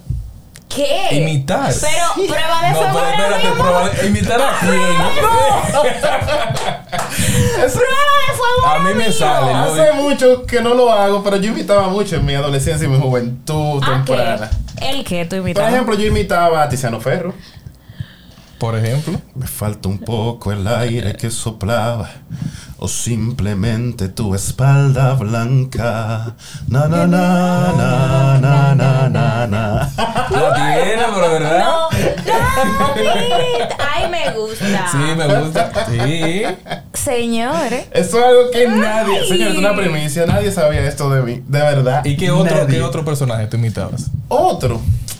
¿Qué? 0.78 1.15
Imitar. 1.17 1.73
Pero 1.82 2.28
prueba 2.28 2.61
de 2.61 2.69
No, 2.69 2.75
fuego 2.78 2.93
pero 2.93 3.05
ahora 3.05 3.38
espérate, 3.38 3.61
proba- 3.61 4.05
imitar 4.07 4.41
a 4.41 4.59
quién. 4.59 4.73
Es- 7.65 7.73
Prueba 7.73 7.97
de 8.28 8.34
fuego 8.38 8.67
A 8.67 8.80
mí 8.80 8.93
me 8.93 9.11
sale, 9.11 9.53
¿no? 9.53 9.63
Hace 9.63 9.91
mucho 9.93 10.45
que 10.45 10.61
no 10.61 10.73
lo 10.75 10.91
hago, 10.91 11.23
pero 11.23 11.38
yo 11.38 11.49
imitaba 11.51 11.88
mucho 11.89 12.15
en 12.17 12.25
mi 12.25 12.36
adolescencia 12.36 12.86
y 12.86 12.89
mi 12.89 12.99
juventud 12.99 13.82
Ah, 13.84 14.03
temprana. 14.05 14.49
¿qué? 14.80 14.89
¿El 14.89 15.03
qué 15.03 15.23
tú 15.25 15.30
Por 15.38 15.39
imitabas? 15.39 15.73
ejemplo, 15.73 15.95
yo 15.95 16.05
imitaba 16.05 16.61
a 16.63 16.69
Tiziano 16.69 16.99
Ferro. 17.01 17.34
Por 18.59 18.75
ejemplo. 18.78 19.19
Me 19.36 19.47
falta 19.47 19.88
un 19.89 19.99
poco 19.99 20.51
el 20.51 20.67
aire 20.67 21.15
que 21.15 21.30
soplaba. 21.32 22.09
O 22.80 22.88
simplemente 22.88 24.07
tu 24.07 24.36
espalda 24.36 25.13
blanca. 25.15 26.36
Na 26.67 26.88
na 26.88 27.07
na 27.07 27.73
na 27.75 28.38
na 28.39 28.75
na 28.75 29.09
na 29.09 29.47
na. 29.47 29.89
La 30.30 30.53
tiene, 30.53 31.03
pero 31.15 31.32
¿verdad? 31.32 31.65
No, 31.65 31.89
David. 32.95 33.63
Ay, 33.80 34.09
me 34.11 34.32
gusta. 34.32 34.88
Sí, 34.91 34.97
me 35.17 35.39
gusta. 35.41 35.71
Sí. 35.88 36.43
Señores. 36.93 37.86
Esto 37.91 38.19
es 38.19 38.23
algo 38.25 38.51
que 38.51 38.67
nadie, 38.67 39.19
Ay. 39.21 39.28
señor, 39.28 39.51
es 39.53 39.57
una 39.57 39.75
primicia, 39.75 40.25
nadie 40.28 40.51
sabía 40.51 40.86
esto 40.88 41.09
de 41.09 41.23
mí, 41.23 41.41
de 41.47 41.59
verdad. 41.59 42.05
¿Y 42.05 42.15
qué 42.15 42.30
otro, 42.30 42.55
Nadie. 42.57 42.78
qué 42.78 42.84
otro 42.84 43.03
personaje 43.03 43.47
tú 43.47 43.57
imitabas? 43.57 44.11
Otro. 44.28 44.80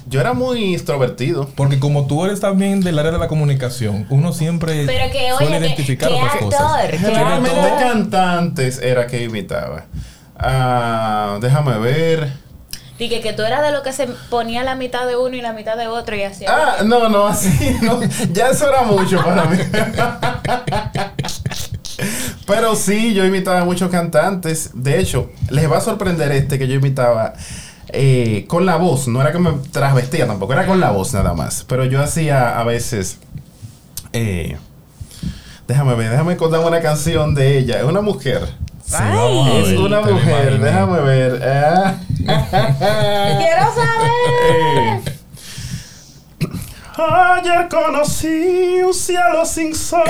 Yo 0.10 0.22
era 0.22 0.32
muy 0.32 0.74
extrovertido. 0.74 1.50
Porque 1.56 1.80
como 1.80 2.08
tú 2.08 2.24
eres 2.24 2.40
también 2.40 2.80
del 2.80 2.98
área 2.98 3.12
de 3.12 3.18
la 3.18 3.28
comunicación, 3.28 4.06
uno 4.10 4.32
siempre 4.32 4.86
Pero 4.86 5.12
que, 5.12 5.32
suele 5.38 5.58
oye, 5.58 5.68
identificar 5.68 6.08
que 6.08 6.16
otras 6.16 6.34
actor, 6.36 6.50
cosas. 6.50 6.92
Generalmente 7.50 7.84
todo. 7.84 7.94
cantantes 7.94 8.80
era 8.82 9.08
que 9.08 9.24
imitaba. 9.24 9.86
Ah, 10.38 11.38
déjame 11.42 11.78
ver. 11.80 12.32
Dije 13.00 13.22
que 13.22 13.32
tú 13.34 13.44
eras 13.44 13.62
de 13.64 13.72
lo 13.72 13.84
que 13.84 13.94
se 13.94 14.08
ponía 14.30 14.64
la 14.64 14.76
mitad 14.76 15.06
de 15.08 15.16
uno 15.16 15.36
y 15.36 15.42
la 15.42 15.54
mitad 15.54 15.78
de 15.78 15.88
otro 15.88 16.16
y 16.16 16.24
hacía. 16.24 16.50
Ah, 16.52 16.84
no, 16.84 17.10
no, 17.10 17.28
así 17.28 17.78
no. 17.82 18.00
Ya 18.34 18.50
eso 18.50 18.68
era 18.68 18.82
mucho 18.84 19.24
para 19.24 19.46
mí. 19.46 19.58
Pero 22.46 22.76
sí, 22.76 23.14
yo 23.14 23.26
imitaba 23.26 23.62
a 23.62 23.66
muchos 23.66 23.90
cantantes. 23.92 24.72
De 24.74 25.00
hecho, 25.00 25.30
les 25.50 25.70
va 25.72 25.78
a 25.78 25.82
sorprender 25.82 26.32
este 26.32 26.58
que 26.58 26.68
yo 26.68 26.76
imitaba 26.76 27.34
eh, 27.90 28.46
con 28.48 28.66
la 28.66 28.78
voz. 28.78 29.08
No 29.08 29.22
era 29.22 29.32
que 29.32 29.40
me 29.40 29.52
trasvestía 29.72 30.26
tampoco, 30.28 30.54
era 30.54 30.66
con 30.66 30.80
la 30.80 30.92
voz 30.92 31.14
nada 31.14 31.34
más. 31.34 31.66
Pero 31.68 31.86
yo 31.86 32.02
hacía 32.02 32.60
a 32.60 32.64
veces. 32.64 33.18
eh, 34.14 34.58
déjame 35.68 35.96
ver, 35.96 36.12
déjame 36.12 36.38
contar 36.38 36.60
una 36.62 36.82
canción 36.82 37.34
de 37.36 37.58
ella. 37.60 37.78
Es 37.80 37.84
una 37.84 38.02
mujer. 38.02 38.48
Sí, 38.86 38.94
vamos 39.00 39.48
a 39.48 39.54
Es 39.58 39.78
una 39.78 40.02
mujer, 40.02 40.60
déjame 40.60 41.00
ver. 41.02 41.42
Ah. 41.46 41.96
Quiero 43.38 43.66
saber. 43.76 44.12
Eh. 44.50 45.02
Ayer 47.00 47.68
conocí 47.70 48.82
un 48.84 48.94
cielo 48.94 49.46
sin 49.46 49.76
sol. 49.76 50.02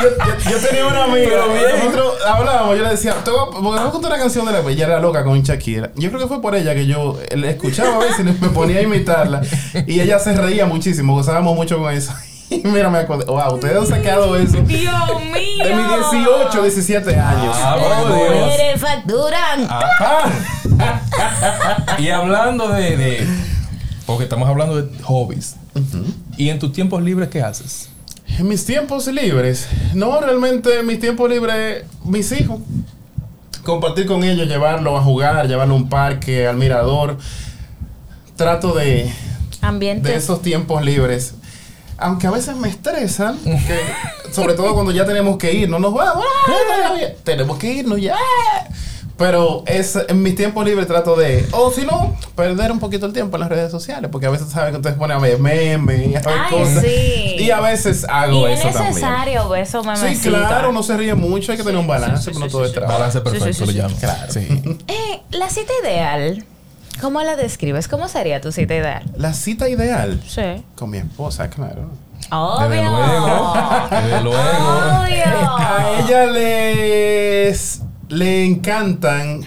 yo, 0.00 0.08
yo- 0.08 0.50
yo 0.50 0.58
tenía 0.68 0.86
una 0.86 1.04
amiga. 1.04 1.38
Nosotros 1.84 2.14
hablábamos, 2.24 2.76
yo 2.76 2.84
le 2.84 2.90
decía, 2.90 3.14
te 3.24 3.30
voy 3.32 3.40
a- 3.40 3.50
porque 3.62 3.90
contar 3.90 4.12
una 4.12 4.20
canción 4.20 4.46
de 4.46 4.52
la 4.52 4.60
ella 4.70 4.86
era 4.86 5.00
loca 5.00 5.24
con 5.24 5.42
Shakira. 5.42 5.90
Yo 5.96 6.10
creo 6.10 6.20
que 6.20 6.28
fue 6.28 6.40
por 6.40 6.54
ella 6.54 6.74
que 6.74 6.86
yo 6.86 7.18
la 7.34 7.50
escuchaba 7.50 7.96
a 7.96 7.98
veces 7.98 8.20
y 8.20 8.22
me 8.24 8.48
ponía 8.50 8.78
a 8.78 8.82
imitarla. 8.82 9.40
Y 9.86 10.00
ella 10.00 10.18
se 10.20 10.36
reía 10.36 10.64
muchísimo, 10.66 11.14
gozábamos 11.14 11.56
mucho 11.56 11.78
con 11.78 11.92
eso. 11.92 12.12
Y 12.50 12.58
mira, 12.64 12.88
me 12.90 12.98
acuerdo. 12.98 13.26
Wow, 13.26 13.54
ustedes 13.54 13.76
han 13.76 13.86
sacado 13.86 14.36
eso. 14.36 14.60
Dios 14.62 14.64
mío. 15.32 15.64
De 15.64 15.74
mis 15.74 15.86
18, 16.12 16.62
17 16.62 17.16
años. 17.16 17.56
Ah, 17.58 17.76
por 17.78 18.16
Dios. 18.16 18.44
mujeres 18.46 18.80
facturan. 18.80 19.66
Ah. 19.68 20.30
Y 21.98 22.08
hablando 22.10 22.68
de, 22.68 22.96
de- 22.96 23.26
Porque 24.04 24.24
estamos 24.24 24.48
hablando 24.48 24.80
de 24.82 25.02
hobbies. 25.04 25.56
¿Y 26.36 26.48
en 26.50 26.58
tus 26.58 26.72
tiempos 26.72 27.02
libres 27.02 27.28
qué 27.30 27.42
haces? 27.42 27.88
En 28.38 28.48
mis 28.48 28.64
tiempos 28.66 29.06
libres, 29.06 29.68
no, 29.94 30.20
realmente 30.20 30.80
en 30.80 30.86
mis 30.86 30.98
tiempos 31.00 31.30
libres, 31.30 31.84
mis 32.04 32.30
hijos. 32.32 32.60
Compartir 33.62 34.06
con 34.06 34.22
ellos, 34.24 34.46
llevarlos 34.48 34.98
a 34.98 35.02
jugar, 35.02 35.46
llevarlos 35.48 35.74
a 35.78 35.82
un 35.82 35.88
parque, 35.88 36.46
al 36.46 36.56
mirador. 36.56 37.16
Trato 38.36 38.74
de, 38.74 39.10
Ambiente. 39.62 40.08
de 40.10 40.16
esos 40.16 40.42
tiempos 40.42 40.84
libres. 40.84 41.34
Aunque 41.98 42.26
a 42.26 42.30
veces 42.30 42.56
me 42.56 42.68
estresan, 42.68 43.38
que, 43.38 43.80
sobre 44.32 44.54
todo 44.54 44.74
cuando 44.74 44.92
ya 44.92 45.04
tenemos 45.06 45.38
que 45.38 45.52
ir, 45.52 45.68
no 45.68 45.78
nos 45.78 45.94
vamos, 45.94 46.24
¡ah! 46.48 46.92
tenemos 47.24 47.58
que 47.58 47.72
irnos 47.72 48.00
ya. 48.00 48.16
Pero 49.18 49.62
es, 49.66 49.96
en 50.08 50.22
mis 50.22 50.34
tiempos 50.36 50.62
libres 50.66 50.86
trato 50.86 51.16
de, 51.16 51.46
o 51.52 51.70
si 51.70 51.86
no, 51.86 52.14
perder 52.34 52.70
un 52.70 52.78
poquito 52.78 53.06
el 53.06 53.14
tiempo 53.14 53.36
en 53.36 53.40
las 53.40 53.48
redes 53.48 53.70
sociales, 53.70 54.10
porque 54.12 54.26
a 54.26 54.30
veces 54.30 54.50
saben 54.50 54.72
que 54.72 54.76
ustedes 54.76 54.96
ponen 54.96 55.16
a 55.16 55.20
ver 55.20 55.38
memes 55.38 56.06
y 56.08 56.14
a 56.16 56.20
ver 56.20 56.34
Ay, 56.38 56.50
cosas. 56.52 56.82
sí. 56.84 57.36
Y 57.38 57.50
a 57.50 57.62
veces 57.62 58.04
hago 58.10 58.46
y 58.46 58.52
es 58.52 58.58
eso 58.60 58.68
también. 58.72 58.88
necesario 58.94 59.48
ver 59.48 59.62
esos 59.62 59.82
Sí, 59.84 59.88
memecitos. 60.04 60.46
claro, 60.46 60.70
no 60.70 60.82
se 60.82 60.98
ríe 60.98 61.14
mucho, 61.14 61.50
hay 61.52 61.56
que 61.56 61.64
tener 61.64 61.80
un 61.80 61.86
balance, 61.86 62.26
pero 62.30 62.40
no 62.40 62.48
todo 62.48 62.66
es 62.66 62.72
trabajo. 62.74 62.92
Balance 62.92 63.20
perfecto, 63.22 63.46
sí, 63.46 63.54
sí, 63.54 63.66
sí. 63.72 63.78
llamo. 63.78 63.96
Claro. 63.96 64.32
Sí. 64.34 64.46
Eh, 64.88 65.20
la 65.30 65.48
cita 65.48 65.72
ideal, 65.82 66.44
¿cómo 67.00 67.22
la 67.22 67.36
describes? 67.36 67.88
¿Cómo 67.88 68.08
sería 68.08 68.40
tu 68.40 68.52
cita 68.52 68.74
ideal? 68.74 69.02
La 69.16 69.32
cita 69.34 69.68
ideal 69.68 70.20
Sí. 70.26 70.64
con 70.74 70.90
mi 70.90 70.98
esposa, 70.98 71.48
claro. 71.50 71.90
Obvio. 72.30 72.68
Desde 72.68 72.84
luego. 72.84 73.54
Desde 73.90 74.20
luego. 74.22 74.38
A 74.40 75.02
Obvio. 75.02 76.04
ella 76.06 76.26
les 76.26 77.82
le 78.08 78.44
encantan 78.44 79.40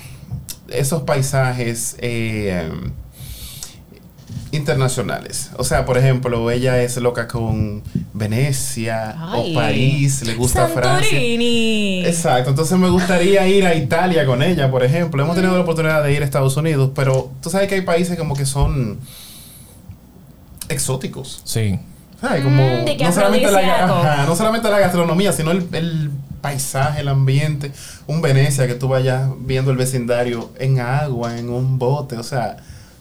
esos 0.70 1.02
paisajes 1.04 1.96
eh, 2.00 2.70
internacionales. 4.52 5.52
O 5.58 5.64
sea, 5.64 5.86
por 5.86 5.98
ejemplo, 5.98 6.50
ella 6.52 6.82
es 6.82 6.98
loca 6.98 7.28
con 7.28 7.84
Venecia 8.14 9.16
Ay. 9.18 9.52
o 9.52 9.56
París, 9.60 10.24
le 10.24 10.36
gusta 10.36 10.68
Francia. 10.68 11.04
Santorini. 11.10 12.06
Exacto, 12.06 12.50
entonces 12.50 12.78
me 12.78 12.90
gustaría 12.90 13.48
ir 13.48 13.66
a 13.66 13.76
Italia 13.76 14.26
con 14.26 14.42
ella, 14.42 14.72
por 14.72 14.84
ejemplo. 14.84 15.22
Hemos 15.24 15.36
tenido 15.36 15.54
la 15.56 15.62
oportunidad 15.62 16.04
de 16.04 16.14
ir 16.14 16.22
a 16.22 16.26
Estados 16.26 16.58
Unidos, 16.58 16.92
pero 16.96 17.32
tú 17.42 17.50
sabes 17.50 17.68
que 17.68 17.76
hay 17.76 17.82
países 17.82 18.18
como 18.18 18.36
que 18.36 18.46
son 18.46 19.00
exóticos. 20.68 21.42
Sí. 21.44 21.80
¿Sabes? 22.22 22.44
Como 22.44 22.64
Mm, 22.64 22.86
de 22.86 22.98
que 22.98 23.04
no, 23.06 23.12
solamente 23.14 23.50
la, 23.52 23.60
afrodisíaco. 23.60 23.94
ajá, 23.94 24.26
no 24.26 24.36
solamente 24.36 24.70
la 24.70 24.80
gastronomía, 24.80 25.32
sino 25.32 25.52
el, 25.52 25.68
el 25.74 26.12
paisaje, 26.42 27.00
el 27.02 27.08
ambiente. 27.08 27.72
Un 28.08 28.22
Venecia 28.22 28.68
que 28.68 28.76
tú 28.76 28.88
vayas 28.90 29.30
viendo 29.40 29.72
el 29.72 29.78
vecindario 29.78 30.50
en 30.60 30.80
agua, 30.80 31.38
en 31.38 31.50
un 31.50 31.80
bote, 31.80 32.18
o 32.18 32.24
sea, 32.24 32.58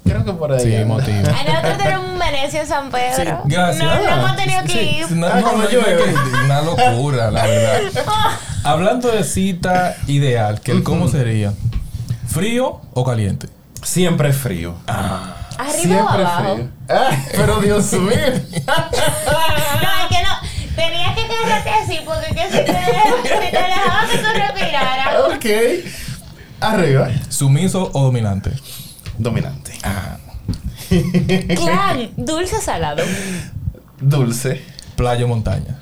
creo 0.09 0.25
que 0.25 0.33
por 0.33 0.53
ahí. 0.53 0.61
Sí, 0.79 0.85
motivo. 0.85 1.29
Ay, 1.37 1.47
nosotros 1.49 1.79
tenemos 1.79 2.07
un 2.13 2.19
Venecia 2.19 2.61
en 2.63 2.67
San 2.69 2.91
Pedro. 2.91 3.43
Sí, 3.45 3.51
gracias. 3.55 3.85
No, 3.85 3.95
no 4.03 4.17
hemos 4.17 4.37
tenido 4.37 4.63
que 4.65 4.73
Sí, 4.73 4.97
ir. 5.01 5.11
no, 5.13 5.27
Ah, 5.27 5.41
no, 5.41 5.53
no, 5.53 5.59
no, 5.59 6.45
una 6.45 6.63
locura, 6.63 7.31
la 7.31 7.47
verdad. 7.47 7.81
Hablando 8.65 9.11
de 9.11 9.25
cita 9.25 9.97
ideal, 10.07 10.61
que 10.61 10.73
el 10.73 10.83
¿cómo 10.83 11.09
sería? 11.09 11.53
¿Frío 12.27 12.81
o 12.95 13.05
caliente? 13.05 13.49
Siempre 13.83 14.33
frío. 14.33 14.75
Arriba 14.87 16.05
o 16.05 16.09
abajo. 16.09 16.55
frío. 16.57 16.69
Ah, 16.89 17.11
pero 17.33 17.61
Dios 17.61 17.93
mío. 17.93 18.11
No, 18.11 18.15
es 18.17 20.09
que 20.09 20.23
no. 20.23 20.35
Tenías 20.77 21.15
que 21.17 21.27
quedarte 21.27 21.71
así 21.71 22.01
porque 22.05 22.35
que 22.35 22.45
si 22.45 22.51
te 22.51 22.65
si 22.65 23.51
te 23.51 23.57
dejaba 23.57 24.07
que 24.11 24.19
tú 24.19 24.27
respiraras. 24.35 25.15
ok. 25.35 25.47
Arriba. 26.61 27.09
¿Sumiso 27.29 27.91
o 27.93 28.03
dominante? 28.05 28.53
Dominante. 29.17 29.68
Clan, 31.57 32.11
dulce 32.17 32.57
o 32.57 32.61
salado. 32.61 33.03
Dulce. 34.01 34.63
¿Playa 34.97 35.25
o 35.25 35.29
montaña? 35.29 35.79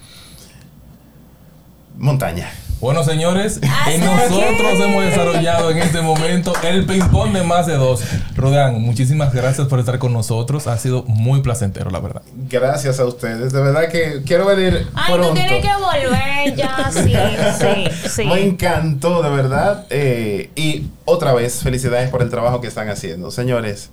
Montaña. 1.96 2.50
Bueno, 2.78 3.02
señores, 3.04 3.58
¿Hasta 3.62 3.92
y 3.94 3.98
nosotros 3.98 4.80
hemos 4.80 5.04
desarrollado 5.04 5.70
en 5.70 5.78
este 5.78 6.02
momento 6.02 6.52
el 6.62 6.84
ping-pong 6.84 7.32
de 7.32 7.42
más 7.42 7.66
de 7.66 7.74
dos. 7.76 8.02
Rodan, 8.34 8.80
muchísimas 8.82 9.32
gracias 9.32 9.66
por 9.66 9.80
estar 9.80 9.98
con 9.98 10.12
nosotros. 10.12 10.66
Ha 10.66 10.76
sido 10.76 11.02
muy 11.04 11.40
placentero, 11.40 11.90
la 11.90 12.00
verdad. 12.00 12.22
Gracias 12.50 13.00
a 13.00 13.06
ustedes. 13.06 13.52
De 13.52 13.62
verdad 13.62 13.88
que 13.88 14.22
quiero 14.26 14.44
venir 14.44 14.86
Ay, 14.94 15.14
pronto. 15.14 15.28
tú 15.28 15.34
tienes 15.34 15.62
que 15.64 15.70
volver 15.74 16.54
ya. 16.54 16.90
Sí, 16.92 17.14
sí, 17.58 18.08
sí. 18.10 18.24
Me 18.26 18.42
encantó, 18.44 19.22
de 19.22 19.30
verdad. 19.30 19.86
Eh, 19.88 20.50
y 20.54 20.86
otra 21.06 21.32
vez, 21.32 21.62
felicidades 21.62 22.10
por 22.10 22.20
el 22.20 22.28
trabajo 22.28 22.60
que 22.60 22.68
están 22.68 22.90
haciendo. 22.90 23.30
Señores, 23.30 23.88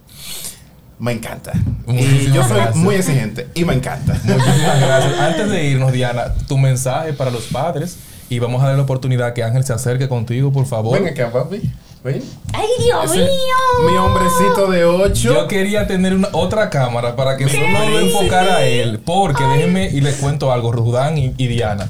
me 0.99 1.13
encanta. 1.13 1.53
Y 1.88 2.31
yo 2.34 2.43
soy 2.43 2.55
gracias. 2.57 2.75
muy 2.75 2.95
exigente 2.95 3.47
y 3.53 3.63
me 3.63 3.73
encanta. 3.75 4.13
Muchísimas 4.23 4.81
gracias. 4.81 5.19
Antes 5.19 5.49
de 5.49 5.63
irnos, 5.65 5.93
Diana, 5.93 6.34
tu 6.49 6.57
mensaje 6.57 7.13
para 7.13 7.31
los 7.31 7.43
padres. 7.45 7.97
Y 8.30 8.39
vamos 8.39 8.61
a 8.61 8.65
darle 8.65 8.78
la 8.78 8.84
oportunidad 8.84 9.34
que 9.34 9.43
Ángel 9.43 9.63
se 9.63 9.74
acerque 9.74 10.07
contigo, 10.07 10.51
por 10.51 10.65
favor. 10.65 10.99
Ven 10.99 11.07
acá, 11.11 11.32
papi. 11.32 11.61
Ven. 12.03 12.21
Ay, 12.51 12.67
Dios 12.84 13.05
Ese- 13.05 13.19
mío. 13.19 13.89
Mi 13.89 13.97
hombrecito 13.97 14.69
de 14.69 14.84
8. 14.86 15.13
Yo 15.13 15.47
quería 15.47 15.88
tener 15.88 16.13
una, 16.13 16.28
otra 16.34 16.69
cámara 16.69 17.15
para 17.15 17.38
que 17.38 17.47
solo 17.47 17.65
lo 17.89 17.99
enfocara 17.99 18.57
a 18.57 18.65
él. 18.65 18.99
Porque 19.05 19.43
déjenme 19.43 19.89
y 19.89 20.01
les 20.01 20.15
cuento 20.15 20.51
algo, 20.51 20.71
Rudán 20.71 21.17
y, 21.17 21.34
y 21.38 21.47
Diana. 21.47 21.88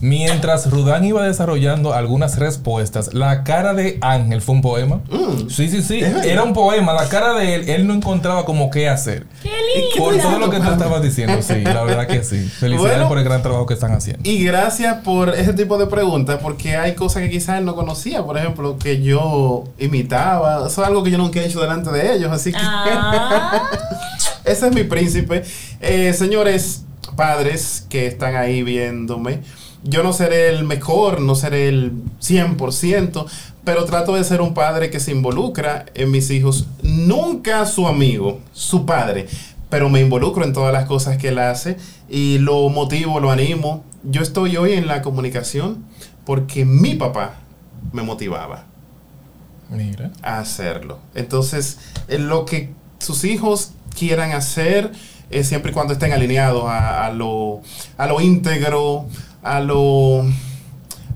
Mientras 0.00 0.70
Rudán 0.70 1.04
iba 1.04 1.24
desarrollando 1.24 1.92
algunas 1.92 2.38
respuestas, 2.38 3.14
la 3.14 3.42
cara 3.44 3.74
de 3.74 3.98
Ángel 4.00 4.40
fue 4.42 4.54
un 4.56 4.62
poema. 4.62 5.00
Sí, 5.48 5.68
sí, 5.68 5.82
sí. 5.82 5.98
¿Es 6.00 6.14
verdad? 6.14 6.26
Era 6.26 6.42
un 6.44 6.52
poema. 6.52 6.92
La 6.92 7.08
cara 7.08 7.34
de 7.34 7.54
él, 7.54 7.68
él 7.68 7.86
no 7.86 7.94
encontraba 7.94 8.44
como 8.44 8.70
qué 8.70 8.88
hacer. 8.88 9.26
Qué 9.42 9.50
Por 9.98 10.12
lindo. 10.14 10.28
todo 10.28 10.38
lo 10.38 10.50
que 10.50 10.60
tú 10.60 10.68
estabas 10.72 11.02
diciendo, 11.02 11.40
sí, 11.42 11.60
la 11.62 11.82
verdad 11.82 12.06
que 12.06 12.22
sí. 12.22 12.38
Felicidades 12.48 12.96
Bueno. 12.98 13.08
por 13.08 13.18
el 13.18 13.24
gran 13.24 13.42
trabajo 13.42 13.66
que 13.66 13.74
están 13.74 13.92
haciendo. 13.92 14.28
Y 14.28 14.44
gracias 14.44 14.98
por 15.02 15.34
ese 15.34 15.52
tipo 15.54 15.78
de 15.78 15.86
preguntas, 15.86 16.38
porque 16.42 16.76
hay 16.76 16.94
cosas 16.94 17.22
que 17.22 17.30
quizás 17.30 17.58
él 17.58 17.64
no 17.64 17.74
conocía. 17.74 18.22
Por 18.24 18.38
ejemplo, 18.38 18.78
que 18.78 19.02
yo 19.02 19.64
imitaba. 19.78 20.66
Eso 20.68 20.82
es 20.82 20.88
algo 20.88 21.02
que 21.02 21.10
yo 21.10 21.18
nunca 21.18 21.40
he 21.40 21.46
hecho 21.46 21.60
delante 21.60 21.90
de 21.90 22.14
ellos. 22.14 22.30
Así 22.32 22.52
que. 22.52 22.58
Ah. 22.60 23.62
Ese 24.44 24.68
es 24.68 24.74
mi 24.74 24.84
príncipe. 24.84 25.42
Eh, 25.80 26.12
señores 26.14 26.84
padres 27.16 27.84
que 27.88 28.06
están 28.06 28.36
ahí 28.36 28.62
viéndome, 28.62 29.40
yo 29.84 30.02
no 30.02 30.12
seré 30.12 30.48
el 30.48 30.64
mejor, 30.64 31.20
no 31.20 31.34
seré 31.34 31.68
el 31.68 31.92
100%, 32.20 33.26
pero 33.64 33.84
trato 33.84 34.14
de 34.14 34.24
ser 34.24 34.40
un 34.40 34.54
padre 34.54 34.90
que 34.90 35.00
se 35.00 35.12
involucra 35.12 35.86
en 35.94 36.10
mis 36.10 36.30
hijos. 36.30 36.66
Nunca 36.82 37.66
su 37.66 37.86
amigo, 37.86 38.40
su 38.52 38.86
padre, 38.86 39.26
pero 39.68 39.88
me 39.90 40.00
involucro 40.00 40.44
en 40.44 40.52
todas 40.52 40.72
las 40.72 40.86
cosas 40.86 41.18
que 41.18 41.28
él 41.28 41.38
hace 41.38 41.76
y 42.08 42.38
lo 42.38 42.68
motivo, 42.70 43.20
lo 43.20 43.30
animo. 43.30 43.84
Yo 44.04 44.22
estoy 44.22 44.56
hoy 44.56 44.72
en 44.72 44.86
la 44.86 45.02
comunicación 45.02 45.84
porque 46.24 46.64
mi 46.64 46.94
papá 46.94 47.36
me 47.92 48.02
motivaba 48.02 48.64
Mira. 49.70 50.10
a 50.22 50.38
hacerlo. 50.38 50.98
Entonces, 51.14 51.78
lo 52.08 52.44
que 52.44 52.70
sus 52.98 53.24
hijos 53.24 53.72
quieran 53.96 54.32
hacer, 54.32 54.92
eh, 55.30 55.44
siempre 55.44 55.70
y 55.70 55.74
cuando 55.74 55.92
estén 55.92 56.12
alineados 56.12 56.64
a, 56.64 57.06
a 57.06 57.12
lo, 57.12 57.60
a 57.96 58.06
lo 58.06 58.20
íntegro, 58.20 59.06
a 59.42 59.60
lo, 59.60 60.24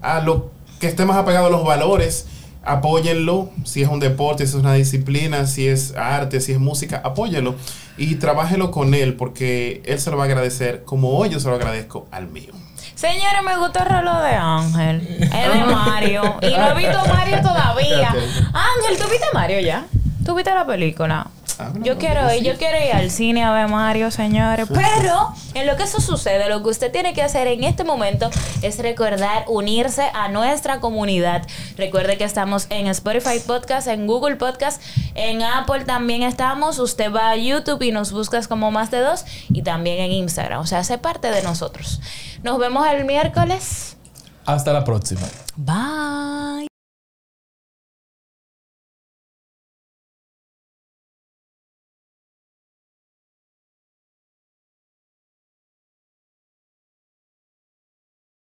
a 0.01 0.21
lo 0.21 0.51
que 0.81 0.87
esté 0.87 1.05
más 1.05 1.17
apegado 1.17 1.47
a 1.47 1.51
los 1.51 1.65
valores, 1.65 2.27
apóyenlo. 2.65 3.51
Si 3.65 3.83
es 3.83 3.89
un 3.89 4.01
deporte, 4.01 4.47
si 4.47 4.57
es 4.57 4.61
una 4.61 4.75
disciplina, 4.75 5.47
si 5.47 5.69
es 5.69 5.95
arte, 5.97 6.41
si 6.41 6.53
es 6.53 6.59
música, 6.59 7.01
apóyenlo 7.05 7.55
y 7.97 8.15
trabájelo 8.17 8.71
con 8.71 8.95
él 8.95 9.15
porque 9.15 9.83
él 9.85 10.01
se 10.01 10.11
lo 10.11 10.17
va 10.17 10.25
a 10.25 10.27
agradecer 10.27 10.85
como 10.85 11.11
hoy 11.11 11.29
yo 11.29 11.41
se 11.41 11.49
lo 11.49 11.55
agradezco 11.55 12.07
al 12.11 12.29
mío. 12.29 12.53
Señores, 12.95 13.43
me 13.45 13.57
gustó 13.59 13.81
el 13.81 13.87
reloj 13.87 14.23
de 14.23 14.35
Ángel. 14.35 15.19
Es 15.21 15.31
de 15.31 15.65
Mario. 15.65 16.37
Y 16.41 16.51
no 16.51 16.71
he 16.71 16.75
visto 16.75 16.99
a 16.99 17.05
Mario 17.05 17.41
todavía. 17.43 18.09
Ángel, 18.53 18.99
¿tú 18.99 19.11
viste 19.11 19.27
a 19.31 19.35
Mario 19.35 19.61
ya? 19.61 19.87
¿Tú 20.25 20.35
viste 20.35 20.55
la 20.55 20.67
película? 20.67 21.27
Ah, 21.59 21.71
no, 21.75 21.85
Yo 21.85 21.95
no, 21.95 21.99
quiero 21.99 22.33
ir, 22.33 22.41
sí. 22.41 22.45
yo 22.47 22.57
quiero 22.57 22.79
ir 22.79 22.93
al 22.95 23.11
cine 23.11 23.45
a 23.45 23.53
ver 23.53 23.69
Mario, 23.69 24.11
señores. 24.11 24.67
Pero 24.73 25.29
en 25.55 25.67
lo 25.67 25.77
que 25.77 25.83
eso 25.83 26.01
sucede, 26.01 26.49
lo 26.49 26.63
que 26.63 26.71
usted 26.71 26.91
tiene 26.91 27.13
que 27.13 27.23
hacer 27.23 27.47
en 27.47 27.65
este 27.65 27.85
momento 27.85 28.31
es 28.63 28.79
recordar 28.79 29.45
unirse 29.49 30.11
a 30.15 30.29
nuestra 30.29 30.81
comunidad. 30.81 31.47
Recuerde 31.77 32.17
que 32.17 32.25
estamos 32.25 32.67
en 32.71 32.87
Spotify 32.87 33.39
Podcast, 33.47 33.87
en 33.89 34.07
Google 34.07 34.37
Podcast, 34.37 34.81
en 35.15 35.43
Apple 35.43 35.85
también 35.85 36.23
estamos. 36.23 36.79
Usted 36.79 37.13
va 37.13 37.31
a 37.31 37.37
YouTube 37.37 37.83
y 37.83 37.93
nos 37.93 38.13
buscas 38.13 38.49
como 38.49 38.71
más 38.71 38.91
de 38.91 39.01
dos 39.01 39.25
y 39.51 39.63
también 39.63 39.99
en 40.01 40.13
Instagram. 40.13 40.61
O 40.61 40.67
sea, 40.67 40.79
hace 40.79 40.97
parte 40.99 41.31
de 41.31 41.43
nosotros. 41.43 42.01
Nos 42.43 42.59
vemos 42.59 42.87
el 42.89 43.05
miércoles. 43.05 43.97
Hasta 44.47 44.73
la 44.73 44.85
próxima. 44.85 45.23
Bye. 45.57 46.72